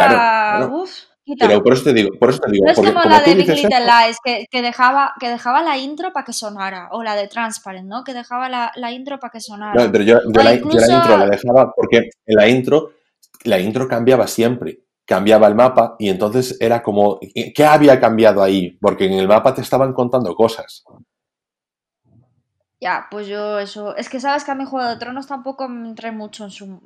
Pero 1.38 1.64
por 1.64 1.74
eso 1.74 1.84
te 1.84 1.94
digo, 1.94 2.10
por 2.20 2.30
eso 2.30 2.40
te 2.40 2.52
digo. 2.52 2.66
No 2.66 2.72
es 2.72 2.78
como, 2.78 2.92
la 2.92 3.22
de 3.22 3.36
Big 3.36 3.48
Little 3.48 3.80
Lies, 3.80 4.18
que, 4.24 4.46
que, 4.50 4.62
dejaba, 4.62 5.14
que 5.20 5.30
dejaba 5.30 5.62
la 5.62 5.78
intro 5.78 6.14
para 6.14 6.26
que 6.26 6.34
sonara, 6.34 6.90
o 6.92 7.04
la 7.04 7.16
de 7.16 7.28
Transparent, 7.28 7.88
¿no? 7.88 8.04
Que 8.04 8.14
dejaba 8.14 8.50
la, 8.50 8.72
la 8.76 8.92
intro 8.92 9.20
para 9.20 9.32
que 9.32 9.42
sonara. 9.42 9.84
No, 9.84 9.92
pero 9.92 10.04
yo, 10.04 10.20
yo, 10.24 10.44
la, 10.44 10.56
yo, 10.56 10.66
la, 10.66 10.94
intro 10.96 11.18
la 11.18 11.28
dejaba 11.28 11.74
porque 11.76 12.10
en 12.26 12.36
la 12.36 12.48
intro, 12.48 12.92
la 13.44 13.60
intro 13.60 13.88
cambiaba 13.88 14.28
siempre. 14.28 14.80
Cambiaba 15.06 15.48
el 15.48 15.56
mapa 15.56 15.96
y 15.98 16.10
entonces 16.10 16.56
era 16.60 16.84
como, 16.84 17.20
¿qué 17.56 17.66
había 17.66 18.00
cambiado 18.00 18.44
ahí? 18.44 18.78
Porque 18.80 19.06
en 19.06 19.14
el 19.14 19.28
mapa 19.28 19.56
te 19.56 19.62
estaban 19.62 19.92
contando 19.92 20.36
cosas. 20.36 20.84
Ya, 22.82 23.08
pues 23.12 23.28
yo 23.28 23.60
eso. 23.60 23.96
Es 23.96 24.08
que 24.08 24.20
sabes 24.20 24.44
que 24.44 24.52
a 24.52 24.56
mi 24.56 24.66
Juego 24.66 24.88
de 24.88 24.98
Tronos 24.98 25.28
tampoco 25.28 25.68
me 25.68 25.90
entré 25.90 26.12
mucho 26.12 26.46
en 26.46 26.52
su. 26.52 26.82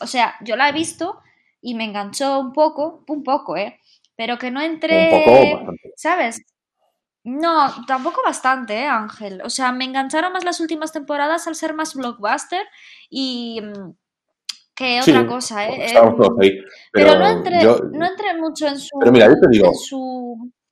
o 0.00 0.06
sea, 0.06 0.34
yo 0.42 0.56
la 0.56 0.68
he 0.68 0.72
visto 0.72 1.18
y 1.64 1.74
me 1.74 1.84
enganchó 1.84 2.38
un 2.38 2.52
poco, 2.52 3.04
un 3.08 3.24
poco, 3.24 3.56
¿eh? 3.56 3.80
Pero 4.14 4.36
que 4.38 4.50
no 4.50 4.60
entré, 4.60 5.10
un 5.10 5.24
poco, 5.24 5.56
bastante. 5.56 5.92
¿sabes? 5.96 6.42
No, 7.24 7.86
tampoco 7.86 8.20
bastante, 8.22 8.80
¿eh, 8.80 8.86
Ángel? 8.86 9.40
O 9.42 9.48
sea, 9.48 9.72
me 9.72 9.86
engancharon 9.86 10.34
más 10.34 10.44
las 10.44 10.60
últimas 10.60 10.92
temporadas 10.92 11.48
al 11.48 11.54
ser 11.54 11.72
más 11.72 11.94
blockbuster 11.94 12.66
y 13.08 13.62
mm, 13.62 13.92
que 14.74 15.00
otra 15.00 15.26
cosa, 15.26 15.66
¿eh? 15.66 15.86
Estamos 15.86 16.16
todos 16.16 16.38
ahí. 16.38 16.58
Pero, 16.92 17.18
no, 17.18 17.26
entré, 17.26 17.64
no 17.64 18.06
entré 18.06 18.38
mucho 18.38 18.66
en 18.66 18.78
su... 18.78 18.98
Pero 19.00 19.10
mira, 19.10 19.26
yo 19.28 19.40
te 19.40 19.48
digo... 19.48 19.72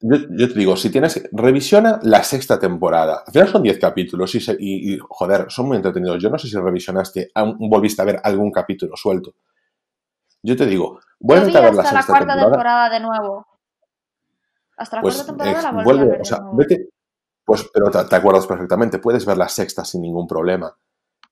Yo, 0.04 0.48
te 0.48 0.58
digo, 0.58 0.76
si 0.76 0.90
tienes, 0.90 1.22
revisiona 1.30 2.00
la 2.02 2.24
sexta 2.24 2.58
temporada. 2.58 3.22
Al 3.24 3.32
final 3.32 3.48
son 3.48 3.62
10 3.62 3.78
capítulos 3.78 4.34
y, 4.34 4.40
y, 4.58 4.98
joder, 5.00 5.46
son 5.48 5.68
muy 5.68 5.76
entretenidos. 5.76 6.20
Yo 6.20 6.28
no 6.28 6.38
sé 6.38 6.48
si 6.48 6.56
revisionaste, 6.56 7.30
volviste 7.60 8.02
a 8.02 8.04
ver 8.04 8.20
algún 8.22 8.50
capítulo 8.50 8.96
suelto. 8.96 9.36
Yo 10.42 10.56
te 10.56 10.66
digo, 10.66 11.00
vuelve 11.20 11.56
a 11.56 11.60
ver 11.60 11.74
la, 11.74 11.92
la 11.92 12.04
cuarta 12.04 12.36
temporada. 12.36 12.90
de 12.90 13.00
nuevo. 13.00 13.46
Hasta 14.76 14.96
la 14.96 15.02
pues, 15.02 15.14
cuarta 15.14 15.32
temporada 15.32 15.72
la 15.72 15.84
vuelve, 15.84 16.02
a 16.02 16.06
ver 16.06 16.20
o 16.20 16.24
sea, 16.24 16.40
vete, 16.52 16.88
pues, 17.44 17.68
pero 17.72 17.90
te, 17.90 18.16
acuerdas 18.16 18.46
perfectamente, 18.46 18.98
puedes 18.98 19.26
ver 19.26 19.36
la 19.36 19.48
sexta 19.48 19.84
sin 19.84 20.02
ningún 20.02 20.26
problema. 20.26 20.76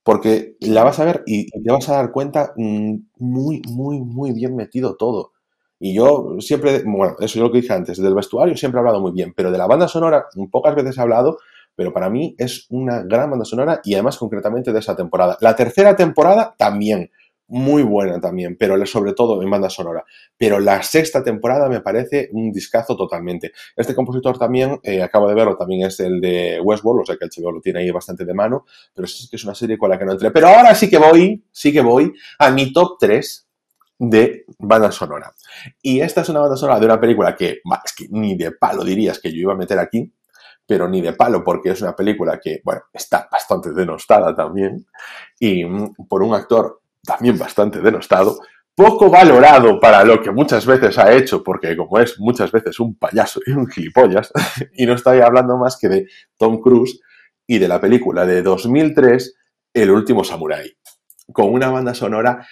Porque 0.02 0.56
la 0.60 0.82
vas 0.82 0.98
a 0.98 1.04
ver 1.04 1.22
y, 1.26 1.50
te 1.50 1.72
vas 1.72 1.88
a 1.88 1.96
dar 1.96 2.10
cuenta 2.10 2.52
mm, 2.56 2.94
muy, 3.18 3.62
muy, 3.68 4.00
muy 4.00 4.32
bien 4.32 4.56
metido 4.56 4.96
todo. 4.96 5.32
Y 5.78 5.94
yo 5.94 6.36
siempre, 6.40 6.82
bueno, 6.84 7.16
eso 7.20 7.38
es 7.38 7.42
lo 7.42 7.50
que 7.50 7.60
dije 7.60 7.72
antes, 7.72 8.00
del 8.00 8.14
vestuario 8.14 8.56
siempre 8.56 8.78
he 8.78 8.80
hablado 8.80 9.00
muy 9.00 9.12
bien, 9.12 9.32
pero 9.34 9.50
de 9.50 9.58
la 9.58 9.66
banda 9.66 9.88
sonora 9.88 10.26
pocas 10.50 10.74
veces 10.74 10.98
he 10.98 11.00
hablado, 11.00 11.38
pero 11.74 11.92
para 11.92 12.10
mí 12.10 12.34
es 12.38 12.66
una 12.68 13.02
gran 13.02 13.30
banda 13.30 13.46
sonora 13.46 13.80
y 13.82 13.94
además 13.94 14.18
concretamente 14.18 14.72
de 14.72 14.78
esa 14.78 14.94
temporada. 14.94 15.38
La 15.40 15.56
tercera 15.56 15.96
temporada 15.96 16.54
también, 16.58 17.10
muy 17.50 17.82
buena 17.82 18.20
también, 18.20 18.56
pero 18.56 18.84
sobre 18.86 19.12
todo 19.12 19.42
en 19.42 19.50
banda 19.50 19.68
sonora. 19.68 20.04
Pero 20.36 20.58
la 20.60 20.82
sexta 20.82 21.22
temporada 21.22 21.68
me 21.68 21.80
parece 21.80 22.30
un 22.32 22.52
discazo 22.52 22.96
totalmente. 22.96 23.52
Este 23.76 23.94
compositor 23.94 24.38
también, 24.38 24.78
eh, 24.82 25.02
acabo 25.02 25.28
de 25.28 25.34
verlo, 25.34 25.56
también 25.56 25.86
es 25.86 26.00
el 26.00 26.20
de 26.20 26.60
Westworld, 26.62 27.02
o 27.02 27.06
sea 27.06 27.16
que 27.16 27.24
el 27.24 27.30
chico 27.30 27.50
lo 27.50 27.60
tiene 27.60 27.80
ahí 27.80 27.90
bastante 27.90 28.24
de 28.24 28.34
mano, 28.34 28.64
pero 28.94 29.06
es 29.06 29.28
que 29.28 29.36
es 29.36 29.44
una 29.44 29.54
serie 29.54 29.76
con 29.76 29.90
la 29.90 29.98
que 29.98 30.04
no 30.04 30.12
entré. 30.12 30.30
Pero 30.30 30.48
ahora 30.48 30.74
sí 30.74 30.88
que 30.88 30.98
voy, 30.98 31.44
sí 31.50 31.72
que 31.72 31.80
voy 31.80 32.12
a 32.38 32.50
mi 32.50 32.72
top 32.72 32.96
3 33.00 33.48
de 33.98 34.46
banda 34.58 34.90
sonora. 34.90 35.34
Y 35.82 36.00
esta 36.00 36.22
es 36.22 36.28
una 36.28 36.40
banda 36.40 36.56
sonora 36.56 36.80
de 36.80 36.86
una 36.86 37.00
película 37.00 37.36
que, 37.36 37.60
es 37.84 37.92
que 37.94 38.06
ni 38.10 38.36
de 38.36 38.52
palo 38.52 38.82
dirías 38.82 39.18
que 39.18 39.30
yo 39.30 39.40
iba 39.40 39.52
a 39.52 39.56
meter 39.56 39.78
aquí, 39.78 40.10
pero 40.66 40.88
ni 40.88 41.00
de 41.00 41.12
palo 41.12 41.42
porque 41.42 41.70
es 41.70 41.82
una 41.82 41.96
película 41.96 42.38
que, 42.40 42.60
bueno, 42.64 42.82
está 42.92 43.28
bastante 43.30 43.72
denostada 43.72 44.34
también 44.34 44.86
y 45.38 45.64
mm, 45.64 46.06
por 46.08 46.22
un 46.22 46.32
actor 46.32 46.79
también 47.04 47.38
bastante 47.38 47.80
denostado, 47.80 48.38
poco 48.74 49.10
valorado 49.10 49.78
para 49.80 50.04
lo 50.04 50.22
que 50.22 50.30
muchas 50.30 50.64
veces 50.64 50.96
ha 50.98 51.12
hecho, 51.12 51.42
porque 51.42 51.76
como 51.76 51.98
es 51.98 52.18
muchas 52.18 52.50
veces 52.52 52.80
un 52.80 52.96
payaso 52.96 53.40
y 53.46 53.52
un 53.52 53.66
gilipollas, 53.66 54.32
y 54.74 54.86
no 54.86 54.94
estoy 54.94 55.20
hablando 55.20 55.56
más 55.58 55.76
que 55.78 55.88
de 55.88 56.06
Tom 56.36 56.60
Cruise 56.60 57.00
y 57.46 57.58
de 57.58 57.68
la 57.68 57.80
película 57.80 58.26
de 58.26 58.42
2003, 58.42 59.34
El 59.74 59.90
último 59.90 60.24
samurái, 60.24 60.72
con 61.32 61.52
una 61.52 61.68
banda 61.68 61.94
sonora 61.94 62.46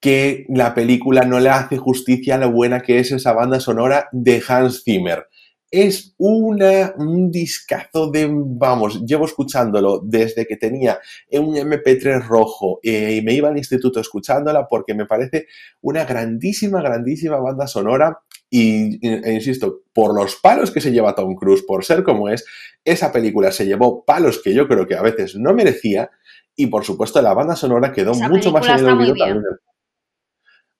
que 0.00 0.46
la 0.48 0.74
película 0.74 1.24
no 1.24 1.38
le 1.38 1.50
hace 1.50 1.78
justicia 1.78 2.34
a 2.34 2.38
lo 2.38 2.50
buena 2.50 2.80
que 2.80 2.98
es 2.98 3.12
esa 3.12 3.32
banda 3.32 3.60
sonora 3.60 4.08
de 4.10 4.42
Hans 4.46 4.82
Zimmer 4.84 5.28
es 5.72 6.14
una, 6.18 6.92
un 6.98 7.30
discazo 7.30 8.10
de, 8.10 8.28
vamos, 8.30 9.02
llevo 9.06 9.24
escuchándolo 9.24 10.02
desde 10.04 10.46
que 10.46 10.58
tenía 10.58 11.00
un 11.30 11.56
MP3 11.56 12.26
rojo 12.26 12.78
eh, 12.82 13.16
y 13.16 13.22
me 13.22 13.32
iba 13.32 13.48
al 13.48 13.56
instituto 13.56 13.98
escuchándola 13.98 14.68
porque 14.68 14.92
me 14.92 15.06
parece 15.06 15.46
una 15.80 16.04
grandísima, 16.04 16.82
grandísima 16.82 17.38
banda 17.38 17.66
sonora 17.66 18.20
y, 18.50 19.00
e 19.06 19.32
insisto, 19.32 19.80
por 19.94 20.14
los 20.14 20.36
palos 20.36 20.70
que 20.70 20.82
se 20.82 20.92
lleva 20.92 21.14
Tom 21.14 21.34
Cruise, 21.36 21.64
por 21.66 21.86
ser 21.86 22.04
como 22.04 22.28
es, 22.28 22.44
esa 22.84 23.10
película 23.10 23.50
se 23.50 23.64
llevó 23.64 24.04
palos 24.04 24.42
que 24.44 24.52
yo 24.52 24.68
creo 24.68 24.86
que 24.86 24.94
a 24.94 25.02
veces 25.02 25.36
no 25.36 25.54
merecía 25.54 26.10
y 26.54 26.66
por 26.66 26.84
supuesto 26.84 27.22
la 27.22 27.32
banda 27.32 27.56
sonora 27.56 27.92
quedó 27.92 28.12
mucho 28.14 28.52
más 28.52 28.68
en 28.68 28.78
el 28.78 28.88
olvido 28.88 29.14
también. 29.14 29.42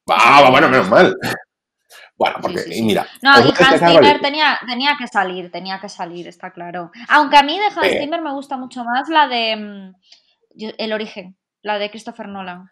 Ah, 0.07 0.49
bueno, 0.51 0.69
menos 0.69 0.91
mal. 0.91 1.17
Bueno, 2.23 2.37
porque, 2.41 2.63
mira. 2.83 3.05
No, 3.21 3.33
y 3.41 3.49
Hans 3.49 3.81
Zimmer 3.81 4.21
tenía, 4.21 4.57
tenía 4.65 4.97
que 4.97 5.09
salir, 5.09 5.51
tenía 5.51 5.81
que 5.81 5.89
salir, 5.89 6.29
está 6.29 6.53
claro. 6.53 6.93
Aunque 7.09 7.37
a 7.37 7.43
mí 7.43 7.59
de 7.59 7.65
Hans 7.65 7.99
Zimmer 7.99 8.23
me 8.23 8.33
gusta 8.33 8.57
mucho 8.57 8.85
más 8.85 9.09
la 9.09 9.27
de. 9.27 9.57
Mm, 9.57 9.95
El 10.79 10.93
origen, 10.93 11.37
la 11.63 11.81
de 11.81 11.91
Christopher 11.91 12.29
Nolan. 12.29 12.71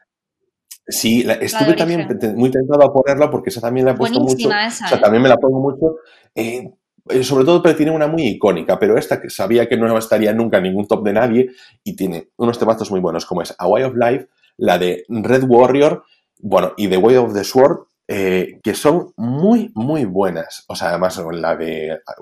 Sí, 0.86 1.26
estuve 1.40 1.74
también 1.74 2.06
muy 2.36 2.50
tentado 2.50 2.84
a 2.84 2.92
ponerla 2.92 3.28
porque 3.28 3.50
esa 3.50 3.60
también 3.60 3.86
la 3.86 3.92
he 3.92 3.96
puesto 3.96 4.20
mucho. 4.20 4.48
o 4.48 4.50
sea, 4.50 4.98
¿eh? 4.98 5.00
también 5.00 5.22
me 5.22 5.28
la 5.28 5.36
pongo 5.36 5.60
mucho. 5.60 5.96
Eh, 6.32 6.70
eh, 7.08 7.24
sobre 7.24 7.44
todo 7.44 7.60
pero 7.60 7.76
tiene 7.76 7.90
una 7.90 8.06
muy 8.06 8.22
icónica, 8.22 8.78
pero 8.78 8.96
esta 8.96 9.20
que 9.20 9.30
sabía 9.30 9.68
que 9.68 9.76
no 9.76 9.98
estaría 9.98 10.32
nunca 10.32 10.58
en 10.58 10.64
ningún 10.64 10.86
top 10.86 11.04
de 11.04 11.12
nadie 11.12 11.50
y 11.82 11.96
tiene 11.96 12.30
unos 12.36 12.56
temazos 12.56 12.90
muy 12.92 13.00
buenos 13.00 13.26
como 13.26 13.42
es 13.42 13.52
A 13.58 13.66
Way 13.66 13.82
of 13.82 13.94
Life, 13.96 14.28
la 14.58 14.78
de 14.78 15.04
Red 15.08 15.44
Warrior, 15.48 16.04
bueno, 16.38 16.72
y 16.76 16.88
The 16.88 16.96
Way 16.96 17.16
of 17.16 17.34
the 17.34 17.44
Sword, 17.44 17.86
que 18.10 18.74
son 18.74 19.12
muy, 19.16 19.70
muy 19.76 20.04
buenas. 20.04 20.64
O 20.66 20.74
sea, 20.74 20.88
además, 20.88 21.14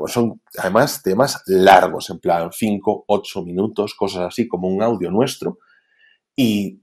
son 0.06 0.42
además 0.58 1.02
temas 1.02 1.42
largos, 1.46 2.10
en 2.10 2.18
plan 2.18 2.50
5, 2.52 3.04
8 3.06 3.42
minutos, 3.42 3.94
cosas 3.94 4.26
así, 4.26 4.46
como 4.46 4.68
un 4.68 4.82
audio 4.82 5.10
nuestro. 5.10 5.58
Y 6.36 6.82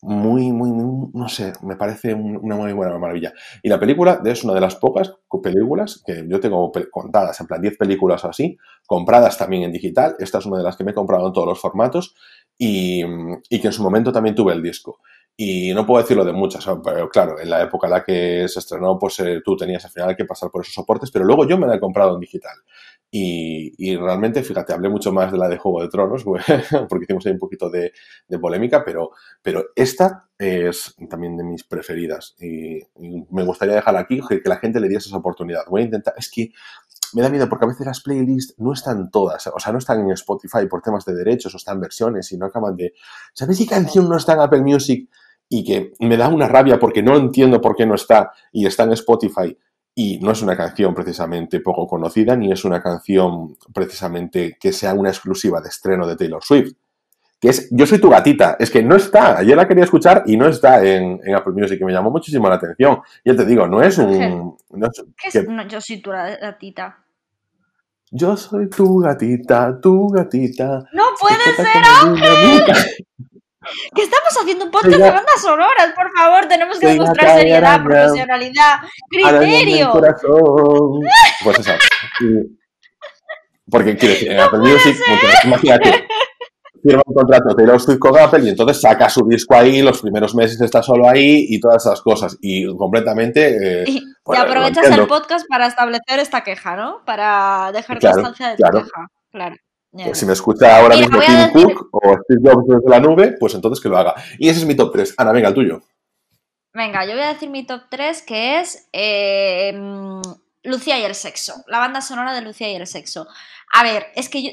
muy, 0.00 0.50
muy, 0.52 0.70
muy, 0.70 1.10
no 1.12 1.28
sé, 1.28 1.52
me 1.62 1.76
parece 1.76 2.14
una 2.14 2.56
muy 2.56 2.72
buena 2.72 2.98
maravilla. 2.98 3.34
Y 3.62 3.68
la 3.68 3.78
película 3.78 4.22
es 4.24 4.44
una 4.44 4.54
de 4.54 4.60
las 4.60 4.76
pocas 4.76 5.12
películas 5.42 6.02
que 6.06 6.24
yo 6.26 6.40
tengo 6.40 6.72
contadas, 6.90 7.38
en 7.40 7.46
plan 7.46 7.60
10 7.60 7.76
películas 7.76 8.24
así, 8.24 8.56
compradas 8.86 9.36
también 9.36 9.64
en 9.64 9.72
digital. 9.72 10.16
Esta 10.18 10.38
es 10.38 10.46
una 10.46 10.58
de 10.58 10.64
las 10.64 10.76
que 10.76 10.84
me 10.84 10.92
he 10.92 10.94
comprado 10.94 11.26
en 11.26 11.32
todos 11.34 11.48
los 11.48 11.60
formatos 11.60 12.14
y 12.56 13.02
que 13.50 13.66
en 13.66 13.72
su 13.72 13.82
momento 13.82 14.10
también 14.10 14.34
tuve 14.34 14.54
el 14.54 14.62
disco. 14.62 15.00
Y 15.38 15.74
no 15.74 15.84
puedo 15.84 16.02
decirlo 16.02 16.24
de 16.24 16.32
muchas, 16.32 16.66
pero 16.82 17.10
claro, 17.10 17.38
en 17.38 17.50
la 17.50 17.62
época 17.62 17.86
en 17.86 17.92
la 17.92 18.02
que 18.02 18.48
se 18.48 18.58
estrenó, 18.58 18.98
pues 18.98 19.20
eh, 19.20 19.42
tú 19.44 19.54
tenías 19.54 19.84
al 19.84 19.90
final 19.90 20.16
que 20.16 20.24
pasar 20.24 20.50
por 20.50 20.62
esos 20.62 20.72
soportes, 20.72 21.10
pero 21.10 21.26
luego 21.26 21.46
yo 21.46 21.58
me 21.58 21.66
la 21.66 21.74
he 21.74 21.80
comprado 21.80 22.14
en 22.14 22.20
digital. 22.20 22.56
Y, 23.10 23.96
realmente, 23.96 24.42
fíjate, 24.42 24.72
hablé 24.72 24.88
mucho 24.88 25.12
más 25.12 25.32
de 25.32 25.38
la 25.38 25.48
de 25.48 25.58
Juego 25.58 25.80
de 25.80 25.88
Tronos, 25.88 26.24
porque 26.88 27.04
hicimos 27.04 27.24
ahí 27.24 27.32
un 27.32 27.38
poquito 27.38 27.70
de, 27.70 27.92
polémica, 28.40 28.84
pero, 28.84 29.12
pero 29.42 29.66
esta 29.74 30.28
es 30.38 30.94
también 31.08 31.36
de 31.36 31.44
mis 31.44 31.64
preferidas. 31.64 32.34
Y, 32.40 32.80
me 33.30 33.44
gustaría 33.44 33.74
dejarla 33.74 34.00
aquí, 34.00 34.20
que, 34.26 34.40
la 34.44 34.56
gente 34.56 34.80
le 34.80 34.88
diese 34.88 35.08
esa 35.08 35.18
oportunidad. 35.18 35.62
Voy 35.68 35.82
a 35.82 35.84
intentar, 35.84 36.14
es 36.16 36.30
que 36.30 36.50
me 37.12 37.22
da 37.22 37.28
miedo 37.28 37.48
porque 37.48 37.64
a 37.64 37.68
veces 37.68 37.86
las 37.86 38.00
playlists 38.00 38.54
no 38.58 38.72
están 38.72 39.10
todas, 39.10 39.46
o 39.46 39.60
sea, 39.60 39.72
no 39.72 39.78
están 39.78 40.00
en 40.00 40.10
Spotify 40.10 40.66
por 40.68 40.82
temas 40.82 41.04
de 41.04 41.14
derechos 41.14 41.54
o 41.54 41.56
están 41.56 41.80
versiones 41.80 42.32
y 42.32 42.36
no 42.36 42.46
acaban 42.46 42.76
de... 42.76 42.94
¿Sabes 43.32 43.58
qué 43.58 43.66
canción 43.66 44.08
no 44.08 44.16
está 44.16 44.32
en 44.32 44.40
Apple 44.40 44.62
Music? 44.62 45.08
Y 45.48 45.64
que 45.64 45.92
me 46.00 46.16
da 46.16 46.28
una 46.28 46.48
rabia 46.48 46.78
porque 46.78 47.02
no 47.02 47.16
entiendo 47.16 47.60
por 47.60 47.76
qué 47.76 47.86
no 47.86 47.94
está 47.94 48.32
y 48.52 48.66
está 48.66 48.84
en 48.84 48.92
Spotify 48.92 49.56
y 49.98 50.18
no 50.20 50.32
es 50.32 50.42
una 50.42 50.56
canción 50.56 50.94
precisamente 50.94 51.60
poco 51.60 51.86
conocida 51.86 52.36
ni 52.36 52.52
es 52.52 52.64
una 52.64 52.82
canción 52.82 53.56
precisamente 53.72 54.58
que 54.60 54.72
sea 54.72 54.92
una 54.92 55.08
exclusiva 55.08 55.60
de 55.60 55.68
estreno 55.68 56.06
de 56.06 56.16
Taylor 56.16 56.44
Swift. 56.44 56.74
Que 57.40 57.48
es 57.48 57.68
Yo 57.70 57.86
soy 57.86 57.98
tu 57.98 58.10
gatita. 58.10 58.56
Es 58.58 58.70
que 58.70 58.82
no 58.82 58.96
está. 58.96 59.38
Ayer 59.38 59.56
la 59.56 59.66
quería 59.66 59.84
escuchar 59.84 60.22
y 60.26 60.36
no 60.36 60.48
está 60.48 60.84
en, 60.84 61.20
Apple 61.34 61.52
Music, 61.54 61.78
que 61.78 61.84
me 61.84 61.92
llamó 61.92 62.10
muchísimo 62.10 62.48
la 62.48 62.56
atención. 62.56 63.00
Y 63.24 63.30
él 63.30 63.36
te 63.36 63.44
digo, 63.44 63.66
no 63.66 63.82
es 63.82 63.96
un. 63.98 64.56
¿Qué 65.22 65.38
es 65.38 65.46
yo 65.68 65.80
soy 65.80 66.00
tu 66.00 66.10
gatita? 66.10 66.98
Yo 68.10 68.36
soy 68.36 68.68
tu 68.68 69.00
gatita, 69.00 69.80
tu 69.80 70.08
gatita. 70.08 70.84
¡No 70.92 71.04
puede 71.18 71.56
ser, 71.56 71.82
Ángel! 72.02 73.35
Que 73.94 74.02
estamos 74.02 74.36
haciendo 74.40 74.64
un 74.66 74.70
podcast 74.70 74.96
de 74.96 75.10
bandas 75.10 75.42
sonoras, 75.42 75.92
por 75.94 76.10
favor, 76.16 76.46
tenemos 76.46 76.78
que 76.78 76.86
demostrar 76.88 77.38
seriedad, 77.38 77.82
profesionalidad, 77.82 78.80
criterio. 79.08 79.92
Pues 81.44 81.58
eso. 81.60 81.72
Porque 83.70 83.96
quiere 83.96 84.14
decir, 84.14 84.32
en 84.32 84.40
Apple 84.40 84.60
Music, 84.60 84.96
imagínate, 85.44 86.06
firma 86.86 87.02
un 87.04 87.14
contrato 87.14 87.54
Taylor 87.54 87.80
Swift 87.80 87.98
con 87.98 88.18
Apple 88.18 88.44
y 88.44 88.48
entonces 88.50 88.80
saca 88.80 89.08
su 89.08 89.26
disco 89.26 89.54
ahí, 89.54 89.82
los 89.82 90.00
primeros 90.00 90.34
meses 90.34 90.60
está 90.60 90.82
solo 90.82 91.08
ahí 91.08 91.46
y 91.48 91.60
todas 91.60 91.84
esas 91.84 92.00
cosas. 92.00 92.36
Y 92.40 92.66
completamente. 92.76 93.82
Eh, 93.82 93.84
y, 93.86 94.02
aprovechas 94.36 94.86
el 94.86 95.06
podcast 95.06 95.46
para 95.48 95.66
establecer 95.66 96.20
esta 96.20 96.42
queja, 96.42 96.76
¿no? 96.76 97.02
Para 97.04 97.70
dejar 97.72 98.00
constancia 98.00 98.50
de 98.50 98.56
tu 98.56 98.78
queja. 98.78 99.08
Claro. 99.32 99.56
Pues 100.04 100.18
si 100.18 100.26
me 100.26 100.32
escucha 100.32 100.78
ahora 100.78 100.96
mismo 100.96 101.18
Tim 101.20 101.52
Cook 101.52 101.88
o 101.92 102.16
Steve 102.24 102.40
Jobs 102.42 102.66
desde 102.66 102.88
la 102.88 103.00
nube, 103.00 103.36
pues 103.38 103.54
entonces 103.54 103.82
que 103.82 103.88
lo 103.88 103.96
haga. 103.96 104.14
Y 104.38 104.48
ese 104.48 104.60
es 104.60 104.66
mi 104.66 104.74
top 104.74 104.92
3. 104.92 105.14
Ana, 105.18 105.32
venga, 105.32 105.48
el 105.48 105.54
tuyo. 105.54 105.82
Venga, 106.72 107.06
yo 107.06 107.12
voy 107.12 107.22
a 107.22 107.32
decir 107.32 107.48
mi 107.48 107.64
top 107.64 107.82
3, 107.88 108.22
que 108.22 108.60
es 108.60 108.88
eh, 108.92 109.72
Lucía 110.62 110.98
y 110.98 111.04
el 111.04 111.14
sexo. 111.14 111.54
La 111.68 111.78
banda 111.78 112.00
sonora 112.00 112.34
de 112.34 112.42
Lucía 112.42 112.70
y 112.70 112.74
el 112.74 112.86
sexo. 112.86 113.26
A 113.72 113.82
ver, 113.82 114.06
es 114.14 114.28
que 114.28 114.42
yo. 114.42 114.50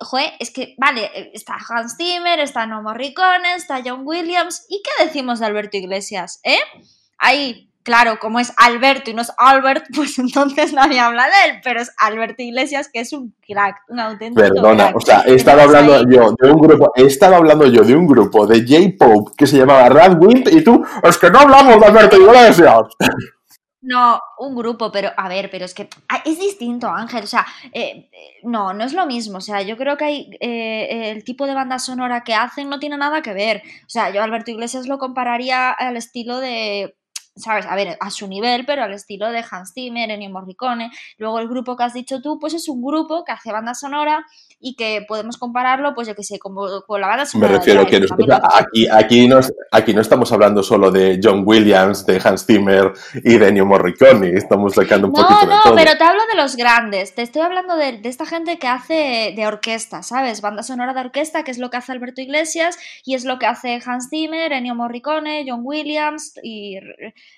Joder, 0.00 0.32
es 0.40 0.50
que, 0.50 0.74
vale, 0.76 1.30
está 1.34 1.56
Hans 1.68 1.96
Zimmer, 1.96 2.40
está 2.40 2.66
No 2.66 2.82
Morricone, 2.82 3.54
está 3.54 3.80
John 3.84 4.02
Williams. 4.04 4.66
¿Y 4.68 4.82
qué 4.82 5.04
decimos 5.04 5.38
de 5.38 5.46
Alberto 5.46 5.76
Iglesias? 5.76 6.40
¿Eh? 6.42 6.58
Ahí, 7.16 7.70
claro, 7.84 8.18
como 8.18 8.40
es 8.40 8.52
Alberto 8.56 9.10
y 9.10 9.14
no 9.14 9.22
es 9.22 9.30
Albert, 9.38 9.84
pues 9.94 10.18
entonces 10.18 10.72
nadie 10.72 10.98
habla 10.98 11.26
de 11.26 11.50
él, 11.50 11.60
pero 11.62 11.80
es 11.80 11.92
Alberto 11.98 12.42
Iglesias, 12.42 12.90
que 12.92 13.00
es 13.00 13.12
un 13.12 13.32
crack, 13.46 13.76
un 13.88 14.00
auténtico 14.00 14.42
Perdona, 14.42 14.90
o 14.94 15.00
sea, 15.00 15.22
he 15.26 15.34
estado 15.34 15.62
hablando 15.62 16.02
yo 16.10 16.34
de 16.36 16.50
un 16.50 16.60
grupo, 16.60 16.92
he 16.96 17.04
estado 17.04 17.36
hablando 17.36 17.66
yo 17.66 17.84
de 17.84 17.94
un 17.94 18.06
grupo 18.06 18.46
de 18.46 18.64
J-Pop 18.66 19.36
que 19.36 19.46
se 19.46 19.58
llamaba 19.58 19.88
Radwind 19.88 20.48
y 20.48 20.64
tú, 20.64 20.84
es 21.02 21.18
que 21.18 21.30
no 21.30 21.38
hablamos 21.38 21.78
de 21.78 21.86
Alberto 21.86 22.16
Iglesias. 22.16 22.82
No, 23.86 24.18
un 24.38 24.56
grupo, 24.56 24.90
pero 24.90 25.10
a 25.14 25.28
ver, 25.28 25.50
pero 25.50 25.66
es 25.66 25.74
que 25.74 25.90
ah, 26.08 26.22
es 26.24 26.40
distinto, 26.40 26.88
Ángel. 26.88 27.24
O 27.24 27.26
sea, 27.26 27.44
eh, 27.70 28.08
no, 28.42 28.72
no 28.72 28.82
es 28.82 28.94
lo 28.94 29.04
mismo. 29.04 29.36
O 29.36 29.40
sea, 29.42 29.60
yo 29.60 29.76
creo 29.76 29.98
que 29.98 30.04
hay, 30.06 30.30
eh, 30.40 31.10
el 31.10 31.22
tipo 31.22 31.46
de 31.46 31.52
banda 31.52 31.78
sonora 31.78 32.24
que 32.24 32.32
hacen 32.32 32.70
no 32.70 32.78
tiene 32.78 32.96
nada 32.96 33.20
que 33.20 33.34
ver. 33.34 33.62
O 33.82 33.90
sea, 33.90 34.08
yo 34.08 34.22
Alberto 34.22 34.52
Iglesias 34.52 34.88
lo 34.88 34.96
compararía 34.96 35.70
al 35.70 35.98
estilo 35.98 36.40
de 36.40 36.96
¿sabes? 37.36 37.66
A 37.66 37.74
ver, 37.74 37.96
a 38.00 38.10
su 38.10 38.26
nivel, 38.28 38.64
pero 38.66 38.82
al 38.82 38.92
estilo 38.92 39.30
de 39.30 39.44
Hans 39.48 39.72
Zimmer, 39.74 40.10
Ennio 40.10 40.30
Morricone. 40.30 40.90
Luego 41.18 41.38
el 41.40 41.48
grupo 41.48 41.76
que 41.76 41.84
has 41.84 41.94
dicho 41.94 42.20
tú, 42.20 42.38
pues 42.38 42.54
es 42.54 42.68
un 42.68 42.82
grupo 42.82 43.24
que 43.24 43.32
hace 43.32 43.52
banda 43.52 43.74
sonora 43.74 44.24
y 44.60 44.76
que 44.76 45.04
podemos 45.06 45.36
compararlo, 45.36 45.94
pues 45.94 46.08
yo 46.08 46.14
que 46.14 46.22
sé, 46.22 46.38
con, 46.38 46.54
con 46.86 47.00
la 47.00 47.08
banda 47.08 47.26
sonora. 47.26 47.52
Me 47.52 47.58
refiero 47.58 47.82
a 47.82 47.86
que 47.86 47.96
aquí, 47.96 48.88
aquí, 48.88 49.28
no, 49.28 49.40
aquí 49.70 49.94
no 49.94 50.00
estamos 50.00 50.32
hablando 50.32 50.62
solo 50.62 50.90
de 50.90 51.20
John 51.22 51.42
Williams, 51.44 52.06
de 52.06 52.20
Hans 52.22 52.46
Zimmer 52.46 52.92
y 53.22 53.38
de 53.38 53.48
Ennio 53.48 53.66
Morricone, 53.66 54.30
estamos 54.30 54.74
sacando 54.74 55.08
un 55.08 55.12
poquito 55.12 55.40
de 55.40 55.46
todo. 55.46 55.70
No, 55.70 55.74
pero 55.76 55.96
te 55.96 56.04
hablo 56.04 56.22
de 56.30 56.36
los 56.40 56.56
grandes, 56.56 57.14
te 57.14 57.22
estoy 57.22 57.42
hablando 57.42 57.76
de, 57.76 57.98
de 57.98 58.08
esta 58.08 58.26
gente 58.26 58.58
que 58.58 58.68
hace 58.68 59.32
de 59.36 59.46
orquesta, 59.46 60.02
¿sabes? 60.02 60.40
Banda 60.40 60.62
sonora 60.62 60.94
de 60.94 61.00
orquesta, 61.00 61.44
que 61.44 61.50
es 61.50 61.58
lo 61.58 61.70
que 61.70 61.76
hace 61.76 61.92
Alberto 61.92 62.20
Iglesias 62.20 62.78
y 63.04 63.14
es 63.14 63.24
lo 63.24 63.38
que 63.38 63.46
hace 63.46 63.80
Hans 63.84 64.08
Zimmer, 64.10 64.52
Ennio 64.52 64.74
Morricone, 64.74 65.44
John 65.46 65.60
Williams 65.62 66.34
y 66.42 66.78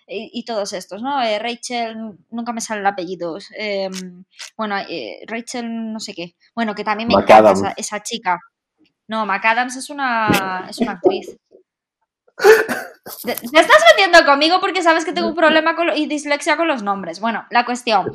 y, 0.09 0.45
todos 0.45 0.73
estos, 0.73 1.03
¿no? 1.03 1.21
Eh, 1.21 1.39
Rachel, 1.39 2.17
nunca 2.31 2.53
me 2.53 2.61
sale 2.61 2.81
el 2.81 2.87
apellido. 2.87 3.39
Em, 3.57 4.25
bueno, 4.57 4.77
eh, 4.89 5.25
Rachel 5.27 5.93
no 5.93 5.99
sé 5.99 6.15
qué. 6.15 6.35
Bueno, 6.55 6.75
que 6.75 6.85
también 6.85 7.09
me 7.09 7.16
encanta 7.21 7.75
esa, 7.77 8.03
chica. 8.03 8.39
No, 9.09 9.25
McAdams 9.27 9.77
es 9.77 9.91
una, 9.91 10.67
es 10.69 10.79
una 10.79 10.93
actriz. 10.93 11.37
Te, 13.25 13.33
estás 13.33 13.85
metiendo 13.93 14.25
conmigo 14.25 14.61
porque 14.61 14.83
sabes 14.83 15.05
que 15.05 15.13
tengo 15.13 15.29
un 15.29 15.37
problema 15.37 15.77
con, 15.77 15.97
y 15.97 16.07
dislexia 16.07 16.57
con 16.57 16.69
los 16.69 16.83
nombres. 16.83 17.21
Bueno, 17.21 17.47
la 17.51 17.65
cuestión. 17.65 18.13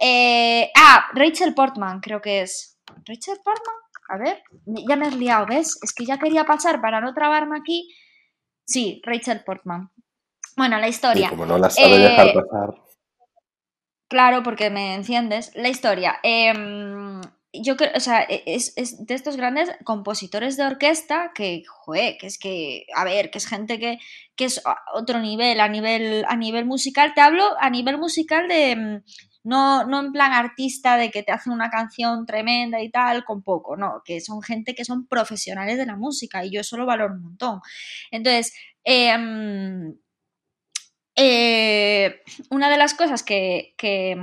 Eh, 0.00 0.70
ah, 0.76 1.06
Rachel 1.12 1.54
Portman, 1.54 2.00
creo 2.00 2.20
que 2.20 2.42
es. 2.42 2.78
¿Rachel 3.04 3.38
Portman? 3.44 3.74
A 4.10 4.16
ver, 4.16 4.42
ya 4.64 4.96
me 4.96 5.06
has 5.06 5.14
liado, 5.14 5.46
¿ves? 5.46 5.78
Es 5.82 5.92
que 5.92 6.06
ya 6.06 6.18
quería 6.18 6.44
pasar 6.44 6.80
para 6.80 7.00
no 7.00 7.12
trabarme 7.12 7.58
aquí. 7.58 7.94
Sí, 8.64 9.02
Rachel 9.04 9.42
Portman. 9.44 9.90
Bueno, 10.56 10.78
la 10.78 10.88
historia. 10.88 11.28
como 11.28 11.46
no 11.46 11.58
la 11.58 11.68
sabe 11.68 11.98
dejar 11.98 12.28
eh, 12.28 12.34
pasar. 12.34 12.74
Claro, 14.08 14.42
porque 14.42 14.70
me 14.70 14.94
enciendes. 14.94 15.52
La 15.54 15.68
historia. 15.68 16.18
Em, 16.22 17.20
yo 17.62 17.76
creo, 17.76 17.90
o 17.94 18.00
sea, 18.00 18.22
e, 18.22 18.42
es, 18.46 18.74
de 18.74 19.14
estos 19.14 19.36
grandes 19.36 19.70
compositores 19.84 20.56
de 20.56 20.64
orquesta 20.64 21.32
que, 21.34 21.62
joder, 21.66 22.16
que 22.18 22.26
es 22.26 22.38
que, 22.38 22.86
a 22.94 23.04
ver, 23.04 23.30
que 23.30 23.38
es 23.38 23.46
gente 23.46 23.78
que, 23.78 23.98
que 24.36 24.46
es 24.46 24.62
otro 24.94 25.20
nivel, 25.20 25.60
a 25.60 25.68
nivel, 25.68 26.24
a 26.28 26.36
nivel 26.36 26.64
musical. 26.64 27.12
Te 27.14 27.20
hablo 27.20 27.44
a 27.60 27.70
nivel 27.70 27.98
musical 27.98 28.48
de, 28.48 28.76
mm, 28.76 29.02
no, 29.44 29.84
no 29.86 30.00
en 30.00 30.12
plan 30.12 30.32
artista 30.32 30.96
de 30.96 31.10
que 31.10 31.22
te 31.22 31.32
hacen 31.32 31.52
una 31.52 31.70
canción 31.70 32.26
tremenda 32.26 32.82
y 32.82 32.90
tal, 32.90 33.24
con 33.24 33.42
poco, 33.42 33.76
no, 33.76 34.02
que 34.04 34.20
son 34.20 34.42
gente 34.42 34.74
que 34.74 34.84
son 34.84 35.06
profesionales 35.06 35.78
de 35.78 35.86
la 35.86 35.96
música 35.96 36.44
y 36.44 36.50
yo 36.50 36.60
eso 36.60 36.76
lo 36.76 36.86
valoro 36.86 37.14
un 37.14 37.22
montón. 37.22 37.60
Entonces, 38.10 38.52
eh, 38.84 39.14
eh, 41.20 42.22
una 42.48 42.70
de 42.70 42.76
las 42.76 42.94
cosas 42.94 43.24
que, 43.24 43.74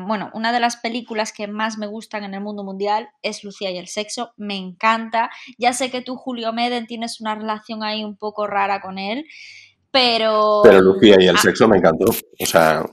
bueno, 0.07 0.31
una 0.33 0.53
de 0.53 0.61
las 0.61 0.77
películas 0.77 1.33
que 1.33 1.45
más 1.45 1.77
me 1.77 1.87
gustan 1.87 2.23
en 2.23 2.33
el 2.33 2.39
mundo 2.39 2.63
mundial 2.63 3.09
es 3.21 3.43
Lucía 3.43 3.69
y 3.69 3.77
el 3.77 3.89
sexo, 3.89 4.31
me 4.37 4.55
encanta. 4.55 5.29
Ya 5.57 5.73
sé 5.73 5.91
que 5.91 6.01
tú, 6.01 6.15
Julio 6.15 6.53
Meden, 6.53 6.87
tienes 6.87 7.19
una 7.19 7.35
relación 7.35 7.83
ahí 7.83 8.05
un 8.05 8.15
poco 8.15 8.47
rara 8.47 8.79
con 8.79 8.97
él, 8.97 9.25
pero... 9.91 10.61
Pero 10.63 10.79
Lucía 10.79 11.17
y 11.19 11.27
el 11.27 11.37
sexo 11.37 11.67
me 11.67 11.79
encantó. 11.79 12.05
O 12.05 12.45
sea, 12.45 12.85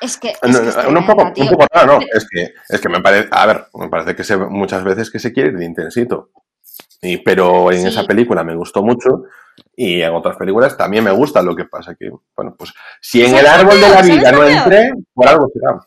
Es 0.00 0.16
que. 0.16 0.30
Es 0.30 0.56
un, 0.86 1.06
poco, 1.06 1.30
un 1.36 1.48
poco 1.50 1.66
raro, 1.70 1.98
¿no? 1.98 2.06
Es 2.14 2.26
que, 2.30 2.54
es 2.66 2.80
que 2.80 2.88
me 2.88 3.02
parece. 3.02 3.28
A 3.30 3.44
ver, 3.44 3.66
me 3.74 3.90
parece 3.90 4.16
que 4.16 4.24
se, 4.24 4.38
muchas 4.38 4.82
veces 4.84 5.10
que 5.10 5.18
se 5.18 5.34
quiere 5.34 5.50
ir 5.50 5.58
de 5.58 5.66
intensito. 5.66 6.30
Y, 7.02 7.18
pero 7.18 7.70
en 7.72 7.86
esa 7.86 8.04
película 8.04 8.42
me 8.42 8.56
gustó 8.56 8.82
mucho 8.82 9.24
y 9.82 10.02
en 10.02 10.12
otras 10.12 10.36
películas 10.36 10.76
también 10.76 11.02
me 11.02 11.10
gusta. 11.10 11.40
Lo 11.40 11.56
que 11.56 11.64
pasa 11.64 11.94
que, 11.94 12.10
bueno, 12.36 12.54
pues 12.54 12.70
si 13.00 13.24
en 13.24 13.34
el 13.34 13.46
árbol 13.46 13.80
de 13.80 13.88
la 13.88 14.02
vida 14.02 14.30
no 14.30 14.46
entré, 14.46 14.92
por 15.14 15.26
algo 15.26 15.48
será. 15.54 15.80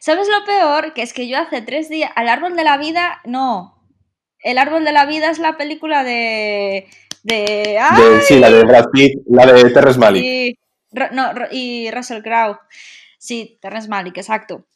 ¿Sabes 0.00 0.28
lo 0.28 0.44
peor? 0.44 0.92
Que 0.92 1.02
es 1.02 1.12
que 1.12 1.28
yo 1.28 1.38
hace 1.38 1.62
tres 1.62 1.88
días. 1.88 2.10
Al 2.16 2.28
árbol 2.28 2.56
de 2.56 2.64
la 2.64 2.76
vida, 2.76 3.20
no. 3.24 3.88
El 4.40 4.58
árbol 4.58 4.84
de 4.84 4.92
la 4.92 5.06
vida 5.06 5.30
es 5.30 5.38
la 5.38 5.56
película 5.56 6.02
de. 6.02 6.88
de, 7.22 7.78
sí, 8.26 8.40
la 8.40 8.50
de 8.50 8.64
Brad 8.64 8.86
Pitt, 8.92 9.20
la 9.28 9.46
de 9.46 9.70
Terrence 9.70 10.00
Malick. 10.00 10.24
Y, 10.24 10.58
no, 11.12 11.32
y 11.52 11.88
Russell 11.92 12.22
Crowe. 12.22 12.58
Sí, 13.16 13.58
Terrence 13.62 13.88
Malick, 13.88 14.18
exacto. 14.18 14.66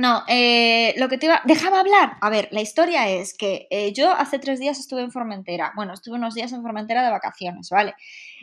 No, 0.00 0.24
eh, 0.28 0.94
lo 0.96 1.10
que 1.10 1.18
te 1.18 1.26
iba... 1.26 1.42
Déjame 1.44 1.76
hablar. 1.76 2.16
A 2.22 2.30
ver, 2.30 2.48
la 2.52 2.62
historia 2.62 3.06
es 3.10 3.36
que 3.36 3.66
eh, 3.68 3.92
yo 3.92 4.10
hace 4.10 4.38
tres 4.38 4.58
días 4.58 4.78
estuve 4.78 5.02
en 5.02 5.12
Formentera. 5.12 5.74
Bueno, 5.76 5.92
estuve 5.92 6.14
unos 6.14 6.32
días 6.32 6.50
en 6.54 6.62
Formentera 6.62 7.04
de 7.04 7.10
vacaciones, 7.10 7.68
¿vale? 7.68 7.94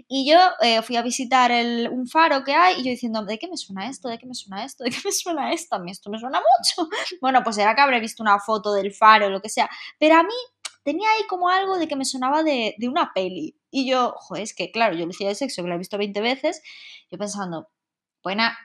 Y 0.08 0.30
yo 0.30 0.38
eh, 0.62 0.84
fui 0.84 0.98
a 0.98 1.02
visitar 1.02 1.52
el, 1.52 1.90
un 1.90 2.08
faro 2.08 2.44
que 2.44 2.54
hay 2.54 2.80
y 2.80 2.84
yo 2.84 2.92
diciendo, 2.92 3.26
¿de 3.26 3.40
qué 3.40 3.48
me 3.48 3.58
suena 3.58 3.90
esto? 3.90 4.08
¿De 4.08 4.20
qué 4.20 4.28
me 4.28 4.36
suena 4.36 4.64
esto? 4.64 4.84
¿De 4.84 4.92
qué 4.92 5.00
me 5.04 5.12
suena 5.12 5.52
esto? 5.52 5.78
A 5.78 5.80
mí 5.80 5.90
esto 5.90 6.12
me 6.12 6.20
suena 6.20 6.40
mucho. 6.40 6.90
Bueno, 7.22 7.42
pues 7.44 7.58
era 7.58 7.74
que 7.74 7.82
habré 7.82 8.00
visto 8.00 8.22
una 8.22 8.38
foto 8.40 8.72
del 8.74 8.94
faro 8.94 9.28
lo 9.32 9.42
que 9.42 9.50
sea. 9.50 9.68
Pero 9.98 10.14
a 10.14 10.22
mí 10.24 10.36
tenía 10.84 11.10
ahí 11.10 11.26
como 11.28 11.50
algo 11.50 11.80
de 11.80 11.88
que 11.88 11.96
me 11.96 12.06
sonaba 12.06 12.44
de, 12.44 12.76
de 12.78 12.88
una 12.88 13.14
peli. 13.16 13.56
Y 13.72 13.90
yo, 13.90 14.14
joder, 14.20 14.44
es 14.44 14.54
que 14.54 14.70
claro, 14.70 14.96
yo 14.96 15.08
Lucía 15.08 15.28
de 15.28 15.34
Sexo, 15.34 15.64
que 15.64 15.70
la 15.70 15.76
he 15.76 15.80
visto 15.80 15.98
20 15.98 16.22
veces, 16.22 16.62
yo 17.10 17.18
pensando, 17.18 17.68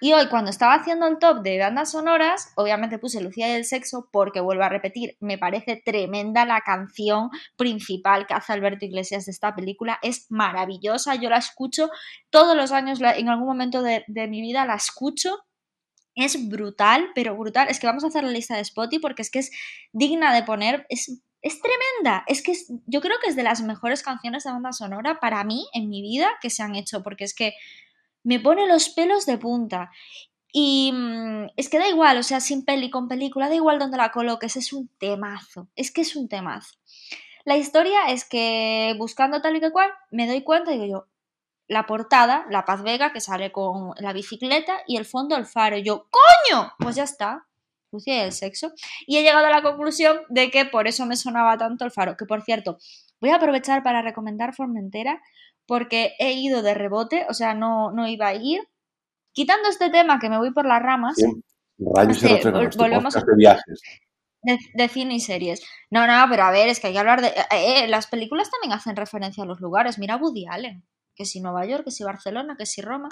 Y 0.00 0.12
hoy, 0.12 0.28
cuando 0.28 0.50
estaba 0.50 0.74
haciendo 0.74 1.06
el 1.06 1.18
top 1.18 1.42
de 1.42 1.58
bandas 1.58 1.92
sonoras, 1.92 2.52
obviamente 2.56 2.98
puse 2.98 3.20
Lucía 3.20 3.48
y 3.48 3.52
el 3.52 3.64
sexo 3.64 4.08
porque, 4.12 4.40
vuelvo 4.40 4.64
a 4.64 4.68
repetir, 4.68 5.16
me 5.20 5.38
parece 5.38 5.80
tremenda 5.84 6.44
la 6.44 6.60
canción 6.60 7.30
principal 7.56 8.26
que 8.26 8.34
hace 8.34 8.52
Alberto 8.52 8.84
Iglesias 8.84 9.26
de 9.26 9.32
esta 9.32 9.54
película. 9.54 9.98
Es 10.02 10.26
maravillosa, 10.30 11.14
yo 11.14 11.30
la 11.30 11.38
escucho 11.38 11.90
todos 12.30 12.56
los 12.56 12.72
años, 12.72 13.00
en 13.00 13.28
algún 13.28 13.46
momento 13.46 13.82
de, 13.82 14.04
mi 14.08 14.40
vida 14.40 14.66
la 14.66 14.74
escucho. 14.74 15.38
Es 16.14 16.48
brutal, 16.48 17.10
pero 17.14 17.36
brutal. 17.36 17.68
Es 17.68 17.80
que 17.80 17.86
vamos 17.86 18.04
a 18.04 18.08
hacer 18.08 18.24
la 18.24 18.30
lista 18.30 18.56
de 18.56 18.62
Spotify 18.62 19.00
porque 19.00 19.22
es 19.22 19.30
que 19.30 19.38
es 19.38 19.50
digna 19.92 20.34
de 20.34 20.42
poner. 20.42 20.86
Es, 20.90 21.22
es 21.40 21.60
tremenda. 21.60 22.24
Es 22.26 22.42
que 22.42 22.52
yo 22.86 23.00
creo 23.00 23.16
que 23.22 23.30
es 23.30 23.36
de 23.36 23.42
las 23.42 23.62
mejores 23.62 24.02
canciones 24.02 24.44
de 24.44 24.52
banda 24.52 24.72
sonora 24.72 25.20
para 25.20 25.42
mí 25.44 25.66
en 25.72 25.88
mi 25.88 26.02
vida 26.02 26.28
que 26.40 26.50
se 26.50 26.62
han 26.62 26.76
hecho 26.76 27.02
porque 27.02 27.24
es 27.24 27.34
que 27.34 27.54
me 28.24 28.40
pone 28.40 28.66
los 28.66 28.88
pelos 28.90 29.26
de 29.26 29.38
punta. 29.38 29.90
Y 30.52 30.92
mm, 30.92 31.46
es 31.56 31.68
que 31.68 31.78
da 31.78 31.88
igual, 31.88 32.18
o 32.18 32.22
sea, 32.22 32.40
sin 32.40 32.64
peli, 32.64 32.90
con 32.90 33.08
película, 33.08 33.48
da 33.48 33.54
igual 33.54 33.78
donde 33.78 33.96
la 33.96 34.12
coloques, 34.12 34.56
es 34.56 34.72
un 34.72 34.88
temazo, 34.98 35.68
es 35.76 35.90
que 35.90 36.02
es 36.02 36.14
un 36.14 36.28
temazo. 36.28 36.76
La 37.44 37.56
historia 37.56 38.08
es 38.08 38.28
que 38.28 38.94
buscando 38.98 39.40
tal 39.40 39.56
y 39.56 39.60
que 39.60 39.72
cual, 39.72 39.90
me 40.10 40.26
doy 40.28 40.42
cuenta, 40.42 40.70
digo 40.70 40.84
yo, 40.84 41.06
la 41.68 41.86
portada, 41.86 42.46
la 42.50 42.64
Paz 42.64 42.82
Vega, 42.82 43.12
que 43.12 43.20
sale 43.20 43.50
con 43.50 43.94
la 43.98 44.12
bicicleta 44.12 44.82
y 44.86 44.96
el 44.96 45.06
fondo 45.06 45.36
el 45.36 45.46
faro. 45.46 45.76
Y 45.76 45.82
yo, 45.82 46.08
¡coño! 46.10 46.72
Pues 46.78 46.96
ya 46.96 47.04
está, 47.04 47.46
Lucia 47.90 48.16
y 48.16 48.20
el 48.20 48.32
sexo. 48.32 48.72
Y 49.06 49.16
he 49.16 49.22
llegado 49.22 49.46
a 49.46 49.50
la 49.50 49.62
conclusión 49.62 50.20
de 50.28 50.50
que 50.50 50.66
por 50.66 50.86
eso 50.86 51.06
me 51.06 51.16
sonaba 51.16 51.56
tanto 51.56 51.84
el 51.84 51.90
faro. 51.90 52.16
Que 52.16 52.26
por 52.26 52.42
cierto, 52.42 52.78
voy 53.20 53.30
a 53.30 53.36
aprovechar 53.36 53.82
para 53.82 54.02
recomendar 54.02 54.54
Formentera 54.54 55.20
porque 55.66 56.14
he 56.18 56.32
ido 56.32 56.62
de 56.62 56.74
rebote, 56.74 57.26
o 57.28 57.34
sea, 57.34 57.54
no, 57.54 57.92
no 57.92 58.08
iba 58.08 58.28
a 58.28 58.34
ir. 58.34 58.60
Quitando 59.32 59.68
este 59.68 59.90
tema 59.90 60.18
que 60.18 60.28
me 60.28 60.38
voy 60.38 60.52
por 60.52 60.66
las 60.66 60.82
ramas, 60.82 61.16
Rayos 61.78 62.22
este, 62.22 62.50
volvemos 62.50 63.14
de 63.14 63.22
viajes. 63.36 63.82
De, 64.42 64.88
cine 64.88 65.14
y 65.14 65.20
series. 65.20 65.62
No, 65.90 66.06
no, 66.06 66.26
pero 66.28 66.42
a 66.42 66.50
ver, 66.50 66.68
es 66.68 66.80
que 66.80 66.88
hay 66.88 66.92
que 66.92 66.98
hablar 66.98 67.20
de... 67.22 67.28
Eh, 67.28 67.44
eh, 67.50 67.88
las 67.88 68.08
películas 68.08 68.50
también 68.50 68.72
hacen 68.72 68.96
referencia 68.96 69.44
a 69.44 69.46
los 69.46 69.60
lugares. 69.60 69.98
Mira 69.98 70.16
Woody 70.16 70.46
Allen, 70.46 70.84
que 71.14 71.24
si 71.24 71.40
Nueva 71.40 71.64
York, 71.64 71.84
que 71.84 71.92
si 71.92 72.02
Barcelona, 72.02 72.56
que 72.58 72.66
si 72.66 72.82
Roma. 72.82 73.08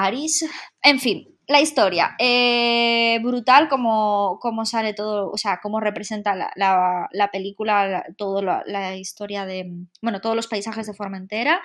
París, 0.00 0.44
en 0.82 1.00
fin, 1.00 1.26
la 1.46 1.60
historia. 1.62 2.16
Eh, 2.18 3.18
brutal 3.22 3.68
como, 3.68 4.38
sale 4.64 4.92
todo, 4.92 5.30
o 5.30 5.38
sea, 5.38 5.58
cómo 5.62 5.80
representa 5.80 6.34
la, 6.34 7.30
película, 7.32 8.04
toda 8.18 8.62
la, 8.66 8.96
historia 8.96 9.46
de, 9.46 9.72
bueno, 10.02 10.20
todos 10.20 10.36
los 10.36 10.48
paisajes 10.48 10.86
de 10.86 10.92
Formentera. 10.92 11.62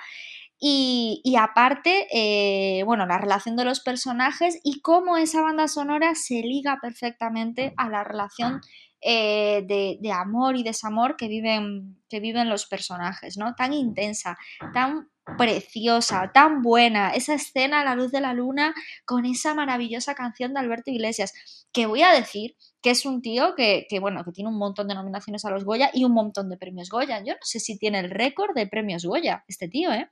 Y, 0.58 1.20
y 1.24 1.36
aparte, 1.36 2.06
eh, 2.12 2.84
bueno, 2.84 3.04
la 3.04 3.18
relación 3.18 3.56
de 3.56 3.64
los 3.64 3.80
personajes 3.80 4.58
y 4.62 4.80
cómo 4.80 5.16
esa 5.18 5.42
banda 5.42 5.68
sonora 5.68 6.14
se 6.14 6.40
liga 6.40 6.78
perfectamente 6.80 7.74
a 7.76 7.88
la 7.90 8.04
relación 8.04 8.60
eh, 9.00 9.64
de, 9.66 9.98
de, 10.00 10.12
amor 10.12 10.56
y 10.56 10.62
desamor 10.62 11.16
que 11.16 11.26
viven, 11.26 12.00
que 12.08 12.20
viven 12.20 12.48
los 12.48 12.66
personajes, 12.66 13.36
¿no? 13.36 13.56
Tan 13.56 13.72
intensa, 13.72 14.38
tan 14.72 15.08
preciosa, 15.38 16.30
tan 16.32 16.62
buena, 16.62 17.10
esa 17.10 17.34
escena 17.34 17.80
a 17.80 17.84
la 17.84 17.94
luz 17.94 18.10
de 18.10 18.20
la 18.20 18.34
luna 18.34 18.74
con 19.04 19.24
esa 19.24 19.54
maravillosa 19.54 20.14
canción 20.14 20.52
de 20.52 20.60
Alberto 20.60 20.90
Iglesias, 20.90 21.32
que 21.72 21.86
voy 21.86 22.02
a 22.02 22.12
decir 22.12 22.56
que 22.82 22.90
es 22.90 23.06
un 23.06 23.22
tío 23.22 23.54
que, 23.54 23.86
bueno, 24.00 24.24
que 24.24 24.32
tiene 24.32 24.50
un 24.50 24.58
montón 24.58 24.88
de 24.88 24.94
nominaciones 24.94 25.44
a 25.44 25.50
los 25.50 25.64
Goya 25.64 25.90
y 25.94 26.04
un 26.04 26.12
montón 26.12 26.50
de 26.50 26.56
premios 26.56 26.90
Goya. 26.90 27.22
Yo 27.24 27.34
no 27.34 27.40
sé 27.42 27.60
si 27.60 27.78
tiene 27.78 28.00
el 28.00 28.10
récord 28.10 28.54
de 28.54 28.66
premios 28.66 29.04
Goya, 29.04 29.44
este 29.46 29.68
tío, 29.68 29.92
¿eh? 29.92 30.10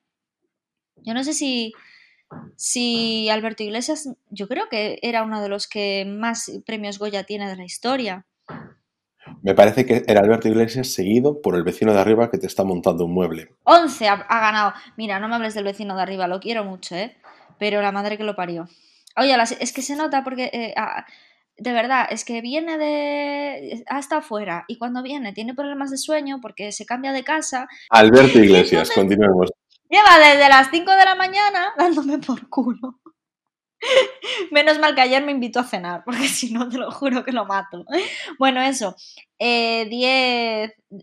Yo 0.97 1.15
no 1.15 1.25
sé 1.25 1.33
si, 1.33 1.73
si 2.57 3.29
Alberto 3.29 3.65
Iglesias, 3.65 4.09
yo 4.29 4.47
creo 4.47 4.69
que 4.69 5.01
era 5.03 5.25
uno 5.25 5.43
de 5.43 5.49
los 5.49 5.67
que 5.67 6.05
más 6.07 6.51
premios 6.65 6.99
Goya 6.99 7.25
tiene 7.25 7.49
de 7.49 7.57
la 7.57 7.65
historia. 7.65 8.27
Me 9.43 9.55
parece 9.55 9.87
que 9.87 10.03
era 10.07 10.21
Alberto 10.21 10.49
Iglesias 10.49 10.93
seguido 10.93 11.41
por 11.41 11.57
el 11.57 11.63
vecino 11.63 11.93
de 11.93 12.01
arriba 12.01 12.31
que 12.31 12.39
te 12.39 12.47
está 12.47 12.65
montando 12.65 13.05
un 13.05 13.15
mueble. 13.15 13.55
11 13.65 14.09
ha, 14.09 14.17
ganado. 14.29 14.75
Mira, 14.97 15.21
no 15.21 15.29
me 15.29 15.37
hables 15.37 15.55
del 15.55 15.65
vecino 15.65 15.97
de 15.97 16.03
arriba, 16.03 16.29
lo 16.29 16.41
quiero 16.41 16.65
mucho, 16.65 16.95
¿eh? 16.95 17.17
Pero 17.59 17.83
la 17.83 17.93
madre 17.93 18.17
que 18.17 18.25
lo 18.25 18.37
parió. 18.37 18.69
Oye, 19.17 19.37
es 19.61 19.73
que 19.73 19.83
se 19.83 19.97
nota 19.97 20.25
porque... 20.25 20.51
Eh, 20.53 20.75
de 21.61 21.73
verdad, 21.75 22.07
es 22.09 22.25
que 22.25 22.41
viene 22.41 22.79
de 22.79 23.85
hasta 23.87 24.19
afuera 24.19 24.65
y 24.67 24.79
cuando 24.79 25.03
viene 25.03 25.35
tiene 25.35 25.55
problemas 25.55 25.91
de 25.91 25.99
sueño 25.99 26.39
porque 26.41 26.73
se 26.73 26.87
cambia 26.87 27.13
de 27.13 27.23
casa. 27.23 27.69
Alberto 27.91 28.39
Iglesias, 28.39 28.91
continuemos. 28.95 29.51
Lleva 29.91 30.19
desde 30.19 30.49
las 30.49 30.69
5 30.71 30.91
de 30.91 31.05
la 31.05 31.15
mañana 31.17 31.75
dándome 31.77 32.19
por 32.19 32.49
culo. 32.49 33.01
Menos 34.51 34.79
mal 34.79 34.95
que 34.95 35.01
ayer 35.01 35.25
me 35.25 35.33
invitó 35.33 35.61
a 35.61 35.65
cenar, 35.65 36.03
porque 36.05 36.29
si 36.29 36.53
no, 36.53 36.69
te 36.69 36.79
lo 36.79 36.91
juro 36.91 37.25
que 37.25 37.33
lo 37.33 37.47
mato. 37.47 37.85
Bueno, 38.39 38.63
eso. 38.63 38.97
Eh, 39.39 39.89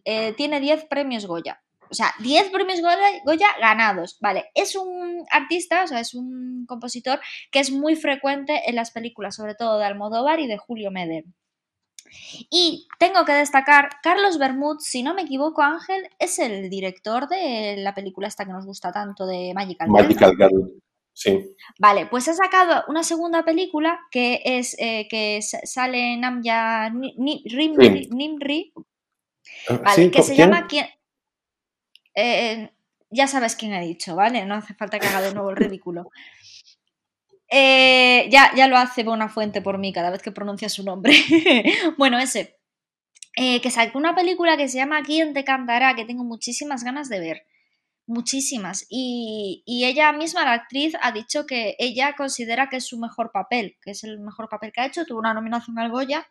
eh, 0.05 0.33
tiene 0.37 0.59
10 0.59 0.85
premios 0.85 1.25
Goya. 1.25 1.61
O 1.89 1.93
sea, 1.93 2.13
10 2.19 2.49
premios 2.49 2.81
Goya, 2.81 3.47
ganados. 3.59 4.17
Vale, 4.19 4.51
es 4.53 4.75
un 4.75 5.25
artista, 5.31 5.83
o 5.83 5.87
sea, 5.87 5.99
es 5.99 6.13
un 6.13 6.65
compositor 6.67 7.19
que 7.51 7.59
es 7.59 7.71
muy 7.71 7.95
frecuente 7.95 8.69
en 8.69 8.75
las 8.75 8.91
películas, 8.91 9.35
sobre 9.35 9.55
todo 9.55 9.79
de 9.79 9.85
Almodóvar 9.85 10.39
y 10.39 10.47
de 10.47 10.57
Julio 10.57 10.91
Meder. 10.91 11.23
Y 12.49 12.87
tengo 12.99 13.25
que 13.25 13.33
destacar, 13.33 13.89
Carlos 14.01 14.37
Bermud, 14.37 14.77
si 14.79 15.03
no 15.03 15.13
me 15.13 15.23
equivoco, 15.23 15.61
Ángel, 15.61 16.09
es 16.19 16.39
el 16.39 16.69
director 16.69 17.27
de 17.27 17.75
la 17.77 17.93
película 17.93 18.27
esta 18.27 18.45
que 18.45 18.53
nos 18.53 18.65
gusta 18.65 18.91
tanto 18.91 19.25
de 19.25 19.53
Magical, 19.53 19.89
Magical 19.89 20.35
Girl. 20.37 20.81
Sí. 21.17 21.55
Vale, 21.79 22.05
pues 22.05 22.27
ha 22.27 22.35
sacado 22.35 22.83
una 22.89 23.01
segunda 23.03 23.43
película 23.43 23.99
que 24.11 24.39
es 24.45 24.75
eh, 24.77 25.07
que 25.09 25.41
sale 25.41 26.15
Namja 26.15 26.91
Nimri, 26.91 28.71
ah, 29.67 29.81
vale, 29.83 30.11
que 30.11 30.21
se 30.21 30.35
llama 30.35 30.67
eh, 32.13 32.69
ya 33.09 33.25
sabes 33.25 33.55
quién 33.55 33.73
ha 33.73 33.79
dicho, 33.79 34.15
¿vale? 34.15 34.45
No 34.45 34.53
hace 34.53 34.75
falta 34.75 34.99
que 34.99 35.07
haga 35.07 35.21
de 35.21 35.33
nuevo 35.33 35.49
el 35.49 35.55
ridículo. 35.55 36.11
Eh, 37.49 38.27
ya, 38.29 38.51
ya 38.55 38.67
lo 38.67 38.77
hace 38.77 39.03
Buena 39.03 39.27
Fuente 39.27 39.63
por 39.63 39.79
mí 39.79 39.91
cada 39.91 40.11
vez 40.11 40.21
que 40.21 40.31
pronuncia 40.31 40.69
su 40.69 40.83
nombre. 40.83 41.15
bueno, 41.97 42.19
ese. 42.19 42.59
que 43.33 43.71
sacó 43.71 43.97
una 43.97 44.13
película 44.13 44.55
que 44.55 44.67
se 44.67 44.77
llama 44.77 45.01
¿Quién 45.01 45.33
te 45.33 45.43
cantará? 45.43 45.95
que 45.95 46.05
tengo 46.05 46.23
muchísimas 46.23 46.83
ganas 46.83 47.09
de 47.09 47.19
ver 47.19 47.47
muchísimas. 48.07 48.85
Y, 48.89 49.63
ella 49.67 50.11
misma, 50.13 50.45
la 50.45 50.53
actriz, 50.53 50.93
ha 51.01 51.11
dicho 51.11 51.45
que 51.45 51.75
ella 51.77 52.15
considera 52.17 52.69
que 52.69 52.77
es 52.77 52.85
su 52.87 52.97
mejor 52.97 53.31
papel, 53.31 53.77
que 53.81 53.91
es 53.91 54.03
el 54.03 54.19
mejor 54.19 54.49
papel 54.49 54.71
que 54.71 54.81
ha 54.81 54.87
hecho. 54.87 55.05
Tuvo 55.05 55.19
una 55.19 55.33
nominación 55.33 55.77
al 55.77 55.91
Goya. 55.91 56.27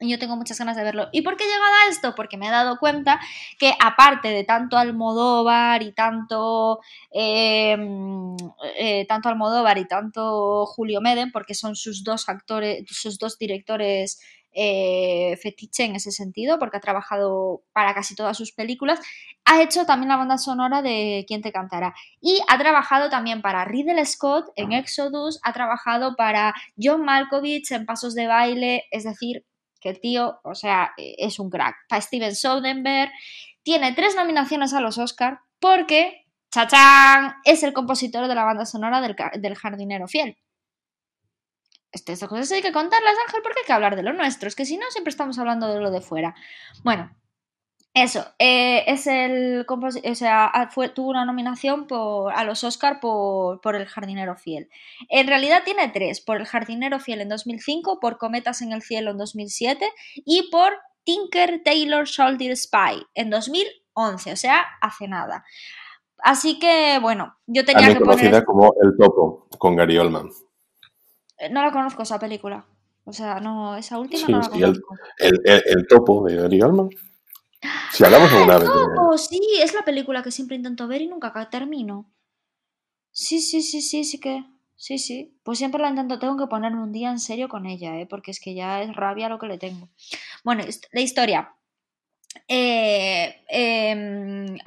Yo 0.00 0.18
tengo 0.18 0.36
muchas 0.36 0.58
ganas 0.58 0.76
de 0.76 0.84
verlo. 0.84 1.08
¿Y 1.12 1.22
por 1.22 1.36
qué 1.36 1.44
he 1.44 1.46
llegado 1.46 1.74
a 1.74 1.90
esto? 1.90 2.14
Porque 2.14 2.36
me 2.36 2.48
he 2.48 2.50
dado 2.50 2.78
cuenta 2.78 3.20
que 3.58 3.72
aparte 3.80 4.28
de 4.28 4.44
tanto 4.44 4.76
Almodóvar 4.76 5.82
y 5.82 5.92
tanto, 5.92 6.80
em, 7.10 8.36
eh, 8.78 9.06
tanto 9.08 9.28
Almodóvar 9.28 9.78
y 9.78 9.86
tanto 9.86 10.66
Julio 10.66 11.00
Meden, 11.00 11.32
porque 11.32 11.54
son 11.54 11.76
sus 11.76 12.04
dos 12.04 12.28
actores, 12.28 12.84
sus 12.88 13.18
dos 13.18 13.38
directores 13.38 14.20
eh, 14.58 15.36
fetiche 15.42 15.84
en 15.84 15.96
ese 15.96 16.10
sentido, 16.12 16.58
porque 16.58 16.78
ha 16.78 16.80
trabajado 16.80 17.62
para 17.74 17.92
casi 17.94 18.14
todas 18.14 18.38
sus 18.38 18.52
películas. 18.52 18.98
Ha 19.44 19.62
hecho 19.62 19.84
también 19.84 20.08
la 20.08 20.16
banda 20.16 20.38
sonora 20.38 20.80
de 20.80 21.26
Quién 21.28 21.42
te 21.42 21.52
cantará. 21.52 21.94
Y 22.22 22.40
ha 22.48 22.56
trabajado 22.58 23.10
también 23.10 23.42
para 23.42 23.66
Ridley 23.66 24.06
Scott 24.06 24.46
en 24.56 24.72
Exodus, 24.72 25.40
ha 25.42 25.52
trabajado 25.52 26.16
para 26.16 26.54
John 26.82 27.04
Malkovich 27.04 27.70
en 27.72 27.84
Pasos 27.84 28.14
de 28.14 28.28
Baile, 28.28 28.84
es 28.90 29.04
decir, 29.04 29.44
que 29.80 29.90
el 29.90 30.00
tío, 30.00 30.40
o 30.42 30.54
sea, 30.54 30.92
es 30.96 31.38
un 31.38 31.50
crack. 31.50 31.76
Para 31.88 32.00
Steven 32.00 32.34
Soderbergh, 32.34 33.10
tiene 33.62 33.92
tres 33.92 34.14
nominaciones 34.16 34.72
a 34.74 34.80
los 34.80 34.98
Oscar 34.98 35.40
porque, 35.58 36.26
chachán, 36.50 37.34
es 37.44 37.62
el 37.62 37.72
compositor 37.72 38.28
de 38.28 38.34
la 38.34 38.44
banda 38.44 38.66
sonora 38.66 39.00
del, 39.00 39.16
del 39.40 39.56
Jardinero 39.56 40.08
Fiel. 40.08 40.36
Estas 41.92 42.20
cosas 42.28 42.52
hay 42.52 42.62
que 42.62 42.72
contarlas, 42.72 43.14
Ángel, 43.26 43.40
porque 43.42 43.60
hay 43.60 43.66
que 43.66 43.72
hablar 43.72 43.96
de 43.96 44.02
lo 44.02 44.12
nuestro. 44.12 44.48
Es 44.48 44.54
que 44.54 44.66
si 44.66 44.76
no, 44.76 44.84
siempre 44.90 45.10
estamos 45.10 45.38
hablando 45.38 45.72
de 45.72 45.80
lo 45.80 45.90
de 45.90 46.00
fuera. 46.00 46.34
Bueno, 46.84 47.10
eso, 47.96 48.26
eh, 48.38 48.84
es 48.88 49.06
el 49.06 49.64
o 49.66 50.14
sea, 50.14 50.68
fue, 50.70 50.90
tuvo 50.90 51.08
una 51.08 51.24
nominación 51.24 51.86
por, 51.86 52.30
a 52.30 52.44
los 52.44 52.62
Oscar 52.62 53.00
por, 53.00 53.62
por, 53.62 53.74
El 53.74 53.86
jardinero 53.86 54.36
fiel. 54.36 54.68
En 55.08 55.26
realidad 55.26 55.62
tiene 55.64 55.88
tres, 55.88 56.20
por 56.20 56.36
El 56.36 56.44
jardinero 56.44 57.00
fiel 57.00 57.22
en 57.22 57.30
2005, 57.30 57.98
por 57.98 58.18
Cometas 58.18 58.60
en 58.60 58.72
el 58.72 58.82
cielo 58.82 59.12
en 59.12 59.16
2007 59.16 59.90
y 60.26 60.50
por 60.50 60.74
Tinker 61.04 61.62
Taylor 61.64 62.06
Soldier 62.06 62.54
Spy 62.54 63.02
en 63.14 63.30
2011, 63.30 64.30
o 64.30 64.36
sea, 64.36 64.66
hace 64.82 65.08
nada. 65.08 65.46
Así 66.18 66.58
que, 66.58 66.98
bueno, 67.00 67.34
yo 67.46 67.64
tenía 67.64 67.94
que 67.94 68.00
conocida 68.00 68.44
como 68.44 68.74
El 68.82 68.94
Topo, 68.98 69.48
con 69.56 69.74
Gary 69.74 69.96
Oldman. 69.96 70.28
Eh, 71.38 71.48
no 71.48 71.62
la 71.64 71.72
conozco 71.72 72.02
esa 72.02 72.18
película. 72.18 72.66
O 73.04 73.14
sea, 73.14 73.40
no, 73.40 73.74
esa 73.74 73.98
última 73.98 74.28
no 74.28 74.40
la 74.40 74.48
conozco. 74.50 74.94
El, 75.16 75.40
el, 75.44 75.62
el, 75.64 75.86
Topo 75.86 76.26
de 76.26 76.36
Gary 76.36 76.60
Oldman. 76.60 76.90
Si 77.90 78.04
hablamos 78.04 78.30
de 78.30 78.42
una 78.42 78.58
vez. 78.58 78.68
Sí, 79.28 79.40
es 79.60 79.74
la 79.74 79.82
película 79.82 80.22
que 80.22 80.30
siempre 80.30 80.56
intento 80.56 80.88
ver 80.88 81.02
y 81.02 81.08
nunca 81.08 81.32
termino. 81.50 82.10
Sí, 83.10 83.40
sí, 83.40 83.62
sí, 83.62 83.80
sí, 83.80 84.04
sí 84.04 84.20
que. 84.20 84.44
Sí, 84.76 84.98
sí. 84.98 85.38
Pues 85.42 85.58
siempre 85.58 85.80
la 85.80 85.88
intento, 85.88 86.18
tengo 86.18 86.36
que 86.36 86.46
ponerme 86.48 86.82
un 86.82 86.92
día 86.92 87.10
en 87.10 87.18
serio 87.18 87.48
con 87.48 87.64
ella, 87.64 87.98
¿eh? 87.98 88.06
porque 88.06 88.30
es 88.30 88.40
que 88.40 88.54
ya 88.54 88.82
es 88.82 88.94
rabia 88.94 89.28
lo 89.28 89.38
que 89.38 89.46
le 89.46 89.56
tengo. 89.56 89.88
Bueno, 90.44 90.64
la 90.92 91.00
historia. 91.00 91.55
Eh, 92.48 93.42
em, 93.48 94.58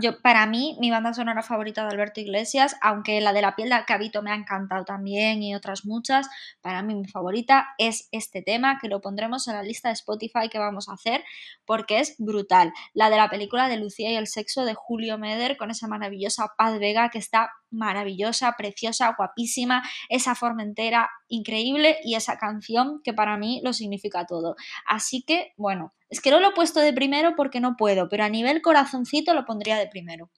yo, 0.00 0.20
para 0.22 0.46
mí, 0.46 0.76
mi 0.80 0.90
banda 0.90 1.14
sonora 1.14 1.42
favorita 1.42 1.82
de 1.82 1.90
Alberto 1.90 2.20
Iglesias, 2.20 2.76
aunque 2.80 3.20
la 3.20 3.32
de 3.32 3.42
la 3.42 3.56
piel 3.56 3.70
de 3.70 3.84
Cabito 3.86 4.22
me 4.22 4.30
ha 4.30 4.34
encantado 4.34 4.84
también 4.84 5.42
y 5.42 5.54
otras 5.54 5.84
muchas, 5.84 6.28
para 6.60 6.82
mí 6.82 6.94
mi 6.94 7.06
favorita 7.06 7.68
es 7.78 8.08
este 8.12 8.42
tema 8.42 8.78
que 8.80 8.88
lo 8.88 9.00
pondremos 9.00 9.48
en 9.48 9.54
la 9.54 9.62
lista 9.62 9.88
de 9.88 9.94
Spotify 9.94 10.48
que 10.50 10.58
vamos 10.58 10.88
a 10.88 10.94
hacer 10.94 11.24
porque 11.64 12.00
es 12.00 12.14
brutal. 12.18 12.72
La 12.94 13.10
de 13.10 13.16
la 13.16 13.30
película 13.30 13.68
de 13.68 13.76
Lucía 13.76 14.10
y 14.10 14.16
el 14.16 14.26
sexo 14.26 14.64
de 14.64 14.74
Julio 14.74 15.18
Meder 15.18 15.56
con 15.56 15.70
esa 15.70 15.88
maravillosa 15.88 16.52
Paz 16.56 16.78
Vega 16.78 17.10
que 17.10 17.18
está 17.18 17.50
maravillosa, 17.70 18.54
preciosa, 18.56 19.14
guapísima, 19.16 19.82
esa 20.08 20.34
Formentera 20.34 21.10
increíble 21.28 21.98
y 22.04 22.14
esa 22.14 22.38
canción 22.38 23.00
que 23.02 23.12
para 23.12 23.36
mí 23.36 23.60
lo 23.64 23.72
significa 23.72 24.26
todo. 24.26 24.56
Así 24.86 25.22
que, 25.22 25.52
bueno, 25.56 25.94
es 26.08 26.20
que 26.20 26.30
no 26.30 26.40
lo 26.40 26.48
he 26.48 26.54
puesto 26.54 26.80
de 26.80 26.92
primero 26.92 27.34
porque 27.36 27.60
no 27.60 27.76
puedo, 27.76 28.08
pero 28.08 28.24
a 28.24 28.28
nivel 28.28 28.62
corazoncito 28.62 29.34
lo 29.34 29.44
pondría 29.44 29.76
de 29.76 29.88
primero. 29.88 30.30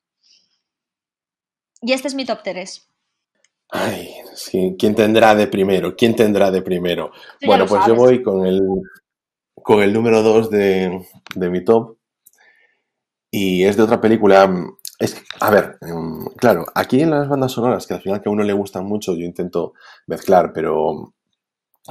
Y 1.83 1.93
este 1.93 2.09
es 2.09 2.15
mi 2.15 2.25
top 2.25 2.41
3. 2.43 2.89
Ay, 3.73 4.15
¿quién 4.79 4.95
tendrá 4.95 5.35
de 5.35 5.47
primero? 5.47 5.95
¿Quién 5.97 6.17
tendrá 6.17 6.51
de 6.51 6.61
primero? 6.61 7.13
Bueno, 7.45 7.67
pues 7.67 7.87
yo 7.87 7.95
voy 7.95 8.23
con 8.23 8.45
el, 8.45 8.61
con 9.55 9.83
el 9.83 9.93
número 9.93 10.23
2 10.23 10.51
de, 10.51 11.07
de 11.37 11.51
mi 11.51 11.65
top. 11.65 11.97
Y 13.31 13.63
es 13.63 13.77
de 13.77 13.85
otra 13.85 14.01
película 14.01 14.53
es 15.01 15.15
que, 15.15 15.23
a 15.41 15.51
ver, 15.51 15.79
em, 15.81 16.27
claro, 16.37 16.67
aquí 16.75 17.01
en 17.01 17.11
las 17.11 17.27
bandas 17.29 17.53
sonoras, 17.53 17.87
que 17.87 17.95
al 17.95 18.03
final 18.03 18.21
que 18.21 18.29
a 18.29 18.33
uno 18.33 18.45
le 18.45 18.53
gustan 18.53 18.85
mucho, 18.85 19.15
yo 19.15 19.25
intento 19.25 19.73
mezclar, 20.07 20.53
pero 20.53 21.15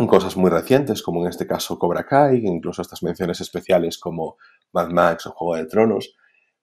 cosas 0.07 0.38
muy 0.38 0.51
recientes, 0.51 1.01
como 1.01 1.22
en 1.24 1.30
este 1.30 1.47
caso 1.47 1.80
Cobra 1.80 2.05
Kai, 2.05 2.45
incluso 2.45 2.84
estas 2.84 3.01
menciones 3.03 3.41
especiales 3.41 3.97
como 3.97 4.38
Mad 4.74 4.89
Max 4.89 5.26
o 5.26 5.32
Juego 5.32 5.55
de 5.55 5.66
Tronos. 5.66 6.16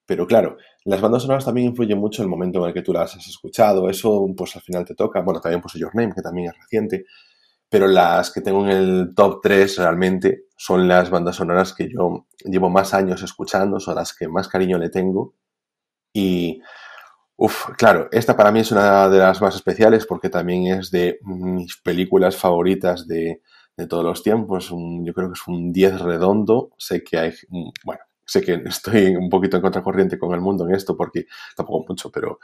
Pero 0.06 0.26
claro, 0.26 0.56
las 0.84 1.00
bandas 1.00 1.22
sonoras 1.22 1.44
también 1.44 1.68
influyen 1.68 1.98
mucho 1.98 2.22
en 2.22 2.26
el 2.26 2.30
momento 2.30 2.60
en 2.60 2.68
el 2.68 2.74
que 2.74 2.82
tú 2.82 2.92
las 2.92 3.16
has 3.16 3.26
escuchado, 3.26 3.90
eso 3.90 4.26
pues 4.36 4.54
al 4.56 4.62
final 4.62 4.84
te 4.84 4.94
toca. 4.94 5.20
Bueno, 5.22 5.40
también 5.40 5.60
puse 5.60 5.80
Your 5.80 5.94
Name, 5.96 6.14
que 6.14 6.22
también 6.22 6.50
es 6.50 6.56
reciente, 6.56 7.06
pero 7.68 7.88
las 7.88 8.30
que 8.30 8.40
tengo 8.40 8.64
en 8.64 8.70
el 8.70 9.14
top 9.16 9.40
3 9.42 9.78
realmente 9.78 10.44
son 10.56 10.86
las 10.86 11.10
bandas 11.10 11.36
sonoras 11.36 11.74
que 11.74 11.88
yo 11.92 12.26
llevo 12.44 12.70
más 12.70 12.94
años 12.94 13.22
escuchando, 13.22 13.80
son 13.80 13.96
las 13.96 14.14
que 14.14 14.28
más 14.28 14.48
cariño 14.48 14.78
le 14.78 14.90
tengo 14.90 15.34
y, 16.16 16.62
uff, 17.36 17.66
claro, 17.76 18.08
esta 18.10 18.34
para 18.34 18.50
mí 18.50 18.60
es 18.60 18.72
una 18.72 19.10
de 19.10 19.18
las 19.18 19.42
más 19.42 19.54
especiales 19.54 20.06
porque 20.06 20.30
también 20.30 20.66
es 20.66 20.90
de 20.90 21.18
mis 21.22 21.76
películas 21.76 22.36
favoritas 22.36 23.06
de, 23.06 23.42
todos 23.90 24.02
los 24.02 24.22
tiempos. 24.22 24.70
yo 24.70 25.12
creo 25.12 25.28
que 25.28 25.34
es 25.34 25.46
un 25.46 25.70
10 25.74 26.00
redondo. 26.00 26.70
Sé 26.78 27.04
que 27.04 27.18
hay, 27.18 27.34
bueno, 27.84 28.00
sé 28.24 28.40
que 28.40 28.54
estoy 28.64 29.14
un 29.14 29.28
poquito 29.28 29.58
en 29.58 29.62
contracorriente 29.62 30.18
con 30.18 30.32
el 30.32 30.40
mundo 30.40 30.66
en 30.66 30.74
esto 30.74 30.96
porque 30.96 31.26
tampoco 31.54 31.84
mucho, 31.86 32.10
pero 32.10 32.38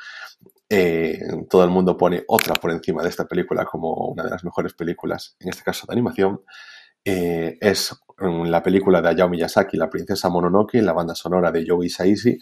eh, 0.68 1.18
todo 1.48 1.64
el 1.64 1.70
mundo 1.70 1.96
pone 1.96 2.24
otra 2.28 2.52
por 2.56 2.72
encima 2.72 3.02
de 3.02 3.08
esta 3.08 3.26
película 3.26 3.64
como 3.64 3.94
una 4.08 4.24
de 4.24 4.30
las 4.30 4.44
mejores 4.44 4.74
películas, 4.74 5.34
en 5.40 5.48
este 5.48 5.62
caso 5.62 5.86
de 5.86 5.94
animación. 5.94 6.42
Eh, 7.02 7.56
es 7.58 7.96
la 8.18 8.62
película 8.62 9.00
de 9.00 9.08
Hayao 9.08 9.30
Miyazaki, 9.30 9.78
La 9.78 9.88
princesa 9.88 10.28
Mononoke, 10.28 10.82
la 10.82 10.92
banda 10.92 11.14
sonora 11.14 11.50
de 11.50 11.64
Joe 11.66 11.86
Hisaishi, 11.86 12.38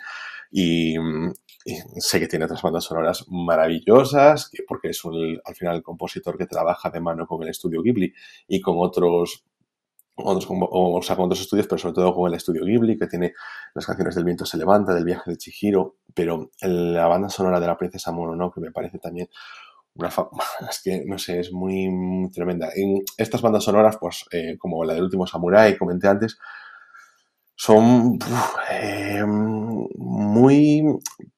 y, 0.50 0.96
sé 1.98 2.18
que 2.18 2.26
tiene 2.26 2.46
otras 2.46 2.62
bandas 2.62 2.84
sonoras 2.84 3.26
maravillosas, 3.28 4.50
porque 4.66 4.88
es 4.88 5.02
al 5.04 5.54
final 5.54 5.76
el 5.76 5.82
compositor 5.82 6.38
que 6.38 6.46
trabaja 6.46 6.90
de 6.90 7.00
mano 7.00 7.26
con 7.26 7.42
el 7.42 7.50
estudio 7.50 7.82
Ghibli 7.82 8.12
y 8.48 8.60
con 8.60 8.76
otros 8.78 9.44
otros, 10.22 10.46
o 10.50 11.02
sea, 11.02 11.16
con 11.16 11.26
otros 11.26 11.40
estudios, 11.40 11.66
pero 11.66 11.78
sobre 11.78 11.94
todo 11.94 12.14
con 12.14 12.28
el 12.28 12.36
estudio 12.36 12.64
Ghibli, 12.64 12.98
que 12.98 13.06
tiene 13.06 13.32
las 13.74 13.86
canciones 13.86 14.14
del 14.14 14.24
viento 14.24 14.44
se 14.44 14.58
levanta, 14.58 14.94
del 14.94 15.04
viaje 15.04 15.30
de 15.30 15.36
Chihiro, 15.36 15.96
pero 16.14 16.50
la 16.60 17.06
banda 17.08 17.28
sonora 17.28 17.60
de 17.60 17.66
la 17.66 17.76
princesa 17.76 18.12
Mononoke 18.12 18.60
me 18.60 18.70
parece 18.70 18.98
también 18.98 19.28
una 19.94 20.08
es 20.70 20.82
que 20.82 21.04
no 21.06 21.18
sé, 21.18 21.40
es 21.40 21.52
muy, 21.52 22.30
tremenda. 22.32 22.70
En 22.74 23.02
estas 23.16 23.42
bandas 23.42 23.64
sonoras, 23.64 23.96
pues 24.00 24.24
eh, 24.30 24.56
como 24.58 24.84
la 24.84 24.94
del 24.94 25.04
último 25.04 25.26
Samurai, 25.26 25.76
comenté 25.76 26.08
antes, 26.08 26.38
son 27.60 28.18
eh, 28.70 29.22
muy. 29.26 30.82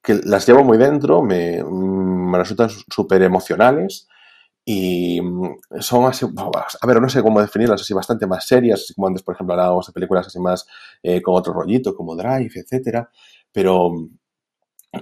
que 0.01 0.21
las 0.23 0.47
llevo 0.47 0.63
muy 0.63 0.77
dentro, 0.77 1.21
me, 1.21 1.61
me 1.61 2.37
resultan 2.37 2.69
súper 2.69 3.23
emocionales 3.23 4.07
y 4.63 5.19
son 5.81 6.05
así. 6.05 6.25
A 6.81 6.87
ver, 6.87 7.01
no 7.01 7.09
sé 7.09 7.21
cómo 7.21 7.41
definirlas, 7.41 7.81
así 7.81 7.93
bastante 7.93 8.25
más 8.25 8.47
serias, 8.47 8.93
como 8.95 9.07
antes, 9.07 9.21
por 9.21 9.35
ejemplo, 9.35 9.53
hablábamos 9.53 9.87
de 9.87 9.91
películas 9.91 10.25
así 10.25 10.39
más 10.39 10.65
eh, 11.03 11.21
con 11.21 11.35
otro 11.35 11.51
rollito, 11.51 11.93
como 11.93 12.15
Drive, 12.15 12.53
etcétera, 12.55 13.09
pero 13.51 13.91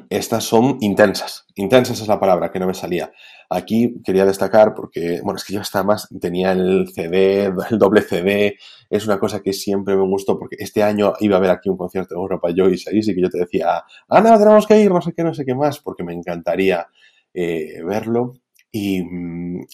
estas 0.09 0.45
son 0.45 0.77
intensas. 0.79 1.45
Intensas 1.55 2.01
es 2.01 2.07
la 2.07 2.19
palabra 2.19 2.51
que 2.51 2.59
no 2.59 2.67
me 2.67 2.73
salía. 2.73 3.11
Aquí 3.49 4.01
quería 4.05 4.25
destacar 4.25 4.73
porque, 4.73 5.19
bueno, 5.21 5.37
es 5.37 5.43
que 5.43 5.53
yo 5.53 5.59
hasta 5.59 5.83
más 5.83 6.07
tenía 6.21 6.53
el 6.53 6.87
CD, 6.93 7.45
el 7.69 7.77
doble 7.77 8.01
CD. 8.01 8.57
Es 8.89 9.05
una 9.05 9.19
cosa 9.19 9.41
que 9.41 9.51
siempre 9.51 9.95
me 9.95 10.03
gustó 10.03 10.39
porque 10.39 10.55
este 10.59 10.83
año 10.83 11.13
iba 11.19 11.35
a 11.35 11.39
haber 11.39 11.51
aquí 11.51 11.69
un 11.69 11.77
concierto 11.77 12.15
de 12.15 12.21
Europa 12.21 12.49
Joyce 12.55 12.89
ahí 12.89 13.03
sí 13.03 13.13
que 13.13 13.21
yo 13.21 13.29
te 13.29 13.39
decía, 13.39 13.83
ah, 14.07 14.21
no, 14.21 14.37
tenemos 14.37 14.65
que 14.65 14.79
ir, 14.79 14.91
no 14.91 15.01
sé 15.01 15.13
qué, 15.13 15.23
no 15.23 15.33
sé 15.33 15.45
qué 15.45 15.55
más, 15.55 15.79
porque 15.79 16.03
me 16.03 16.13
encantaría 16.13 16.87
eh, 17.33 17.81
verlo. 17.83 18.33
Y, 18.73 19.03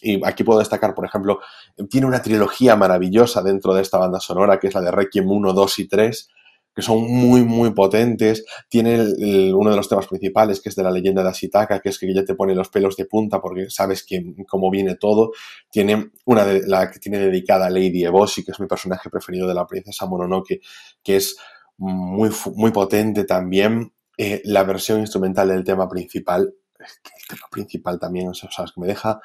y, 0.02 0.20
aquí 0.26 0.44
puedo 0.44 0.58
destacar, 0.58 0.96
por 0.96 1.06
ejemplo, 1.06 1.40
tiene 1.88 2.08
una 2.08 2.24
trilogía 2.24 2.76
maravillosa 2.76 3.44
dentro 3.44 3.76
de 3.76 3.84
esta 3.84 4.00
banda 4.00 4.20
sonora, 4.20 4.60
que 4.60 4.68
es 4.68 4.74
la 4.74 4.82
de 4.82 4.90
Requiem 4.90 5.30
1, 5.30 5.54
2 5.54 5.80
y 5.80 5.88
3, 5.88 6.30
que 6.78 6.84
son 6.84 7.02
muy, 7.12 7.44
muy 7.44 7.72
potentes. 7.72 8.46
Tiene 8.70 9.02
uno 9.52 9.72
de 9.72 9.76
los 9.76 9.90
temas 9.90 10.06
principales, 10.06 10.62
que 10.62 10.70
es 10.70 10.76
de 10.76 10.84
la 10.84 10.92
leyenda 10.92 11.24
de 11.24 11.30
Ashitaka, 11.30 11.80
que 11.80 11.90
es 11.90 11.98
que 11.98 12.14
ya 12.14 12.24
te 12.24 12.36
pone 12.36 12.54
los 12.54 12.70
pelos 12.70 12.96
de 12.96 13.06
punta 13.06 13.42
porque 13.42 13.68
sabes 13.72 14.04
quién, 14.04 14.36
cómo 14.48 14.70
viene 14.70 14.94
todo. 14.94 15.32
Tiene 15.72 16.12
una 16.26 16.46
de 16.46 16.68
la 16.68 16.92
que 16.92 17.00
tiene 17.00 17.18
dedicada 17.18 17.66
a 17.66 17.72
Lady 17.72 18.06
Eboshi, 18.06 18.46
que 18.46 18.52
es 18.52 18.60
mi 18.60 18.68
personaje 18.68 19.10
preferido 19.10 19.48
de 19.48 19.56
la 19.56 19.66
princesa 19.66 20.06
Mononoke, 20.06 20.62
que 21.02 21.16
es 21.16 21.36
muy, 21.78 22.30
muy 22.54 22.70
potente 22.70 23.24
también. 23.24 23.92
Eh, 24.16 24.44
la 24.46 24.64
versión 24.64 25.00
instrumental 25.00 25.48
del 25.48 25.64
tema 25.64 25.90
principal, 25.90 26.54
el 26.78 27.28
tema 27.28 27.48
principal 27.50 28.00
también, 28.00 28.28
o 28.28 28.36
sea, 28.36 28.50
que 28.52 28.80
me 28.80 28.86
deja 28.86 29.20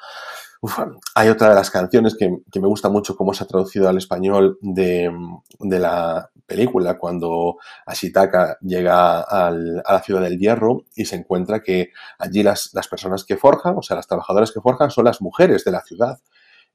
hay 1.15 1.29
otra 1.29 1.49
de 1.49 1.55
las 1.55 1.69
canciones 1.69 2.15
que, 2.17 2.29
me 2.29 2.67
gusta 2.67 2.89
mucho 2.89 3.15
cómo 3.15 3.33
se 3.33 3.43
ha 3.43 3.47
traducido 3.47 3.89
al 3.89 3.97
español 3.97 4.57
de, 4.61 5.11
la 5.59 6.29
película, 6.45 6.97
cuando 6.97 7.57
Ashitaka 7.85 8.57
llega 8.61 9.21
a 9.21 9.51
la 9.51 10.01
ciudad 10.01 10.21
del 10.21 10.39
hierro 10.39 10.85
y 10.95 11.05
se 11.05 11.17
encuentra 11.17 11.61
que 11.61 11.91
allí 12.17 12.43
las, 12.43 12.71
personas 12.89 13.25
que 13.25 13.37
forjan, 13.37 13.77
o 13.77 13.81
sea, 13.81 13.97
las 13.97 14.07
trabajadoras 14.07 14.51
que 14.51 14.61
forjan, 14.61 14.91
son 14.91 15.05
las 15.05 15.21
mujeres 15.21 15.63
de 15.65 15.71
la 15.71 15.81
ciudad. 15.81 16.19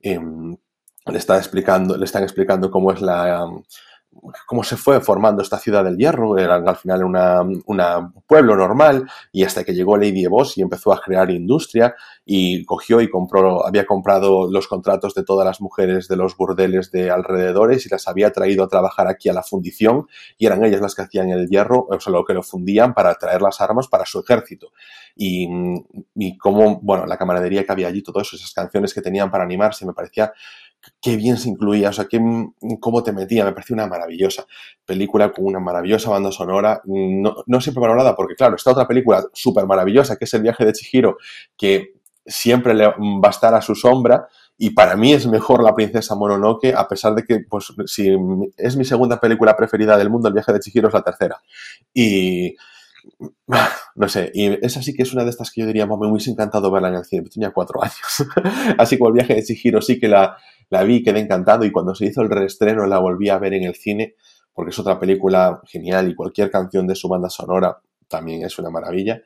Em, 0.00 0.56
le, 1.06 1.18
está 1.18 1.38
explicando, 1.38 1.96
le 1.96 2.04
están 2.04 2.22
explicando 2.22 2.70
cómo 2.70 2.92
es 2.92 3.00
la, 3.00 3.48
cómo 4.46 4.64
se 4.64 4.76
fue 4.76 5.00
formando 5.00 5.42
esta 5.42 5.58
ciudad 5.58 5.84
del 5.84 5.96
hierro, 5.96 6.38
era 6.38 6.56
al 6.56 6.76
final 6.76 7.04
un 7.04 8.22
pueblo 8.26 8.56
normal 8.56 9.08
y 9.32 9.44
hasta 9.44 9.64
que 9.64 9.74
llegó 9.74 9.96
Lady 9.96 10.26
Boss 10.26 10.58
y 10.58 10.62
empezó 10.62 10.92
a 10.92 11.00
crear 11.00 11.30
industria 11.30 11.94
y 12.24 12.64
cogió 12.64 13.00
y 13.00 13.08
compró, 13.08 13.66
había 13.66 13.86
comprado 13.86 14.50
los 14.50 14.68
contratos 14.68 15.14
de 15.14 15.24
todas 15.24 15.46
las 15.46 15.60
mujeres 15.60 16.08
de 16.08 16.16
los 16.16 16.36
burdeles 16.36 16.90
de 16.90 17.10
alrededores 17.10 17.86
y 17.86 17.88
las 17.88 18.06
había 18.08 18.30
traído 18.32 18.64
a 18.64 18.68
trabajar 18.68 19.08
aquí 19.08 19.28
a 19.28 19.32
la 19.32 19.42
fundición 19.42 20.06
y 20.36 20.46
eran 20.46 20.64
ellas 20.64 20.80
las 20.80 20.94
que 20.94 21.02
hacían 21.02 21.30
el 21.30 21.48
hierro, 21.48 21.86
o 21.88 22.00
sea, 22.00 22.12
lo 22.12 22.24
que 22.24 22.34
lo 22.34 22.42
fundían 22.42 22.94
para 22.94 23.14
traer 23.14 23.42
las 23.42 23.60
armas 23.60 23.88
para 23.88 24.04
su 24.04 24.20
ejército. 24.20 24.72
Y, 25.16 25.48
y 26.14 26.38
cómo, 26.38 26.78
bueno, 26.80 27.06
la 27.06 27.16
camaradería 27.16 27.64
que 27.64 27.72
había 27.72 27.88
allí, 27.88 28.02
todo 28.02 28.20
eso, 28.20 28.36
esas 28.36 28.52
canciones 28.52 28.94
que 28.94 29.02
tenían 29.02 29.30
para 29.30 29.44
animarse, 29.44 29.84
me 29.84 29.92
parecía 29.92 30.32
qué 31.00 31.16
bien 31.16 31.36
se 31.36 31.48
incluía, 31.48 31.90
o 31.90 31.92
sea, 31.92 32.06
qué, 32.06 32.20
cómo 32.80 33.02
te 33.02 33.12
metía, 33.12 33.44
me 33.44 33.52
pareció 33.52 33.74
una 33.74 33.86
maravillosa 33.86 34.46
película 34.84 35.32
con 35.32 35.44
una 35.46 35.60
maravillosa 35.60 36.10
banda 36.10 36.32
sonora, 36.32 36.80
no, 36.84 37.36
no 37.46 37.60
siempre 37.60 37.80
valorada, 37.80 38.14
porque 38.16 38.34
claro, 38.34 38.56
está 38.56 38.72
otra 38.72 38.86
película 38.86 39.24
súper 39.32 39.66
maravillosa, 39.66 40.16
que 40.16 40.24
es 40.24 40.34
El 40.34 40.42
viaje 40.42 40.64
de 40.64 40.72
Chihiro, 40.72 41.18
que 41.56 41.94
siempre 42.26 42.74
le 42.74 42.86
va 42.86 43.28
a 43.28 43.30
estar 43.30 43.54
a 43.54 43.62
su 43.62 43.74
sombra, 43.74 44.28
y 44.56 44.70
para 44.70 44.96
mí 44.96 45.12
es 45.12 45.26
mejor 45.26 45.62
La 45.62 45.74
princesa 45.74 46.16
Mononoke, 46.16 46.74
a 46.74 46.88
pesar 46.88 47.14
de 47.14 47.22
que, 47.22 47.40
pues, 47.48 47.72
si 47.86 48.10
es 48.56 48.76
mi 48.76 48.84
segunda 48.84 49.20
película 49.20 49.56
preferida 49.56 49.96
del 49.96 50.10
mundo, 50.10 50.28
El 50.28 50.34
viaje 50.34 50.52
de 50.52 50.58
Chihiro 50.58 50.88
es 50.88 50.94
la 50.94 51.02
tercera. 51.02 51.40
Y 51.94 52.56
no 53.94 54.08
sé, 54.08 54.30
y 54.34 54.64
esa 54.64 54.82
sí 54.82 54.94
que 54.94 55.02
es 55.02 55.12
una 55.12 55.24
de 55.24 55.30
estas 55.30 55.50
que 55.50 55.60
yo 55.60 55.66
diría, 55.66 55.86
me 55.86 55.94
hubiese 55.94 56.30
encantado 56.30 56.70
verla 56.70 56.88
en 56.88 56.96
el 56.96 57.04
cine, 57.04 57.28
tenía 57.28 57.50
cuatro 57.50 57.82
años. 57.82 58.26
Así 58.78 58.98
como 58.98 59.08
el 59.08 59.14
viaje 59.14 59.34
de 59.34 59.44
Chihiro 59.44 59.80
sí 59.80 59.98
que 59.98 60.08
la, 60.08 60.36
la 60.70 60.82
vi, 60.84 61.02
quedé 61.02 61.20
encantado 61.20 61.64
y 61.64 61.72
cuando 61.72 61.94
se 61.94 62.06
hizo 62.06 62.22
el 62.22 62.30
reestreno 62.30 62.86
la 62.86 62.98
volví 62.98 63.28
a 63.28 63.38
ver 63.38 63.54
en 63.54 63.64
el 63.64 63.74
cine 63.74 64.14
porque 64.52 64.70
es 64.70 64.78
otra 64.78 64.98
película 64.98 65.60
genial 65.66 66.08
y 66.10 66.14
cualquier 66.14 66.50
canción 66.50 66.86
de 66.86 66.96
su 66.96 67.08
banda 67.08 67.30
sonora 67.30 67.78
también 68.08 68.44
es 68.44 68.58
una 68.58 68.70
maravilla. 68.70 69.22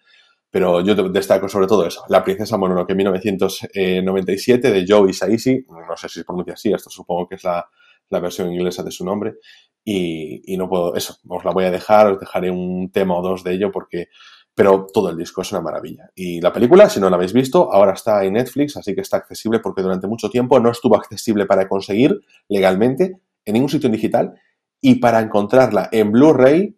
Pero 0.51 0.83
yo 0.83 0.95
destaco 1.09 1.49
sobre 1.49 1.67
todo 1.67 1.87
eso, 1.87 2.05
La 2.11 2.23
Princesa 2.23 2.59
Mononoke 2.59 2.95
1997 2.95 4.71
de 4.71 4.85
Joe 4.87 5.09
Isaishi, 5.09 5.65
no 5.67 5.97
sé 5.97 6.11
si 6.11 6.19
se 6.19 6.25
pronuncia 6.27 6.53
así, 6.53 6.71
esto 6.71 6.91
supongo 6.91 7.27
que 7.27 7.37
es 7.37 7.45
la, 7.45 7.67
la 8.11 8.21
versión 8.21 8.53
inglesa 8.53 8.83
de 8.83 8.91
su 8.91 9.03
nombre, 9.03 9.37
y, 9.83 10.43
y, 10.53 10.59
no 10.59 10.69
puedo, 10.69 10.95
eso, 10.95 11.17
os 11.27 11.45
la 11.47 11.53
voy 11.53 11.65
a 11.65 11.71
dejar, 11.71 12.09
os 12.09 12.21
dejaré 12.21 12.51
un 12.51 12.93
tema 12.93 13.17
o 13.17 13.23
dos 13.23 13.43
de 13.43 13.55
ello 13.55 13.73
porque 13.73 14.09
pero 14.55 14.87
todo 14.93 15.11
el 15.11 15.17
disco 15.17 15.43
es 15.43 15.53
una 15.53 15.61
maravilla. 15.61 16.11
Y 16.15 16.41
la 16.41 16.53
película, 16.53 16.89
si 16.89 17.01
no 17.01 17.09
la 17.09 17.17
habéis 17.17 17.33
visto, 17.33 17.73
ahora 17.73 17.93
está 17.93 18.25
en 18.25 18.35
Netflix, 18.35 18.77
así 18.77 18.95
que 18.95 19.01
está 19.01 19.17
accesible 19.17 19.61
porque 19.61 19.83
durante 19.83 20.07
mucho 20.07 20.29
tiempo 20.29 20.61
no 20.61 20.71
estuvo 20.71 20.97
accesible 20.97 21.47
para 21.47 21.69
conseguir 21.69 22.21
legalmente 22.49 23.17
en 23.45 23.55
ningún 23.55 23.71
sitio 23.71 23.89
digital 23.89 24.35
y 24.81 24.97
para 24.97 25.21
encontrarla 25.21 25.89
en 25.93 26.13
Blu-ray 26.13 26.77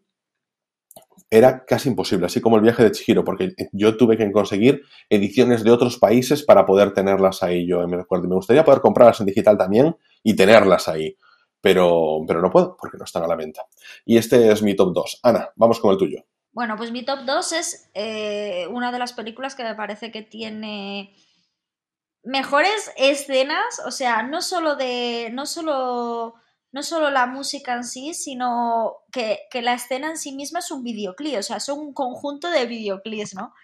era 1.31 1.65
casi 1.65 1.89
imposible, 1.89 2.27
así 2.27 2.41
como 2.41 2.57
el 2.57 2.63
viaje 2.63 2.85
de 2.85 2.93
Chihiro, 2.93 3.25
porque 3.25 3.55
yo 3.73 3.97
tuve 3.97 4.17
que 4.17 4.31
conseguir 4.31 4.83
ediciones 5.09 5.65
de 5.65 5.73
otros 5.73 5.99
países 5.99 6.45
para 6.45 6.65
poder 6.65 6.93
tenerlas 6.93 7.43
ahí. 7.43 7.67
Yo 7.67 7.87
me 7.89 7.97
recuerdo, 7.97 8.29
me 8.29 8.37
gustaría 8.37 8.65
poder 8.65 8.81
comprarlas 8.81 9.19
en 9.19 9.27
digital 9.27 9.59
también 9.59 9.97
y 10.23 10.37
tenerlas 10.37 10.87
ahí, 10.87 11.17
pero, 11.61 12.21
pero 12.29 12.41
no 12.41 12.51
puedo 12.51 12.77
porque 12.77 12.99
no 12.99 13.05
están 13.05 13.25
a 13.25 13.27
la 13.27 13.35
venta. 13.35 13.63
Y 14.05 14.17
este 14.17 14.53
es 14.53 14.63
mi 14.63 14.77
top 14.77 14.95
2. 14.95 15.21
Ana, 15.25 15.51
vamos 15.57 15.81
con 15.81 15.91
el 15.91 15.99
tuyo. 15.99 16.25
Bueno, 16.55 16.77
pues 16.77 16.93
mi 16.93 17.05
top 17.05 17.25
2 17.27 17.53
es 17.53 17.91
eh, 17.95 18.69
una 18.71 18.93
de 18.93 19.01
las 19.01 19.13
películas 19.13 19.57
que 19.57 19.65
me 19.65 19.75
parece 19.75 20.13
que 20.13 20.23
tiene 20.23 21.17
mejores 22.23 22.93
escenas, 22.97 23.81
o 23.85 23.91
sea, 23.91 24.23
no 24.23 24.41
solo 24.41 24.77
de. 24.77 25.31
no 25.33 25.47
solo. 25.47 26.35
No 26.73 26.83
solo 26.83 27.09
la 27.11 27.27
música 27.27 27.75
en 27.75 27.85
sí, 27.85 28.15
sino 28.15 28.97
que, 29.13 29.47
la 29.63 29.75
escena 29.75 30.11
en 30.11 30.19
sí 30.19 30.33
misma 30.33 30.59
es 30.59 30.73
un 30.73 30.83
videoclip, 30.83 31.39
o 31.39 31.43
sea, 31.45 31.59
es 31.59 31.69
un 31.69 31.95
conjunto 31.95 32.51
de 32.51 32.67
videoclips, 32.67 33.37
¿no? 33.37 33.55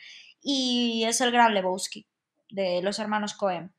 Y 0.41 1.03
es 1.05 1.21
el 1.21 1.33
Gran 1.33 1.53
Lebowski, 1.53 2.07
de 2.51 2.83
los 2.83 3.01
hermanos 3.01 3.35
Cohen. 3.35 3.75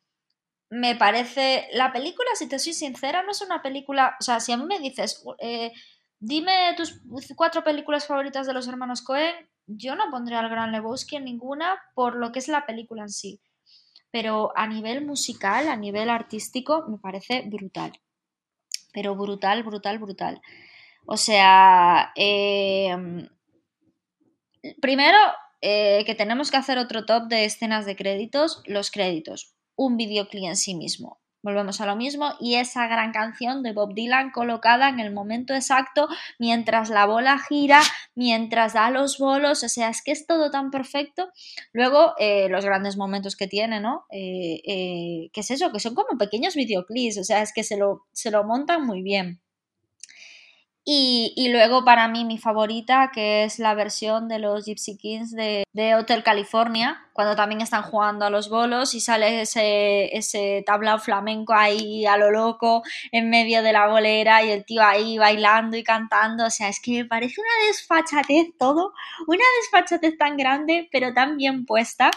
Me 0.70 0.95
parece. 0.95 1.70
La 1.74 1.93
película, 1.93 2.30
si 2.36 2.47
te 2.49 2.59
soy 2.59 2.74
sincera, 2.74 3.24
no 3.24 3.32
es 3.32 3.41
una 3.41 3.62
película. 3.62 4.18
O 4.20 4.24
sea, 4.24 4.41
si 4.41 4.51
a 4.51 4.57
mí 4.57 4.66
me 4.66 4.80
dices. 4.80 5.24
Eh, 5.39 5.72
Dime 6.24 6.76
tus 6.78 7.01
cuatro 7.36 7.63
películas 7.63 8.05
favoritas 8.05 8.45
de 8.45 8.53
los 8.53 8.67
hermanos 8.67 9.01
Cohen. 9.01 9.34
Yo 9.65 9.95
no 9.95 10.11
pondré 10.11 10.36
al 10.36 10.49
Gran 10.49 10.72
Lebowski 10.72 11.15
en 11.15 11.26
ninguna 11.26 11.82
por 11.95 12.15
lo 12.15 12.32
que 12.32 12.38
es 12.38 12.47
la 12.47 12.67
película 12.67 13.01
en 13.01 13.09
sí. 13.09 13.41
Pero 14.11 14.51
a 14.55 14.67
nivel 14.67 15.03
musical, 15.03 15.67
a 15.67 15.76
nivel 15.76 16.11
artístico, 16.11 16.86
me 16.88 16.99
parece 16.99 17.41
brutal. 17.47 17.93
Pero 18.93 19.15
brutal, 19.15 19.63
brutal, 19.63 19.97
brutal. 19.97 20.41
O 21.07 21.17
sea, 21.17 22.11
em, 22.15 23.28
primero 24.80 25.17
eh, 25.59 26.03
que 26.05 26.13
tenemos 26.13 26.51
que 26.51 26.57
hacer 26.57 26.78
otro 26.78 27.03
top 27.03 27.30
de 27.30 27.45
escenas 27.45 27.88
de 27.88 27.95
créditos, 27.95 28.61
los 28.67 28.91
créditos. 28.91 29.55
Un 29.76 29.97
videoclip 29.97 30.43
en 30.43 30.55
sí 30.55 30.76
mismo 30.76 31.20
Volvemos 31.44 31.82
a 31.82 31.86
lo 31.86 31.96
mismo 31.96 32.34
y 32.39 32.56
esa 32.56 32.88
gran 32.88 33.12
canción 33.12 33.64
de 33.64 33.74
Bob 33.74 33.94
Dylan 33.94 34.32
colocada 34.32 34.89
en 34.89 35.00
el 35.00 35.12
momento 35.12 35.54
exacto 35.54 36.08
mientras 36.39 36.89
la 36.89 37.06
bola 37.06 37.39
gira, 37.39 37.82
mientras 38.16 38.74
da 38.74 38.89
los 38.92 39.18
bolos, 39.18 39.64
o 39.64 39.70
sea, 39.70 39.89
es 39.89 40.04
que 40.04 40.12
es 40.12 40.28
todo 40.28 40.52
tan 40.52 40.72
perfecto. 40.72 41.30
Luego, 41.74 42.14
eh, 42.20 42.48
los 42.50 42.66
grandes 42.66 42.98
momentos 42.98 43.36
que 43.36 43.48
tiene, 43.48 43.80
¿no? 43.80 44.06
Eh, 44.12 44.62
eh, 44.66 45.30
¿Qué 45.34 45.42
es 45.42 45.52
eso? 45.52 45.72
Que 45.72 45.80
son 45.80 45.96
como 45.96 46.18
pequeños 46.18 46.56
videoclips, 46.56 47.18
o 47.18 47.24
sea, 47.24 47.42
es 47.42 47.54
que 47.54 47.64
se 47.64 47.78
lo, 47.78 48.06
se 48.12 48.32
lo 48.32 48.44
montan 48.44 48.86
muy 48.86 49.02
bien. 49.02 49.42
Y, 50.84 51.50
luego 51.52 51.86
para 51.86 52.08
mí 52.08 52.26
mi 52.26 52.40
favorita, 52.40 53.12
que 53.14 53.44
es 53.44 53.60
la 53.60 53.76
versión 53.76 54.28
de 54.28 54.40
los 54.40 54.66
Gypsy 54.66 54.98
Kings 54.98 55.32
de, 55.32 55.64
Hotel 55.96 56.24
California, 56.24 57.06
cuando 57.14 57.36
también 57.36 57.62
están 57.62 57.84
jugando 57.84 58.26
a 58.26 58.32
los 58.32 58.50
bolos 58.50 58.96
y 58.96 59.00
sale 59.00 59.42
ese, 59.42 60.16
ese 60.18 60.64
tablao 60.66 60.98
flamenco 60.98 61.54
ahí 61.54 62.06
a 62.08 62.18
lo 62.18 62.32
loco 62.32 62.82
en 63.12 63.30
medio 63.30 63.62
de 63.62 63.74
la 63.74 63.88
bolera 63.88 64.44
y 64.44 64.50
el 64.50 64.66
tío 64.66 64.82
ahí 64.82 65.20
bailando 65.20 65.78
y 65.78 65.84
cantando. 65.84 66.46
O 66.48 66.50
sea, 66.50 66.70
es 66.70 66.80
que 66.82 67.04
me 67.04 67.06
parece 67.06 67.42
una 67.42 67.68
desfachatez 67.68 68.48
todo, 68.58 68.94
una 69.28 69.44
desfachatez 69.62 70.18
tan 70.18 70.36
grande, 70.36 70.90
pero 70.92 71.14
tan 71.14 71.38
bien 71.38 71.66
puesta, 71.66 72.10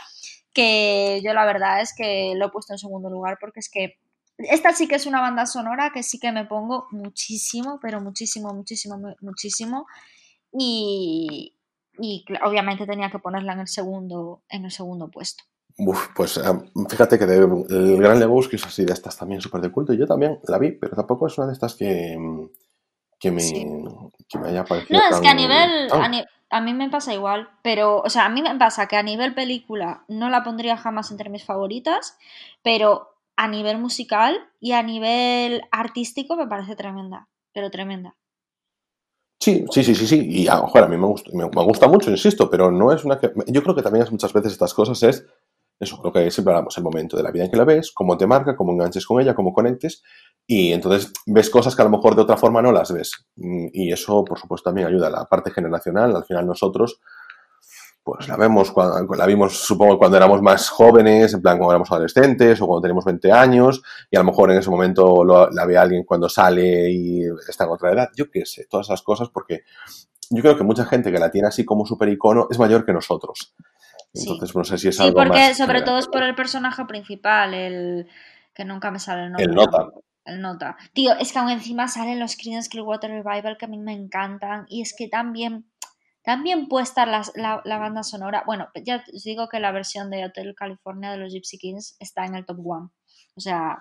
que 0.55 1.21
yo 1.23 1.35
la 1.35 1.45
verdad 1.45 1.81
es 1.83 1.95
que 1.95 2.33
lo 2.37 2.47
he 2.47 2.51
puesto 2.51 2.73
en 2.73 2.79
segundo 2.79 3.11
lugar 3.11 3.37
porque 3.41 3.61
es 3.61 3.69
que 3.69 3.99
esta 4.39 4.73
sí 4.73 4.89
que 4.89 4.97
es 4.97 5.07
una 5.07 5.21
banda 5.21 5.47
sonora 5.47 5.91
que 5.93 6.03
sí 6.03 6.19
que 6.19 6.33
me 6.33 6.45
pongo 6.45 6.87
muchísimo, 6.91 7.79
pero 7.81 8.01
muchísimo, 8.01 8.53
muchísimo, 8.53 8.99
muchísimo. 9.21 9.87
Y, 10.53 11.55
obviamente 12.45 12.87
tenía 12.87 13.11
que 13.11 13.19
ponerla 13.19 13.53
en 13.53 13.61
el 13.61 13.69
segundo, 13.69 14.43
en 14.49 14.65
el 14.65 14.71
segundo 14.71 15.09
puesto. 15.11 15.45
Uf, 15.77 16.09
pues 16.15 16.37
eh, 16.37 16.43
fíjate 16.89 17.19
que 17.19 17.25
el 17.25 17.97
Gran 17.97 18.21
Lebowski 18.21 18.57
es 18.57 18.65
así 18.65 18.85
de 18.85 18.93
estas 18.93 19.17
también 19.17 19.41
súper 19.41 19.61
de 19.61 19.73
culto. 19.73 19.93
Yo 19.93 20.07
también 20.07 20.39
la 20.47 20.59
vi, 20.59 20.73
pero 20.73 20.95
tampoco 20.95 21.27
es 21.27 21.37
una 21.37 21.49
de 21.49 21.53
estas 21.53 21.75
que, 21.75 22.17
que, 23.19 23.31
me, 23.33 23.43
haya 24.45 24.65
parecido. 24.65 25.01
No, 25.01 25.09
es 25.09 25.21
que 25.21 25.29
a 25.29 25.35
nivel. 25.35 25.89
A, 26.51 26.61
mí 26.61 26.75
me 26.75 26.91
pasa 26.91 27.13
igual, 27.13 27.49
pero. 27.63 28.03
O 28.03 28.09
sea, 28.09 28.27
a 28.27 28.29
mí 28.29 28.41
me 28.41 28.55
pasa 28.57 28.87
que 28.87 28.97
a 28.97 29.03
nivel 29.03 29.35
película 29.35 30.05
no 30.07 30.31
la 30.31 30.45
pondría 30.45 30.77
jamás 30.77 31.11
entre 31.11 31.29
mis 31.29 31.45
favoritas, 31.45 32.17
pero 32.63 33.14
a 33.37 33.49
nivel 33.49 33.79
musical 33.79 34.37
y 34.61 34.73
a 34.73 34.83
nivel 34.83 35.63
artístico 35.71 36.37
me 36.37 36.47
parece 36.47 36.77
tremenda, 36.77 37.29
pero 37.53 37.71
tremenda. 37.71 38.17
Sí, 39.41 39.65
sí, 39.71 39.85
sí, 39.85 39.95
sí, 39.95 40.07
sí. 40.07 40.27
Y 40.31 40.49
a, 40.49 40.55
a 40.55 40.89
mí 40.89 40.97
me 40.97 41.07
gusta, 41.07 41.31
me, 41.35 41.45
gusta 41.45 41.89
mucho, 41.89 42.11
insisto, 42.11 42.49
pero 42.49 42.71
no 42.71 42.93
es 42.93 43.05
una 43.05 43.19
que. 43.19 43.33
Yo 43.49 43.63
creo 43.63 43.75
que 43.75 43.83
también 43.83 44.07
muchas 44.11 44.33
veces 44.33 44.53
estas 44.53 44.73
cosas 44.73 45.03
es 45.03 45.27
eso, 45.81 46.01
lo 46.03 46.13
que 46.13 46.31
siempre 46.31 46.55
hablamos, 46.55 46.77
el 46.79 46.85
momento 46.85 47.17
de 47.17 47.23
la 47.23 47.31
vida 47.31 47.45
en 47.45 47.51
que 47.51 47.57
la 47.57 47.65
ves, 47.65 47.91
cómo 47.93 48.17
te 48.17 48.27
marca, 48.27 48.57
cómo 48.57 48.73
enganches 48.73 49.05
con 49.05 49.21
ella, 49.21 49.35
cómo 49.35 49.53
conectes, 49.53 50.03
y 50.47 50.73
entonces 50.73 51.13
ves 51.27 51.51
cosas 51.51 51.75
que 51.75 51.83
a 51.83 51.85
lo 51.85 51.91
mejor 51.91 52.15
de 52.15 52.23
otra 52.23 52.37
forma 52.37 52.63
no 52.63 52.71
las 52.71 52.93
ves. 52.93 53.27
Mm, 53.37 53.67
y 53.73 53.93
eso, 53.93 54.25
por 54.25 54.39
supuesto, 54.39 54.71
también 54.71 54.87
ayuda 54.87 55.09
a 55.09 55.11
la 55.11 55.25
parte 55.25 55.51
generacional. 55.51 56.15
Al 56.15 56.25
final 56.25 56.47
nosotros 56.47 57.01
pues 58.05 58.29
la 58.29 58.37
vemos, 58.37 58.71
cuando, 58.71 59.15
la 59.15 59.25
vimos 59.25 59.57
supongo 59.57 59.97
cuando 59.99 60.19
éramos 60.19 60.43
más 60.43 60.69
jóvenes, 60.69 61.33
en 61.33 61.41
plan 61.41 61.57
cuando 61.57 61.73
éramos 61.73 61.91
adolescentes 61.91 62.61
o 62.61 62.67
cuando 62.67 62.83
teníamos 62.83 63.07
20 63.07 63.33
años 63.33 63.83
y 64.11 64.17
a 64.17 64.21
lo 64.21 64.27
mejor 64.27 64.51
en 64.51 64.59
ese 64.59 64.69
momento 64.69 65.25
la 65.25 65.67
ve 65.67 65.79
alguien 65.79 66.05
cuando 66.05 66.29
sale 66.29 66.91
y 66.91 67.23
está 67.49 67.65
en 67.65 67.71
otra 67.71 67.93
edad, 67.93 68.11
yo 68.15 68.31
qué 68.31 68.45
sé, 68.45 68.67
todas 68.69 68.89
esas 68.89 69.01
cosas 69.01 69.31
porque 69.31 69.63
yo 70.29 70.43
creo 70.43 70.57
que 70.57 70.65
mucha 70.65 70.85
gente 70.85 71.11
que 71.11 71.19
la 71.19 71.31
tiene 71.31 71.49
así 71.49 71.65
como 71.65 71.87
super 71.87 72.11
icono 72.11 72.47
es 72.51 72.59
mayor 72.59 72.85
que 72.85 72.93
nosotros. 72.93 73.55
Entonces 74.13 74.55
no 74.55 74.65
sé 74.65 74.77
si 74.77 74.89
es 74.89 75.01
algo 75.01 75.11
Sí, 75.11 75.27
porque 75.27 75.55
sobre 75.55 75.81
todo 75.81 75.99
es 75.99 76.07
por 76.07 76.23
el 76.23 76.35
personaje 76.35 76.85
principal, 76.85 77.55
el 77.55 78.07
que 78.53 78.67
nunca 78.67 78.91
me 78.91 78.99
sale 78.99 79.25
el 79.25 79.33
nombre. 79.33 79.45
El 79.45 79.55
nota. 79.55 79.89
El 80.27 80.41
nota. 80.41 80.77
Tío, 80.93 81.13
es 81.19 81.33
que 81.33 81.39
aún 81.39 81.51
encima 81.51 81.89
salen 81.89 82.21
los 82.21 82.37
Creedence 82.37 82.81
Water 82.81 83.11
Revival 83.11 83.57
que 83.59 83.65
a 83.65 83.69
mí 83.69 83.79
me 83.79 83.93
encantan 83.93 84.67
y 84.69 84.83
es 84.83 84.95
que 84.97 85.09
también 85.09 85.67
también 86.25 86.69
puesta 86.69 87.05
la, 87.05 87.23
la, 87.37 87.79
banda 87.79 88.03
sonora. 88.03 88.43
Bueno, 88.47 88.69
ya 88.83 89.05
os 89.15 89.23
digo 89.23 89.49
que 89.49 89.61
la 89.61 89.73
versión 89.73 90.11
de 90.11 90.25
Hotel 90.25 90.55
California 90.57 91.11
de 91.11 91.19
los 91.19 91.33
Gypsy 91.33 91.59
Kings 91.59 91.97
está 92.01 92.25
en 92.25 92.35
el 92.35 92.47
top 92.47 92.59
one. 92.65 92.89
O 93.37 93.41
sea, 93.41 93.79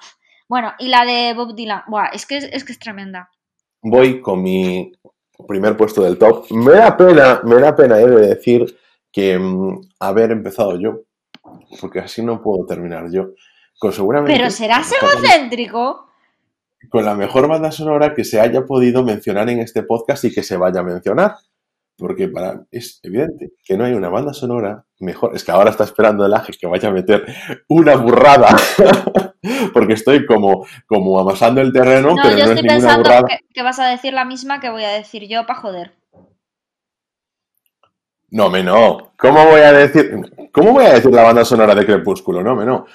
Bueno, 0.50 0.74
y 0.78 0.90
la 0.90 1.06
de 1.06 1.34
Bob 1.34 1.56
Dylan, 1.56 1.84
Buah, 1.88 2.08
es 2.08 2.26
que 2.26 2.38
es, 2.38 2.64
que 2.66 2.74
es 2.74 2.80
tremenda. 2.80 3.30
Voy 3.82 4.22
con 4.22 4.44
mi 4.44 4.92
primer 5.48 5.78
puesto 5.78 6.04
del 6.04 6.18
top. 6.18 6.52
Me 6.52 6.74
da 6.74 6.98
pena, 6.98 7.40
me 7.46 7.56
da 7.56 7.74
pena, 7.74 8.00
he 8.00 8.08
de 8.08 8.28
decir 8.28 8.78
que 9.10 9.40
mm, 9.40 9.80
haber 10.02 10.32
empezado 10.32 10.78
yo, 10.78 11.04
porque 11.80 12.00
así 12.00 12.22
no 12.22 12.42
puedo 12.42 12.66
terminar 12.66 13.10
yo. 13.10 13.30
Con 13.80 13.94
seguramente, 13.94 14.36
Pero 14.36 14.52
serás 14.52 14.92
egocéntrico. 14.92 16.10
Con 16.90 17.06
la 17.06 17.16
mejor 17.16 17.48
banda 17.48 17.72
sonora 17.72 18.14
que 18.14 18.26
se 18.26 18.42
haya 18.42 18.66
podido 18.66 19.02
mencionar 19.02 19.50
en 19.50 19.60
este 19.60 19.84
podcast 19.84 20.26
y 20.26 20.34
que 20.34 20.44
se 20.44 20.58
vaya 20.58 20.82
a 20.82 20.84
mencionar. 20.84 21.38
Porque 21.98 22.28
para, 22.28 22.66
es 22.72 23.00
evidente 23.04 23.54
que 23.64 23.78
no 23.78 23.86
hay 23.86 23.94
una 23.94 24.10
banda 24.10 24.34
sonora 24.34 24.86
mejor. 25.00 25.36
Es 25.36 25.44
que 25.44 25.52
ahora 25.52 25.70
está 25.70 25.84
esperando 25.84 26.26
el 26.26 26.34
Aje 26.34 26.54
que 26.60 26.68
vaya 26.68 26.90
a 26.90 26.94
meter 26.94 27.26
una 27.68 27.96
burrada. 27.96 28.56
porque 29.74 29.94
estoy 29.94 30.26
como, 30.26 30.66
como 30.88 31.20
amasando 31.20 31.62
el 31.62 31.72
terreno. 31.72 32.16
No, 32.16 32.32
yo 32.32 32.46
estoy 32.46 32.68
pensando 32.68 33.10
que, 33.54 33.64
vas 33.64 33.80
a 33.80 33.88
decir 33.88 34.14
la 34.14 34.26
misma 34.26 34.60
que 34.60 34.70
voy 34.70 34.84
a 34.84 34.90
decir 34.90 35.28
yo 35.28 35.46
para 35.46 35.60
joder. 35.60 35.94
No, 38.30 38.50
me 38.50 38.64
no. 38.64 39.14
¿Cómo 39.18 39.46
voy 39.46 39.62
a 39.62 39.74
decir? 39.74 40.50
¿Cómo 40.52 40.74
voy 40.74 40.86
a 40.86 40.94
decir 40.94 41.12
la 41.12 41.24
banda 41.24 41.46
sonora 41.46 41.76
de 41.76 41.86
Crepúsculo? 41.86 42.42
No, 42.42 42.56
me 42.56 42.66
no. 42.66 42.86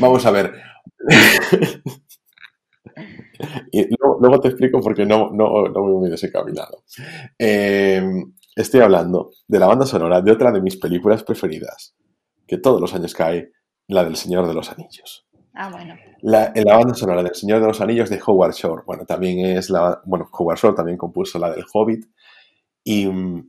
Vamos 0.00 0.26
a 0.26 0.32
ver. 0.32 0.54
y 3.70 3.86
luego, 4.18 4.40
te 4.40 4.48
explico 4.48 4.80
porque 4.80 5.06
no, 5.06 5.30
no, 5.30 5.68
no 5.68 5.82
voy 5.82 5.92
muy 5.92 6.10
desencaminado. 6.10 6.82
Eh, 7.38 8.02
Estoy 8.58 8.80
hablando 8.80 9.30
de 9.46 9.60
la 9.60 9.68
banda 9.68 9.86
sonora 9.86 10.20
de 10.20 10.32
otra 10.32 10.50
de 10.50 10.60
mis 10.60 10.76
películas 10.76 11.22
preferidas, 11.22 11.94
que 12.44 12.58
todos 12.58 12.80
los 12.80 12.92
años 12.92 13.14
cae, 13.14 13.52
la 13.86 14.02
del 14.02 14.16
Señor 14.16 14.48
de 14.48 14.54
los 14.54 14.68
Anillos. 14.72 15.28
Ah, 15.54 15.70
bueno. 15.70 15.94
La, 16.22 16.52
la 16.56 16.76
banda 16.76 16.94
sonora 16.94 17.22
del 17.22 17.36
Señor 17.36 17.60
de 17.60 17.68
los 17.68 17.80
Anillos 17.80 18.10
de 18.10 18.20
Howard 18.26 18.54
Shore. 18.54 18.82
Bueno, 18.84 19.06
también 19.06 19.46
es 19.46 19.70
la. 19.70 20.02
Bueno, 20.04 20.28
Howard 20.32 20.58
Shore 20.58 20.74
también 20.74 20.98
compuso 20.98 21.38
la 21.38 21.52
del 21.52 21.64
Hobbit. 21.72 22.06
Y. 22.82 23.06
Mm, 23.06 23.48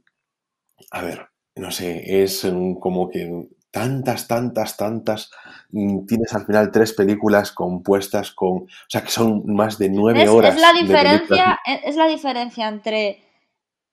a 0.92 1.02
ver, 1.02 1.28
no 1.56 1.72
sé, 1.72 2.24
es 2.24 2.48
como 2.80 3.10
que 3.10 3.50
tantas, 3.72 4.28
tantas, 4.28 4.78
tantas. 4.78 5.32
Mm, 5.72 6.06
tienes 6.06 6.32
al 6.36 6.46
final 6.46 6.70
tres 6.70 6.94
películas 6.94 7.52
compuestas 7.52 8.32
con. 8.32 8.50
O 8.50 8.68
sea, 8.88 9.02
que 9.02 9.10
son 9.10 9.42
más 9.48 9.80
de 9.80 9.90
nueve 9.90 10.30
horas. 10.30 10.54
Es 10.54 10.62
la 10.62 10.74
diferencia, 10.74 11.60
es 11.84 11.96
la 11.96 12.06
diferencia 12.06 12.68
entre 12.68 13.24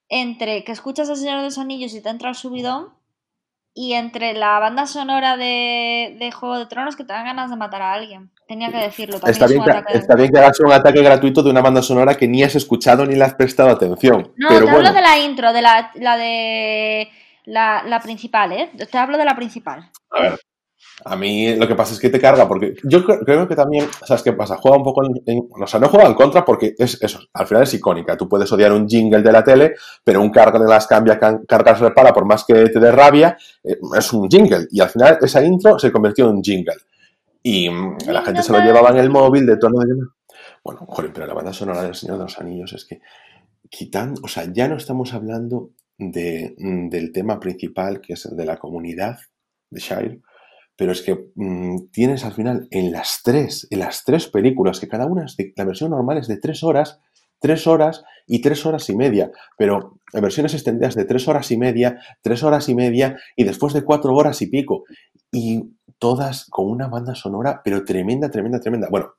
entre 0.09 0.65
que 0.65 0.73
escuchas 0.73 1.09
El 1.09 1.17
Señor 1.17 1.39
de 1.39 1.45
los 1.45 1.59
Anillos 1.59 1.95
y 1.95 2.01
te 2.01 2.09
entra 2.09 2.29
el 2.29 2.35
subidón 2.35 2.95
y 3.79 3.93
entre 3.93 4.33
la 4.33 4.59
banda 4.59 4.87
sonora 4.87 5.37
de, 5.37 6.31
Juego 6.35 6.59
de 6.59 6.67
Tronos 6.67 6.97
que 6.97 7.05
te 7.05 7.13
dan 7.13 7.27
ganas 7.27 7.51
de 7.51 7.57
matar 7.57 7.83
a 7.83 7.93
alguien. 7.93 8.31
Tenía 8.49 8.71
que 8.71 8.79
decirlo. 8.79 9.19
está, 9.23 9.47
bien 9.47 9.63
que, 9.63 9.99
está 9.99 10.15
bien 10.15 10.31
que 10.33 10.39
hagas 10.39 10.59
un 10.61 10.73
ataque 10.73 11.03
gratuito 11.03 11.43
de 11.43 11.51
una 11.51 11.61
banda 11.61 11.83
sonora 11.83 12.17
que 12.17 12.27
ni 12.27 12.43
has 12.43 12.55
escuchado 12.55 13.05
ni 13.05 13.17
le 13.17 13.25
has 13.25 13.35
prestado 13.35 13.69
atención. 13.69 14.33
No, 14.37 14.49
te 14.49 14.71
hablo 14.71 14.93
de 14.93 15.03
la 15.03 15.19
intro, 15.19 15.53
de 15.53 15.61
la, 15.61 15.91
la 15.97 16.17
de 16.17 17.11
la, 17.45 17.83
la, 17.85 18.01
principal, 18.01 18.53
¿eh? 18.53 18.71
Te 18.91 18.97
hablo 18.97 19.19
de 19.19 19.25
la 19.27 19.37
principal. 19.37 19.91
A 20.11 20.23
ver, 20.23 20.41
a 21.05 21.14
mí 21.14 21.55
lo 21.55 21.68
que 21.68 21.74
pasa 21.74 21.92
es 21.92 22.01
que 22.01 22.09
te 22.09 22.18
carga, 22.18 22.49
porque 22.49 22.74
yo 22.82 23.05
creo 23.05 23.47
que 23.47 23.55
también, 23.55 23.86
¿sabes 24.05 24.22
qué 24.22 24.32
pasa? 24.32 24.57
Juega 24.57 24.78
un 24.78 24.82
poco 24.82 25.03
en, 25.05 25.49
O 25.51 25.66
sea, 25.66 25.78
no 25.78 25.88
juega 25.88 26.07
en 26.07 26.14
contra 26.14 26.44
porque 26.44 26.74
es 26.78 27.01
eso, 27.03 27.20
al 27.34 27.47
final 27.47 27.64
es 27.64 27.74
icónica. 27.74 28.16
Tú 28.16 28.28
puedes 28.28 28.51
odiar 28.51 28.72
un 28.72 28.88
jingle 28.88 29.22
de 29.22 29.32
la 29.32 29.44
tele, 29.44 29.74
pero 30.03 30.22
un 30.22 30.30
carga 30.30 30.59
de 30.59 30.66
las 30.66 30.86
cambia, 30.86 31.18
cargas 31.18 31.80
repara, 31.80 32.14
por 32.14 32.24
más 32.24 32.44
que 32.44 32.55
te 32.70 32.80
dé 32.80 32.90
rabia, 32.90 33.36
eh, 33.62 33.78
es 33.97 34.12
un 34.12 34.28
jingle. 34.28 34.66
Y 34.70 34.80
al 34.80 34.88
final 34.88 35.18
esa 35.20 35.44
intro 35.44 35.78
se 35.78 35.92
convirtió 35.92 36.30
en 36.30 36.36
un 36.36 36.42
jingle. 36.42 36.76
Y 37.42 37.68
mm, 37.68 37.99
la 38.09 38.22
gente 38.22 38.42
se 38.42 38.53
lo 38.53 38.61
llevaba 38.61 38.90
en 38.90 38.97
el 38.97 39.11
móvil 39.11 39.44
de 39.47 39.59
tono 39.59 39.80
de... 39.80 39.94
Bueno, 40.64 40.80
joder, 40.88 41.12
pero 41.12 41.26
la 41.26 41.34
banda 41.34 41.53
sonora 41.53 41.82
del 41.82 41.94
Señor 41.94 42.16
de 42.16 42.24
los 42.24 42.40
Anillos 42.40 42.72
es 42.72 42.86
que 42.86 43.01
quitando, 43.68 44.22
o 44.24 44.28
sea, 44.28 44.51
ya 44.51 44.66
no 44.66 44.76
estamos 44.76 45.12
hablando 45.12 45.70
de, 45.99 46.55
mm, 46.57 46.88
del 46.88 47.12
tema 47.12 47.38
principal, 47.38 48.01
que 48.01 48.14
es 48.14 48.24
el 48.26 48.36
de 48.36 48.47
la 48.47 48.57
comunidad 48.57 49.18
de 49.70 49.80
Shire, 49.80 50.20
pero 50.77 50.93
es 50.93 51.03
que 51.03 51.31
mm, 51.35 51.89
tienes 51.91 52.24
al 52.24 52.33
final 52.33 52.68
en 52.70 52.93
las 52.93 53.22
tres, 53.24 53.66
en 53.70 53.81
las 53.81 54.05
tres 54.05 54.29
películas, 54.29 54.79
que 54.79 54.89
cada 54.89 55.07
una 55.07 55.24
es 55.24 55.37
de, 55.37 55.53
la 55.57 55.64
versión 55.64 55.91
normal 55.91 56.18
es 56.18 56.29
de 56.29 56.37
tres 56.37 56.62
horas, 56.62 57.01
tres 57.41 57.66
horas 57.66 58.05
y 58.27 58.41
tres 58.41 58.64
horas 58.66 58.89
y 58.91 58.97
media, 58.97 59.31
pero 59.57 59.99
versiones 60.12 60.55
extendidas 60.55 60.95
de 60.95 61.05
tres 61.05 61.29
horas 61.29 61.51
y 61.51 61.57
media, 61.57 62.01
tres 62.22 62.43
horas 62.43 62.68
y 62.68 62.74
media 62.74 63.18
y 63.37 63.45
después 63.45 63.72
de 63.72 63.85
cuatro 63.85 64.14
horas 64.14 64.41
y 64.43 64.47
pico. 64.49 64.85
Y 65.33 65.62
todas 65.99 66.47
con 66.51 66.70
una 66.70 66.89
banda 66.89 67.14
sonora, 67.14 67.62
pero 67.64 67.85
tremenda, 67.85 68.31
tremenda, 68.31 68.61
tremenda. 68.61 68.89
Bueno, 68.91 69.14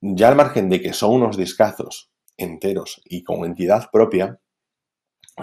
ya 0.00 0.28
al 0.28 0.36
margen 0.36 0.68
de 0.68 0.80
que 0.80 0.92
son 0.92 1.14
unos 1.14 1.36
discazos 1.36 2.10
enteros 2.36 3.00
y 3.04 3.24
con 3.24 3.44
entidad 3.44 3.90
propia, 3.92 4.40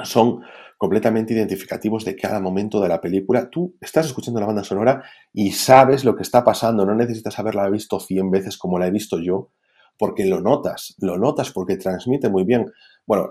son 0.03 0.41
completamente 0.77 1.33
identificativos 1.33 2.05
de 2.05 2.15
cada 2.15 2.39
momento 2.39 2.81
de 2.81 2.89
la 2.89 3.01
película. 3.01 3.49
Tú 3.49 3.75
estás 3.79 4.07
escuchando 4.07 4.39
la 4.39 4.45
banda 4.47 4.63
sonora 4.63 5.03
y 5.33 5.51
sabes 5.51 6.03
lo 6.03 6.15
que 6.15 6.23
está 6.23 6.43
pasando, 6.43 6.85
no 6.85 6.95
necesitas 6.95 7.39
haberla 7.39 7.69
visto 7.69 7.99
100 7.99 8.31
veces 8.31 8.57
como 8.57 8.77
la 8.77 8.87
he 8.87 8.91
visto 8.91 9.19
yo, 9.19 9.49
porque 9.97 10.25
lo 10.25 10.41
notas, 10.41 10.95
lo 10.99 11.17
notas 11.17 11.51
porque 11.51 11.77
transmite 11.77 12.29
muy 12.29 12.43
bien. 12.43 12.71
Bueno, 13.05 13.29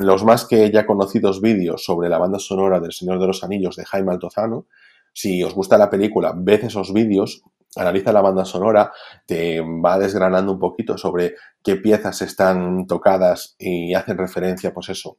los 0.00 0.24
más 0.24 0.44
que 0.44 0.70
ya 0.70 0.86
conocidos 0.86 1.40
vídeos 1.40 1.84
sobre 1.84 2.08
la 2.08 2.18
banda 2.18 2.38
sonora 2.38 2.80
del 2.80 2.92
Señor 2.92 3.18
de 3.18 3.26
los 3.26 3.42
Anillos 3.42 3.76
de 3.76 3.84
Jaime 3.84 4.12
Altozano, 4.12 4.66
si 5.12 5.42
os 5.42 5.54
gusta 5.54 5.78
la 5.78 5.90
película, 5.90 6.34
ved 6.36 6.64
esos 6.64 6.92
vídeos, 6.92 7.42
analiza 7.74 8.12
la 8.12 8.20
banda 8.20 8.44
sonora, 8.44 8.92
te 9.26 9.60
va 9.60 9.98
desgranando 9.98 10.52
un 10.52 10.58
poquito 10.58 10.98
sobre 10.98 11.34
qué 11.62 11.76
piezas 11.76 12.22
están 12.22 12.86
tocadas 12.86 13.56
y 13.58 13.94
hacen 13.94 14.18
referencia, 14.18 14.72
pues 14.72 14.90
eso, 14.90 15.18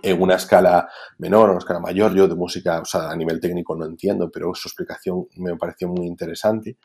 en 0.00 0.22
una 0.22 0.36
escala 0.36 0.88
menor 1.18 1.48
o 1.48 1.52
una 1.52 1.58
escala 1.58 1.80
mayor. 1.80 2.14
Yo 2.14 2.28
de 2.28 2.34
música, 2.34 2.80
o 2.80 2.98
a 2.98 3.16
nivel 3.16 3.40
técnico 3.40 3.76
no 3.76 3.84
entiendo, 3.84 4.30
pero 4.30 4.54
su 4.54 4.68
explicación 4.68 5.26
me 5.36 5.56
pareció 5.56 5.88
muy 5.88 6.06
interesante. 6.06 6.78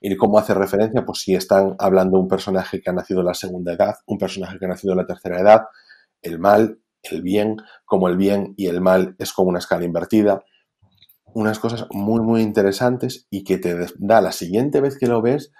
Y 0.00 0.16
cómo 0.16 0.38
hace 0.38 0.54
referencia, 0.54 1.04
pues 1.04 1.20
si 1.20 1.34
están 1.34 1.74
hablando 1.78 2.16
de 2.16 2.22
un 2.22 2.28
personaje 2.28 2.80
que 2.80 2.90
ha 2.90 2.92
nacido 2.92 3.20
en 3.20 3.26
la 3.26 3.34
segunda 3.34 3.72
edad, 3.72 3.96
un 4.06 4.18
personaje 4.18 4.58
que 4.58 4.64
ha 4.64 4.68
nacido 4.68 4.92
en 4.92 4.98
la 4.98 5.06
tercera 5.06 5.40
edad, 5.40 5.62
el 6.20 6.38
mal, 6.38 6.78
el 7.02 7.22
bien, 7.22 7.56
como 7.84 8.08
el 8.08 8.16
bien 8.16 8.54
y 8.56 8.66
el 8.66 8.80
mal 8.80 9.16
es 9.18 9.32
como 9.32 9.48
una 9.48 9.58
escala 9.58 9.84
invertida. 9.84 10.44
Unas 11.34 11.58
cosas 11.58 11.86
muy, 11.90 12.20
muy 12.20 12.42
interesantes 12.42 13.26
y 13.30 13.42
que 13.42 13.58
te 13.58 13.74
da 13.98 14.20
la 14.20 14.32
siguiente 14.32 14.80
vez 14.80 14.98
que 14.98 15.06
lo 15.06 15.22
ves, 15.22 15.52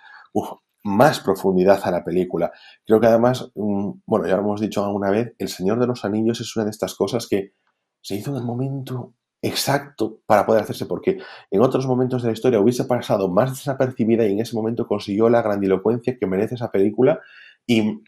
más 0.85 1.21
profundidad 1.21 1.81
a 1.85 1.91
la 1.91 2.05
película. 2.05 2.53
Creo 2.85 3.01
que 3.01 3.07
además, 3.07 3.51
mm, 3.55 3.91
bueno, 4.07 4.27
ya 4.27 4.37
lo 4.37 4.43
hemos 4.43 4.61
dicho 4.61 4.85
alguna 4.85 5.11
vez, 5.11 5.35
El 5.39 5.49
Señor 5.49 5.79
de 5.79 5.87
los 5.87 6.05
Anillos 6.05 6.41
es 6.41 6.57
una 6.57 6.65
de 6.65 6.71
estas 6.71 6.95
cosas 6.95 7.27
que 7.27 7.53
se 8.01 8.17
hizo 8.17 8.31
en 8.31 8.37
el 8.39 8.45
momento 8.45 9.15
exacto 9.41 10.21
para 10.27 10.47
poder 10.47 10.63
hacerse, 10.63 10.87
porque 10.87 11.19
en 11.51 11.61
otros 11.63 11.87
momentos 11.87 12.23
de 12.23 12.29
la 12.29 12.33
historia 12.33 12.61
hubiese 12.61 12.85
pasado 12.85 13.29
más 13.29 13.51
desapercibida 13.51 14.27
y 14.27 14.33
en 14.33 14.41
ese 14.41 14.55
momento 14.55 14.87
consiguió 14.87 15.29
la 15.29 15.43
grandilocuencia 15.43 16.17
que 16.19 16.27
merece 16.27 16.55
esa 16.55 16.71
película 16.71 17.21
y 17.67 18.03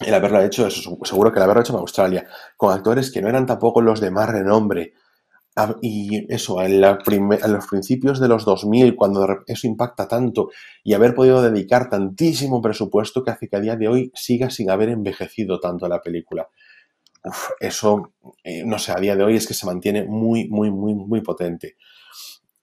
el 0.00 0.14
haberlo 0.14 0.40
hecho, 0.40 0.66
eso, 0.66 0.96
seguro 1.02 1.32
que 1.32 1.38
el 1.38 1.42
haberlo 1.42 1.62
hecho 1.62 1.72
en 1.74 1.80
Australia, 1.80 2.26
con 2.56 2.72
actores 2.72 3.10
que 3.12 3.20
no 3.20 3.28
eran 3.28 3.46
tampoco 3.46 3.82
los 3.82 4.00
de 4.00 4.10
más 4.10 4.30
renombre, 4.30 4.94
y 5.82 6.32
eso, 6.32 6.60
en, 6.62 6.80
los 6.80 7.66
principios 7.68 8.20
de 8.20 8.28
los 8.28 8.44
2000, 8.44 8.96
cuando 8.96 9.26
eso 9.46 9.66
impacta 9.66 10.06
tanto, 10.08 10.50
y 10.84 10.94
haber 10.94 11.14
podido 11.14 11.42
dedicar 11.42 11.88
tantísimo 11.88 12.60
presupuesto 12.60 13.22
que 13.22 13.30
hace 13.30 13.48
que 13.48 13.56
a 13.56 13.60
día 13.60 13.76
de 13.76 13.88
hoy 13.88 14.12
siga 14.14 14.50
sin 14.50 14.70
haber 14.70 14.90
envejecido 14.90 15.60
tanto 15.60 15.88
la 15.88 16.00
película. 16.00 16.48
eso, 17.60 18.12
eh, 18.44 18.64
no 18.64 18.78
sé, 18.78 18.92
a 18.92 19.00
día 19.00 19.16
de 19.16 19.24
hoy 19.24 19.36
es 19.36 19.46
que 19.46 19.54
se 19.54 19.66
mantiene 19.66 20.04
muy, 20.04 20.48
muy, 20.48 20.70
muy, 20.70 20.94
muy 20.94 21.20
potente. 21.20 21.76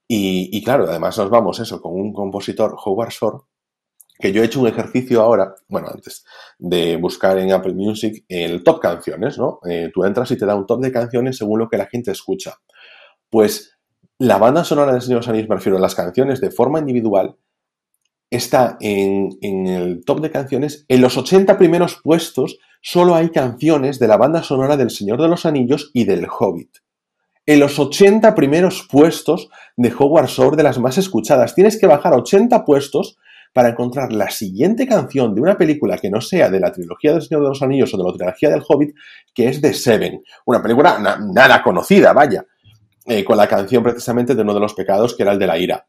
Y, 0.10 0.64
claro, 0.64 0.86
además 0.88 1.18
nos 1.18 1.30
vamos 1.30 1.60
eso 1.60 1.82
con 1.82 1.94
un 1.94 2.14
compositor, 2.14 2.76
Howard 2.86 3.10
Shore, 3.10 3.38
que 4.18 4.32
yo 4.32 4.42
he 4.42 4.46
hecho 4.46 4.62
un 4.62 4.68
ejercicio 4.68 5.22
ahora, 5.22 5.54
bueno, 5.68 5.90
antes 5.94 6.26
de 6.58 6.96
buscar 6.98 7.38
en 7.38 7.52
Apple 7.52 7.74
Music 7.74 8.26
el 8.28 8.64
top 8.64 8.80
canciones, 8.80 9.38
¿no? 9.38 9.60
Eh, 9.70 9.92
tú 9.94 10.06
entras 10.06 10.32
y 10.32 10.38
te 10.38 10.46
da 10.46 10.56
un 10.56 10.66
top 10.66 10.82
de 10.82 10.92
canciones 10.92 11.38
según 11.38 11.60
lo 11.60 11.70
que 11.70 11.78
la 11.78 11.88
gente 11.88 12.12
escucha. 12.12 12.58
Pues 13.30 13.78
la 14.20 14.38
banda 14.38 14.64
sonora 14.64 14.94
de 14.94 15.02
Señor 15.02 15.28
Anillos, 15.28 15.50
me 15.50 15.56
refiero 15.56 15.78
a 15.78 15.82
las 15.82 15.96
canciones 15.96 16.42
de 16.42 16.52
forma 16.52 16.80
individual, 16.80 17.36
está 18.30 18.78
en, 18.80 19.38
el 19.42 20.04
top 20.06 20.22
de 20.22 20.32
canciones. 20.32 20.86
En 20.88 21.02
los 21.02 21.18
80 21.18 21.58
primeros 21.58 22.00
puestos 22.04 22.60
solo 22.82 23.16
hay 23.16 23.30
canciones 23.30 24.00
de 24.00 24.08
la 24.08 24.18
banda 24.18 24.44
sonora 24.44 24.78
del 24.78 24.90
Señor 24.90 25.22
de 25.22 25.28
los 25.28 25.46
Anillos 25.46 25.92
y 25.94 26.06
del 26.06 26.28
Hobbit. 26.28 26.78
En 27.46 27.60
los 27.60 27.80
80 27.80 28.36
primeros 28.36 28.88
puestos 28.92 29.50
de 29.78 29.94
Howard 29.98 30.28
Shore 30.28 30.58
de 30.58 30.64
las 30.64 30.80
más 30.80 30.98
escuchadas. 30.98 31.56
Tienes 31.56 31.80
que 31.80 31.88
bajar 31.88 32.14
80 32.14 32.66
puestos 32.66 33.18
para 33.54 33.70
encontrar 33.70 34.12
la 34.12 34.30
siguiente 34.30 34.86
canción 34.86 35.34
de 35.34 35.42
una 35.42 35.58
película 35.58 35.98
que 35.98 36.10
no 36.10 36.20
sea 36.20 36.50
de 36.50 36.60
la 36.60 36.72
trilogía 36.72 37.14
del 37.14 37.22
Señor 37.22 37.44
de 37.44 37.50
los 37.50 37.62
Anillos 37.62 37.94
o 37.94 37.98
de 37.98 38.04
la 38.04 38.14
trilogía 38.14 38.50
del 38.50 38.64
Hobbit, 38.68 38.96
que 39.34 39.48
es 39.48 39.62
de 39.62 39.74
Seven. 39.74 40.22
Una 40.46 40.62
película 40.62 41.00
nada 41.00 41.64
conocida, 41.64 42.12
vaya. 42.14 42.46
Eh, 43.10 43.24
con 43.24 43.38
la 43.38 43.48
canción 43.48 43.84
precisamente 43.84 44.36
de 44.36 44.42
uno 44.42 44.54
de 44.54 44.60
los 44.60 44.74
pecados, 44.74 45.16
que 45.16 45.24
era 45.24 45.32
el 45.32 45.40
de 45.40 45.48
la 45.48 45.58
ira. 45.58 45.88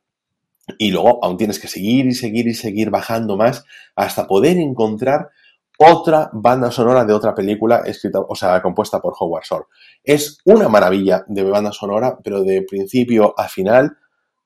Y 0.78 0.92
luego 0.92 1.18
aún 1.24 1.36
tienes 1.36 1.58
que 1.58 1.66
seguir 1.66 2.06
y 2.06 2.14
seguir 2.14 2.46
y 2.46 2.54
seguir 2.54 2.90
bajando 2.90 3.36
más 3.36 3.64
hasta 3.96 4.28
poder 4.28 4.56
encontrar 4.56 5.30
otra 5.78 6.30
banda 6.32 6.70
sonora 6.70 7.04
de 7.04 7.12
otra 7.12 7.34
película 7.34 7.78
escrita, 7.78 8.20
o 8.20 8.36
sea, 8.36 8.62
compuesta 8.62 9.00
por 9.00 9.14
Howard 9.18 9.42
Shore. 9.44 9.64
Es 10.04 10.38
una 10.44 10.68
maravilla 10.68 11.24
de 11.26 11.42
banda 11.42 11.72
sonora, 11.72 12.18
pero 12.22 12.44
de 12.44 12.62
principio 12.62 13.34
a 13.36 13.48
final, 13.48 13.96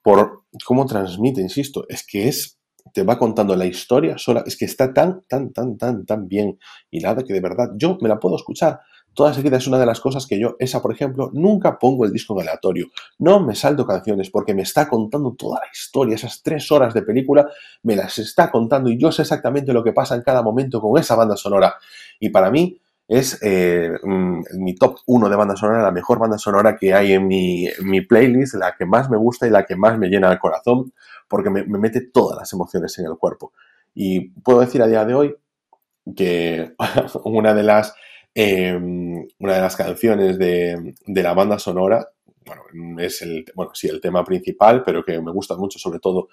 por 0.00 0.44
cómo 0.64 0.86
transmite, 0.86 1.42
insisto, 1.42 1.84
es 1.90 2.06
que 2.06 2.28
es, 2.28 2.58
te 2.94 3.02
va 3.02 3.18
contando 3.18 3.54
la 3.54 3.66
historia 3.66 4.16
sola, 4.16 4.44
es 4.46 4.56
que 4.56 4.64
está 4.64 4.94
tan, 4.94 5.24
tan, 5.28 5.52
tan, 5.52 5.76
tan, 5.76 6.06
tan 6.06 6.26
bien 6.26 6.58
hilada 6.90 7.22
que 7.22 7.34
de 7.34 7.40
verdad 7.40 7.68
yo 7.76 7.98
me 8.00 8.08
la 8.08 8.18
puedo 8.18 8.36
escuchar 8.36 8.80
Toda 9.14 9.34
seguida 9.34 9.58
es 9.58 9.66
una 9.66 9.78
de 9.78 9.86
las 9.86 10.00
cosas 10.00 10.26
que 10.26 10.38
yo, 10.40 10.56
esa 10.58 10.80
por 10.80 10.92
ejemplo, 10.92 11.30
nunca 11.32 11.78
pongo 11.78 12.04
el 12.04 12.12
disco 12.12 12.34
en 12.34 12.40
aleatorio. 12.40 12.88
No 13.18 13.40
me 13.40 13.54
salto 13.54 13.86
canciones 13.86 14.30
porque 14.30 14.54
me 14.54 14.62
está 14.62 14.88
contando 14.88 15.34
toda 15.34 15.60
la 15.60 15.66
historia. 15.72 16.14
Esas 16.14 16.42
tres 16.42 16.70
horas 16.72 16.94
de 16.94 17.02
película 17.02 17.48
me 17.82 17.96
las 17.96 18.18
está 18.18 18.50
contando 18.50 18.90
y 18.90 18.98
yo 18.98 19.12
sé 19.12 19.22
exactamente 19.22 19.72
lo 19.72 19.84
que 19.84 19.92
pasa 19.92 20.14
en 20.14 20.22
cada 20.22 20.42
momento 20.42 20.80
con 20.80 20.98
esa 20.98 21.14
banda 21.14 21.36
sonora. 21.36 21.74
Y 22.18 22.30
para 22.30 22.50
mí 22.50 22.80
es 23.06 23.38
eh, 23.42 23.90
mm, 24.02 24.42
mi 24.54 24.74
top 24.74 24.98
1 25.06 25.28
de 25.28 25.36
banda 25.36 25.56
sonora, 25.56 25.82
la 25.82 25.90
mejor 25.90 26.18
banda 26.18 26.38
sonora 26.38 26.76
que 26.76 26.94
hay 26.94 27.12
en 27.12 27.26
mi, 27.26 28.00
playlist, 28.08 28.54
la 28.54 28.74
que 28.76 28.86
más 28.86 29.10
me 29.10 29.16
gusta 29.16 29.46
y 29.46 29.50
la 29.50 29.64
que 29.64 29.76
más 29.76 29.98
me 29.98 30.08
llena 30.08 30.32
el 30.32 30.38
corazón 30.38 30.92
porque 31.28 31.50
me 31.50 31.64
mete 31.64 32.00
todas 32.00 32.38
las 32.38 32.52
emociones 32.52 32.98
en 32.98 33.06
el 33.06 33.16
cuerpo. 33.16 33.52
Y 33.94 34.30
puedo 34.40 34.60
decir 34.60 34.82
a 34.82 34.86
día 34.86 35.04
de 35.04 35.14
hoy 35.14 35.36
que 36.16 36.74
una 37.24 37.54
de 37.54 37.62
las 37.62 37.94
Em, 38.34 39.28
una 39.40 39.54
de 39.54 39.60
las 39.60 39.76
canciones 39.76 40.38
de, 40.38 40.94
la 41.06 41.34
banda 41.34 41.58
sonora, 41.58 42.08
bueno, 42.46 42.62
es 43.00 43.22
el, 43.22 43.44
bueno, 43.54 43.72
sí, 43.74 43.88
el 43.88 44.00
tema 44.00 44.24
principal, 44.24 44.82
pero 44.84 45.04
que 45.04 45.20
me 45.20 45.30
gusta 45.32 45.56
mucho, 45.56 45.78
sobre 45.78 46.00
todo, 46.00 46.28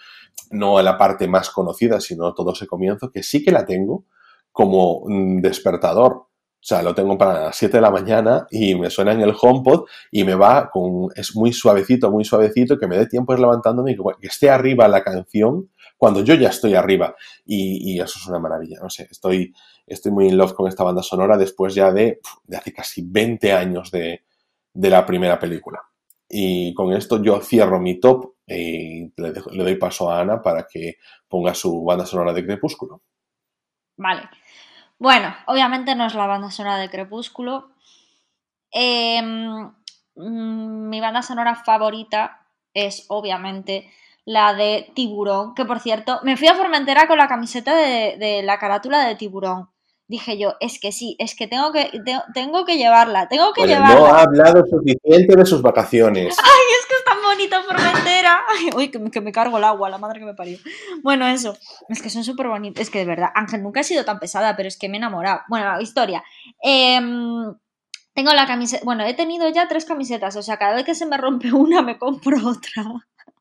no 0.51 0.81
la 0.81 0.97
parte 0.97 1.27
más 1.27 1.49
conocida, 1.49 1.99
sino 1.99 2.33
todo 2.33 2.53
ese 2.53 2.67
comienzo, 2.67 3.11
que 3.11 3.23
sí 3.23 3.43
que 3.43 3.51
la 3.51 3.65
tengo 3.65 4.05
como 4.51 5.03
despertador. 5.41 6.29
O 6.61 6.65
sea, 6.69 6.83
lo 6.83 6.93
tengo 6.93 7.17
para 7.17 7.45
las 7.45 7.55
7 7.55 7.77
de 7.77 7.81
la 7.81 7.89
mañana 7.89 8.45
y 8.51 8.75
me 8.75 8.89
suena 8.89 9.13
en 9.13 9.21
el 9.21 9.33
HomePod 9.39 9.85
y 10.11 10.25
me 10.25 10.35
va 10.35 10.69
con, 10.69 11.07
es 11.15 11.33
muy 11.33 11.53
suavecito, 11.53 12.11
muy 12.11 12.25
suavecito, 12.25 12.77
que 12.77 12.85
me 12.85 12.97
dé 12.97 13.07
tiempo 13.07 13.31
de 13.31 13.37
ir 13.39 13.41
levantándome 13.41 13.91
y 13.91 13.95
que, 13.95 14.27
esté 14.27 14.49
arriba 14.49 14.89
la 14.89 15.01
canción 15.01 15.69
cuando 15.97 16.21
yo 16.21 16.33
ya 16.33 16.49
estoy 16.49 16.75
arriba. 16.75 17.15
Y, 17.45 17.97
eso 18.01 18.19
es 18.19 18.27
una 18.27 18.39
maravilla, 18.39 18.77
no 18.81 18.89
sé, 18.89 19.07
estoy, 19.09 19.53
estoy 19.89 20.11
muy 20.11 20.27
in 20.27 20.37
love 20.37 20.53
con 20.53 20.67
esta 20.67 20.83
banda 20.83 21.03
sonora 21.03 21.37
después 21.37 21.73
ya 21.73 21.91
de, 21.91 22.21
de 22.43 22.57
hace 22.57 22.71
casi 22.71 23.01
20 23.05 23.51
años 23.53 23.91
de, 23.91 24.23
la 24.73 25.05
primera 25.05 25.37
película. 25.37 25.81
Y 26.29 26.73
con 26.75 26.93
esto 26.93 27.21
yo 27.21 27.41
cierro 27.41 27.79
mi 27.79 27.99
top 27.99 28.35
y 28.47 29.11
le, 29.17 29.33
doy 29.33 29.75
paso 29.75 30.11
a 30.11 30.21
Ana 30.21 30.41
para 30.41 30.67
que 30.67 30.97
ponga 31.27 31.53
su 31.53 31.83
banda 31.83 32.05
sonora 32.05 32.33
de 32.33 32.45
Crepúsculo. 32.45 33.01
Vale. 33.97 34.29
Bueno, 34.99 35.35
obviamente 35.47 35.95
no 35.95 36.05
es 36.05 36.13
la 36.13 36.27
banda 36.27 36.51
sonora 36.51 36.77
de 36.77 36.89
Crepúsculo. 36.89 37.71
Em, 38.71 39.71
mi 40.15 40.99
banda 41.01 41.21
sonora 41.23 41.55
favorita 41.55 42.45
es 42.73 43.05
obviamente 43.09 43.91
la 44.23 44.53
de 44.53 44.91
Tiburón, 44.93 45.55
que 45.55 45.65
por 45.65 45.79
cierto, 45.79 46.19
me 46.23 46.37
fui 46.37 46.47
a 46.47 46.55
Formentera 46.55 47.07
con 47.07 47.17
la 47.17 47.27
camiseta 47.27 47.75
de, 47.75 48.17
de 48.17 48.43
la 48.43 48.59
carátula 48.59 49.05
de 49.05 49.15
Tiburón 49.15 49.69
dije 50.09 50.39
yo, 50.39 50.55
es 50.59 50.79
que 50.79 50.91
sí, 50.91 51.15
es 51.19 51.35
que 51.35 51.47
tengo 51.47 51.71
que, 51.71 51.91
tengo 52.33 52.65
que 52.65 52.77
llevarla, 52.77 53.29
tengo 53.29 53.53
que 53.53 53.67
llevarla. 53.67 53.95
No 53.95 54.05
ha 54.07 54.21
hablado 54.23 54.65
suficiente 54.65 55.35
de 55.35 55.45
sus 55.45 55.61
vacaciones. 55.61 56.35
Ay, 56.43 56.61
es 56.79 56.85
que 56.87 56.95
es 56.95 57.05
tan 57.05 57.21
bonita 57.21 57.61
Formentera. 57.61 58.41
Ay, 58.49 58.69
uy, 58.75 58.89
que, 58.89 59.21
me 59.21 59.31
cargo 59.31 59.59
el 59.59 59.63
agua, 59.63 59.87
la 59.87 59.99
madre 59.99 60.19
que 60.19 60.25
me 60.25 60.33
parió. 60.33 60.57
Bueno, 61.03 61.27
eso, 61.27 61.55
es 61.89 62.01
que 62.01 62.09
son 62.09 62.23
súper 62.23 62.47
bonitos. 62.47 62.81
Es 62.81 62.89
que 62.89 62.97
de 62.97 63.05
verdad, 63.05 63.29
Ángel, 63.35 63.61
nunca 63.61 63.81
ha 63.81 63.83
sido 63.83 64.03
tan 64.03 64.19
pesada, 64.19 64.57
pero 64.57 64.67
es 64.67 64.77
que 64.77 64.89
me 64.89 64.95
he 64.95 64.97
enamorado. 64.97 65.41
Bueno, 65.47 65.73
la 65.73 65.81
historia. 65.81 66.23
Em, 66.63 67.53
tengo 68.15 68.33
la 68.33 68.47
camiseta, 68.47 68.83
bueno, 68.83 69.05
he 69.05 69.13
tenido 69.13 69.47
ya 69.49 69.67
tres 69.67 69.85
camisetas, 69.85 70.35
o 70.35 70.41
sea, 70.41 70.57
cada 70.57 70.73
vez 70.73 70.85
que 70.85 70.95
se 70.95 71.05
me 71.05 71.17
rompe 71.17 71.51
una 71.53 71.83
me 71.83 71.99
compro 71.99 72.37
otra. 72.47 72.83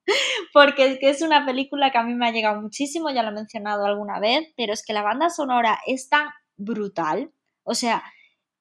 Porque 0.52 0.92
es 0.92 0.98
que 0.98 1.08
es 1.08 1.22
una 1.22 1.46
película 1.46 1.90
que 1.90 1.98
a 1.98 2.02
mí 2.02 2.14
me 2.14 2.28
ha 2.28 2.30
llegado 2.30 2.60
muchísimo, 2.60 3.08
ya 3.08 3.22
lo 3.22 3.30
he 3.30 3.34
mencionado 3.34 3.86
alguna 3.86 4.20
vez, 4.20 4.52
pero 4.54 4.74
es 4.74 4.84
que 4.84 4.92
la 4.92 5.02
banda 5.02 5.30
sonora 5.30 5.78
es 5.86 6.10
tan 6.10 6.28
brutal. 6.58 7.32
O 7.62 7.74
sea, 7.74 8.04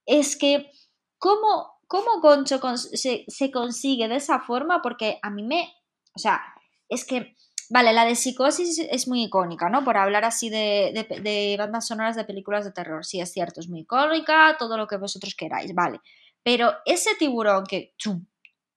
es 0.05 0.37
que, 0.37 0.71
¿cómo, 1.17 1.79
cómo 1.87 2.21
Concho 2.21 2.59
se, 2.77 3.51
consigue 3.51 4.07
de 4.07 4.15
esa 4.15 4.39
forma? 4.39 4.81
Porque 4.81 5.19
a 5.21 5.29
mí 5.29 5.43
me. 5.43 5.73
O 6.15 6.19
sea, 6.19 6.41
es 6.87 7.05
que. 7.05 7.35
Vale, 7.69 7.91
la 7.91 8.05
de 8.05 8.15
psicosis 8.15 8.79
es 8.79 9.09
muy 9.09 9.23
icónica, 9.23 9.67
¿no? 9.67 9.83
Por 9.83 9.97
hablar 9.97 10.23
así 10.23 10.49
de, 10.49 11.05
de, 11.21 11.55
bandas 11.57 11.85
sonoras 11.85 12.15
de 12.15 12.23
películas 12.23 12.63
de 12.63 12.71
terror. 12.71 13.05
Sí, 13.05 13.19
es 13.19 13.33
cierto, 13.33 13.59
es 13.59 13.67
muy 13.67 13.81
icónica, 13.81 14.55
todo 14.57 14.77
lo 14.77 14.87
que 14.87 14.95
vosotros 14.95 15.35
queráis, 15.35 15.75
vale. 15.75 15.99
Pero 16.43 16.73
ese 16.85 17.15
tiburón 17.15 17.65
que. 17.65 17.93
Chum, 17.97 18.25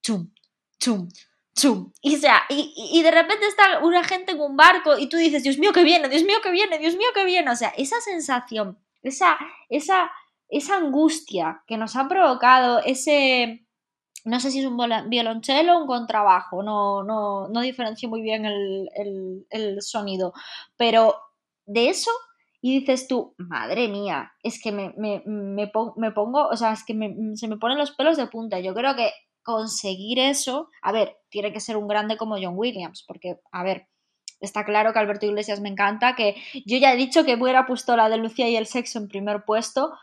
chum, 0.03 0.33
chum, 0.77 1.07
chum. 1.55 1.93
Y, 2.01 2.17
sea, 2.17 2.41
y, 2.49 2.73
y, 2.93 3.01
de 3.01 3.11
repente 3.11 3.47
está 3.47 3.79
una 3.81 4.03
gente 4.03 4.33
en 4.33 4.41
un 4.41 4.57
barco 4.57 4.97
y 4.97 5.07
tú 5.07 5.15
dices, 5.15 5.43
Dios 5.43 5.57
mío 5.57 5.71
que 5.71 5.85
viene, 5.85 6.09
Dios 6.09 6.23
mío 6.23 6.39
que 6.43 6.51
viene, 6.51 6.77
Dios 6.77 6.97
mío 6.97 7.07
que 7.13 7.23
viene. 7.23 7.49
O 7.49 7.55
sea, 7.55 7.69
esa 7.77 8.01
sensación 8.01 8.77
esa, 9.03 9.37
esa, 9.69 10.11
esa 10.49 10.77
angustia 10.77 11.63
que 11.67 11.77
nos 11.77 11.95
ha 11.95 12.07
provocado 12.07 12.79
ese, 12.79 13.65
no 14.25 14.39
sé 14.39 14.51
si 14.51 14.59
es 14.59 14.65
un 14.65 14.77
violonchelo 15.09 15.77
o 15.77 15.81
un 15.81 15.87
contrabajo, 15.87 16.63
no, 16.63 17.03
no, 17.03 17.47
no 17.47 17.61
diferencio 17.61 18.09
muy 18.09 18.21
bien 18.21 18.45
el, 18.45 19.77
sonido, 19.81 20.33
pero 20.77 21.15
de 21.65 21.89
eso 21.89 22.11
y 22.61 22.79
dices 22.79 23.07
tú, 23.07 23.33
madre 23.37 23.87
mía, 23.87 24.33
es 24.43 24.61
que 24.61 24.71
me, 24.71 24.93
me, 24.95 25.23
me, 25.25 25.67
pongo, 26.11 26.47
o 26.47 26.55
sea, 26.55 26.73
es 26.73 26.83
que 26.85 26.93
se 27.35 27.47
me 27.47 27.57
ponen 27.57 27.79
los 27.79 27.91
pelos 27.91 28.17
de 28.17 28.27
punta. 28.27 28.59
Yo 28.59 28.75
creo 28.75 28.95
que 28.95 29.11
conseguir 29.41 30.19
eso, 30.19 30.69
a 30.83 30.91
ver, 30.91 31.17
tiene 31.29 31.51
que 31.51 31.59
ser 31.59 31.77
un 31.77 31.87
grande 31.87 32.17
como 32.17 32.35
John 32.35 32.53
Williams, 32.55 33.03
porque, 33.07 33.39
a 33.51 33.63
ver, 33.63 33.87
Está 34.41 34.65
claro 34.65 34.91
que 34.91 34.99
Alberto 34.99 35.27
Iglesias 35.27 35.61
me 35.61 35.69
encanta, 35.69 36.15
que 36.15 36.35
yo 36.65 36.77
ya 36.77 36.93
he 36.93 36.97
dicho 36.97 37.23
que 37.23 37.35
hubiera 37.35 37.65
puesto 37.67 37.95
la 37.95 38.09
de 38.09 38.17
Lucía 38.17 38.49
y 38.49 38.55
el 38.55 38.65
sexo 38.65 38.97
en 38.97 39.07
primer 39.07 39.45
puesto, 39.45 39.93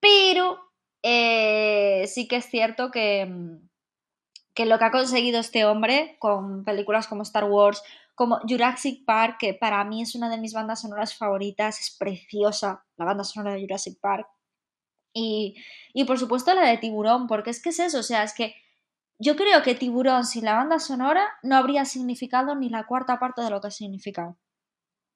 pero 0.00 0.58
eh, 1.02 2.04
sí 2.06 2.28
que 2.28 2.36
es 2.36 2.46
cierto 2.46 2.90
que, 2.90 3.58
que 4.54 4.66
lo 4.66 4.78
que 4.78 4.84
ha 4.84 4.90
conseguido 4.90 5.40
este 5.40 5.64
hombre 5.64 6.16
con 6.18 6.64
películas 6.64 7.06
como 7.06 7.22
Star 7.22 7.44
Wars, 7.44 7.82
como 8.14 8.40
Jurassic 8.48 9.04
Park, 9.04 9.36
que 9.38 9.54
para 9.54 9.82
mí 9.84 10.02
es 10.02 10.14
una 10.14 10.28
de 10.28 10.38
mis 10.38 10.52
bandas 10.52 10.82
sonoras 10.82 11.16
favoritas, 11.16 11.80
es 11.80 11.96
preciosa 11.96 12.84
la 12.96 13.04
banda 13.04 13.24
sonora 13.24 13.54
de 13.54 13.62
Jurassic 13.62 13.98
Park. 14.00 14.26
Y, 15.14 15.54
y 15.94 16.04
por 16.04 16.18
supuesto 16.18 16.54
la 16.54 16.66
de 16.66 16.78
Tiburón, 16.78 17.26
porque 17.26 17.50
es 17.50 17.62
que 17.62 17.70
es 17.70 17.78
eso, 17.78 18.00
o 18.00 18.02
sea, 18.02 18.22
es 18.22 18.34
que 18.34 18.54
yo 19.18 19.36
creo 19.36 19.62
que 19.62 19.74
Tiburón 19.74 20.24
sin 20.24 20.44
la 20.44 20.54
banda 20.54 20.78
sonora 20.78 21.26
no 21.42 21.56
habría 21.56 21.84
significado 21.84 22.54
ni 22.54 22.68
la 22.68 22.86
cuarta 22.86 23.18
parte 23.18 23.42
de 23.42 23.50
lo 23.50 23.60
que 23.60 23.68
ha 23.68 23.70
significado. 23.70 24.36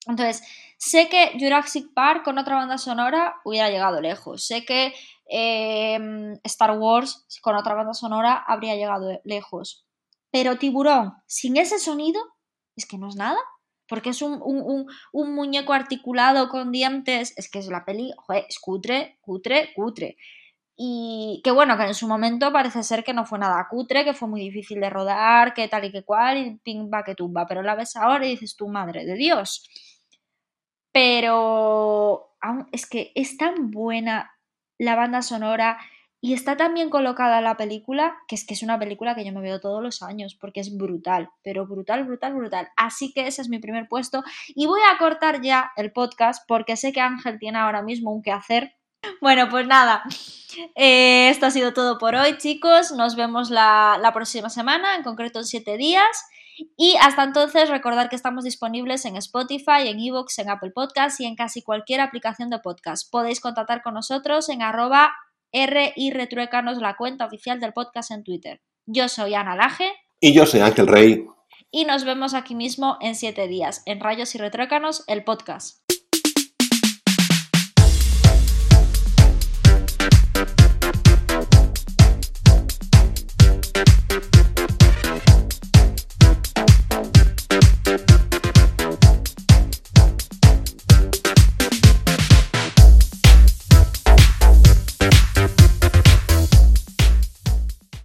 Entonces, 0.07 0.43
sé 0.79 1.09
que 1.11 1.33
Jurassic 1.39 1.93
Park 1.93 2.25
con 2.25 2.39
otra 2.39 2.57
banda 2.57 2.79
sonora 2.79 3.37
hubiera 3.45 3.69
llegado 3.69 4.01
lejos. 4.01 4.47
Sé 4.47 4.65
que 4.65 4.95
em, 5.27 6.39
Star 6.45 6.79
Wars 6.79 7.27
con 7.43 7.55
otra 7.57 7.75
banda 7.75 7.93
sonora 7.93 8.43
habría 8.47 8.77
llegado 8.77 9.21
lejos. 9.25 9.85
Pero 10.31 10.57
Tiburón 10.57 11.13
sin 11.27 11.57
ese 11.59 11.79
sonido 11.79 12.21
es 12.77 12.87
que 12.87 12.97
no 12.97 13.09
es 13.09 13.17
nada. 13.17 13.39
Porque 13.87 14.11
es 14.11 14.23
un, 14.23 14.41
un 15.13 15.35
muñeco 15.35 15.73
articulado 15.73 16.49
con 16.49 16.71
dientes. 16.71 17.35
Es 17.37 17.51
que 17.51 17.59
es 17.59 17.67
la 17.67 17.85
peli, 17.85 18.13
joder, 18.17 18.47
es 18.49 18.61
cutre, 18.61 19.19
cutre, 19.21 19.73
cutre. 19.75 20.17
Y 20.83 21.43
que 21.45 21.51
bueno, 21.51 21.77
que 21.77 21.83
en 21.85 21.95
su 21.95 22.09
momento 22.09 22.51
parece 22.55 22.83
ser 22.83 23.05
que 23.05 23.13
no 23.13 23.27
fue 23.27 23.39
nada 23.39 23.69
cutre, 23.69 24.03
que 24.03 24.15
fue 24.15 24.29
muy 24.29 24.41
difícil 24.41 24.81
de 24.81 24.89
rodar, 24.89 25.53
que 25.53 25.69
tal 25.69 25.85
y 25.85 25.93
que 25.93 26.05
cual, 26.05 26.39
y 26.39 26.57
ping 26.57 26.91
va 26.91 27.05
que 27.05 27.15
tumba. 27.15 27.47
Pero 27.47 27.63
la 27.63 27.75
ves 27.75 27.97
ahora 27.97 28.25
y 28.25 28.31
dices, 28.31 28.57
tu 28.57 28.67
madre 28.67 29.05
de 29.05 29.13
Dios. 29.15 29.69
Pero 30.91 32.31
es 32.73 32.89
que 32.89 33.13
es 33.15 33.37
tan 33.37 33.71
buena 33.71 34.33
la 34.79 34.97
banda 34.97 35.21
sonora 35.21 35.77
y 36.23 36.33
está 36.33 36.57
tan 36.57 36.73
bien 36.73 36.89
colocada 36.89 37.43
la 37.43 37.59
película, 37.59 38.17
que 38.27 38.35
es 38.35 38.47
que 38.47 38.55
es 38.55 38.63
una 38.63 38.79
película 38.79 39.15
que 39.15 39.27
yo 39.27 39.33
me 39.35 39.43
veo 39.43 39.61
todos 39.61 39.83
los 39.83 40.01
años, 40.01 40.35
porque 40.35 40.61
es 40.61 40.75
brutal, 40.79 41.29
pero 41.45 41.67
brutal, 41.67 42.05
brutal, 42.05 42.35
brutal. 42.35 42.69
Así 42.79 43.13
que 43.13 43.27
ese 43.27 43.43
es 43.43 43.51
mi 43.51 43.59
primer 43.59 43.87
puesto. 43.87 44.23
Y 44.49 44.67
voy 44.67 44.81
a 44.91 44.97
cortar 44.97 45.43
ya 45.43 45.73
el 45.77 45.93
podcast, 45.93 46.43
porque 46.49 46.79
sé 46.79 46.95
que 46.95 47.03
Ángel 47.03 47.39
tiene 47.39 47.59
ahora 47.59 47.83
mismo 47.83 48.13
un 48.13 48.23
que 48.23 48.33
hacer 48.33 48.80
bueno, 49.21 49.49
pues 49.49 49.67
nada, 49.67 50.03
eh, 50.75 51.29
esto 51.31 51.47
ha 51.47 51.51
sido 51.51 51.73
todo 51.73 51.99
por 51.99 52.15
hoy, 52.15 52.39
chicos. 52.39 52.93
Nos 52.93 53.17
vemos 53.17 53.51
la, 53.51 54.11
próxima 54.15 54.49
semana, 54.49 54.97
en 54.97 55.03
concreto 55.03 55.41
en 55.41 55.45
siete 55.45 55.77
días. 55.77 56.25
Y 56.77 56.97
hasta 57.01 57.25
entonces, 57.25 57.71
recordar 57.71 58.11
que 58.11 58.17
estamos 58.17 58.45
disponibles 58.45 59.05
en 59.07 59.17
Spotify, 59.17 59.87
en 59.87 59.99
Evox, 59.99 60.39
en 60.39 60.51
Apple 60.51 60.73
Podcasts 60.75 61.21
y 61.21 61.25
en 61.25 61.35
casi 61.35 61.63
cualquier 61.63 62.01
aplicación 62.01 62.51
de 62.51 62.59
podcast. 62.59 63.11
Podéis 63.11 63.41
contactar 63.41 63.83
con 63.83 63.95
nosotros 63.95 64.49
en 64.51 64.61
arroba 64.61 65.15
R 65.53 65.93
y 65.97 66.11
retruécanos 66.11 66.79
la 66.79 66.97
cuenta 66.97 67.25
oficial 67.25 67.61
del 67.61 67.73
podcast 67.73 68.11
en 68.11 68.25
Twitter. 68.25 68.61
Yo 68.87 69.09
soy 69.09 69.35
Ana 69.35 69.57
Laje. 69.57 69.91
Y 70.21 70.35
yo 70.35 70.45
soy 70.45 70.61
Ángel 70.61 70.87
Rey. 70.87 71.27
y 71.71 71.85
nos 71.85 72.05
vemos 72.05 72.35
aquí 72.35 72.55
mismo 72.55 72.99
en 73.01 73.15
siete 73.15 73.47
días 73.47 73.83
en 73.87 74.01
Rayos 74.01 74.35
y 74.35 74.39
Retrócanos, 74.39 75.05
el 75.07 75.25
podcast. 75.25 75.81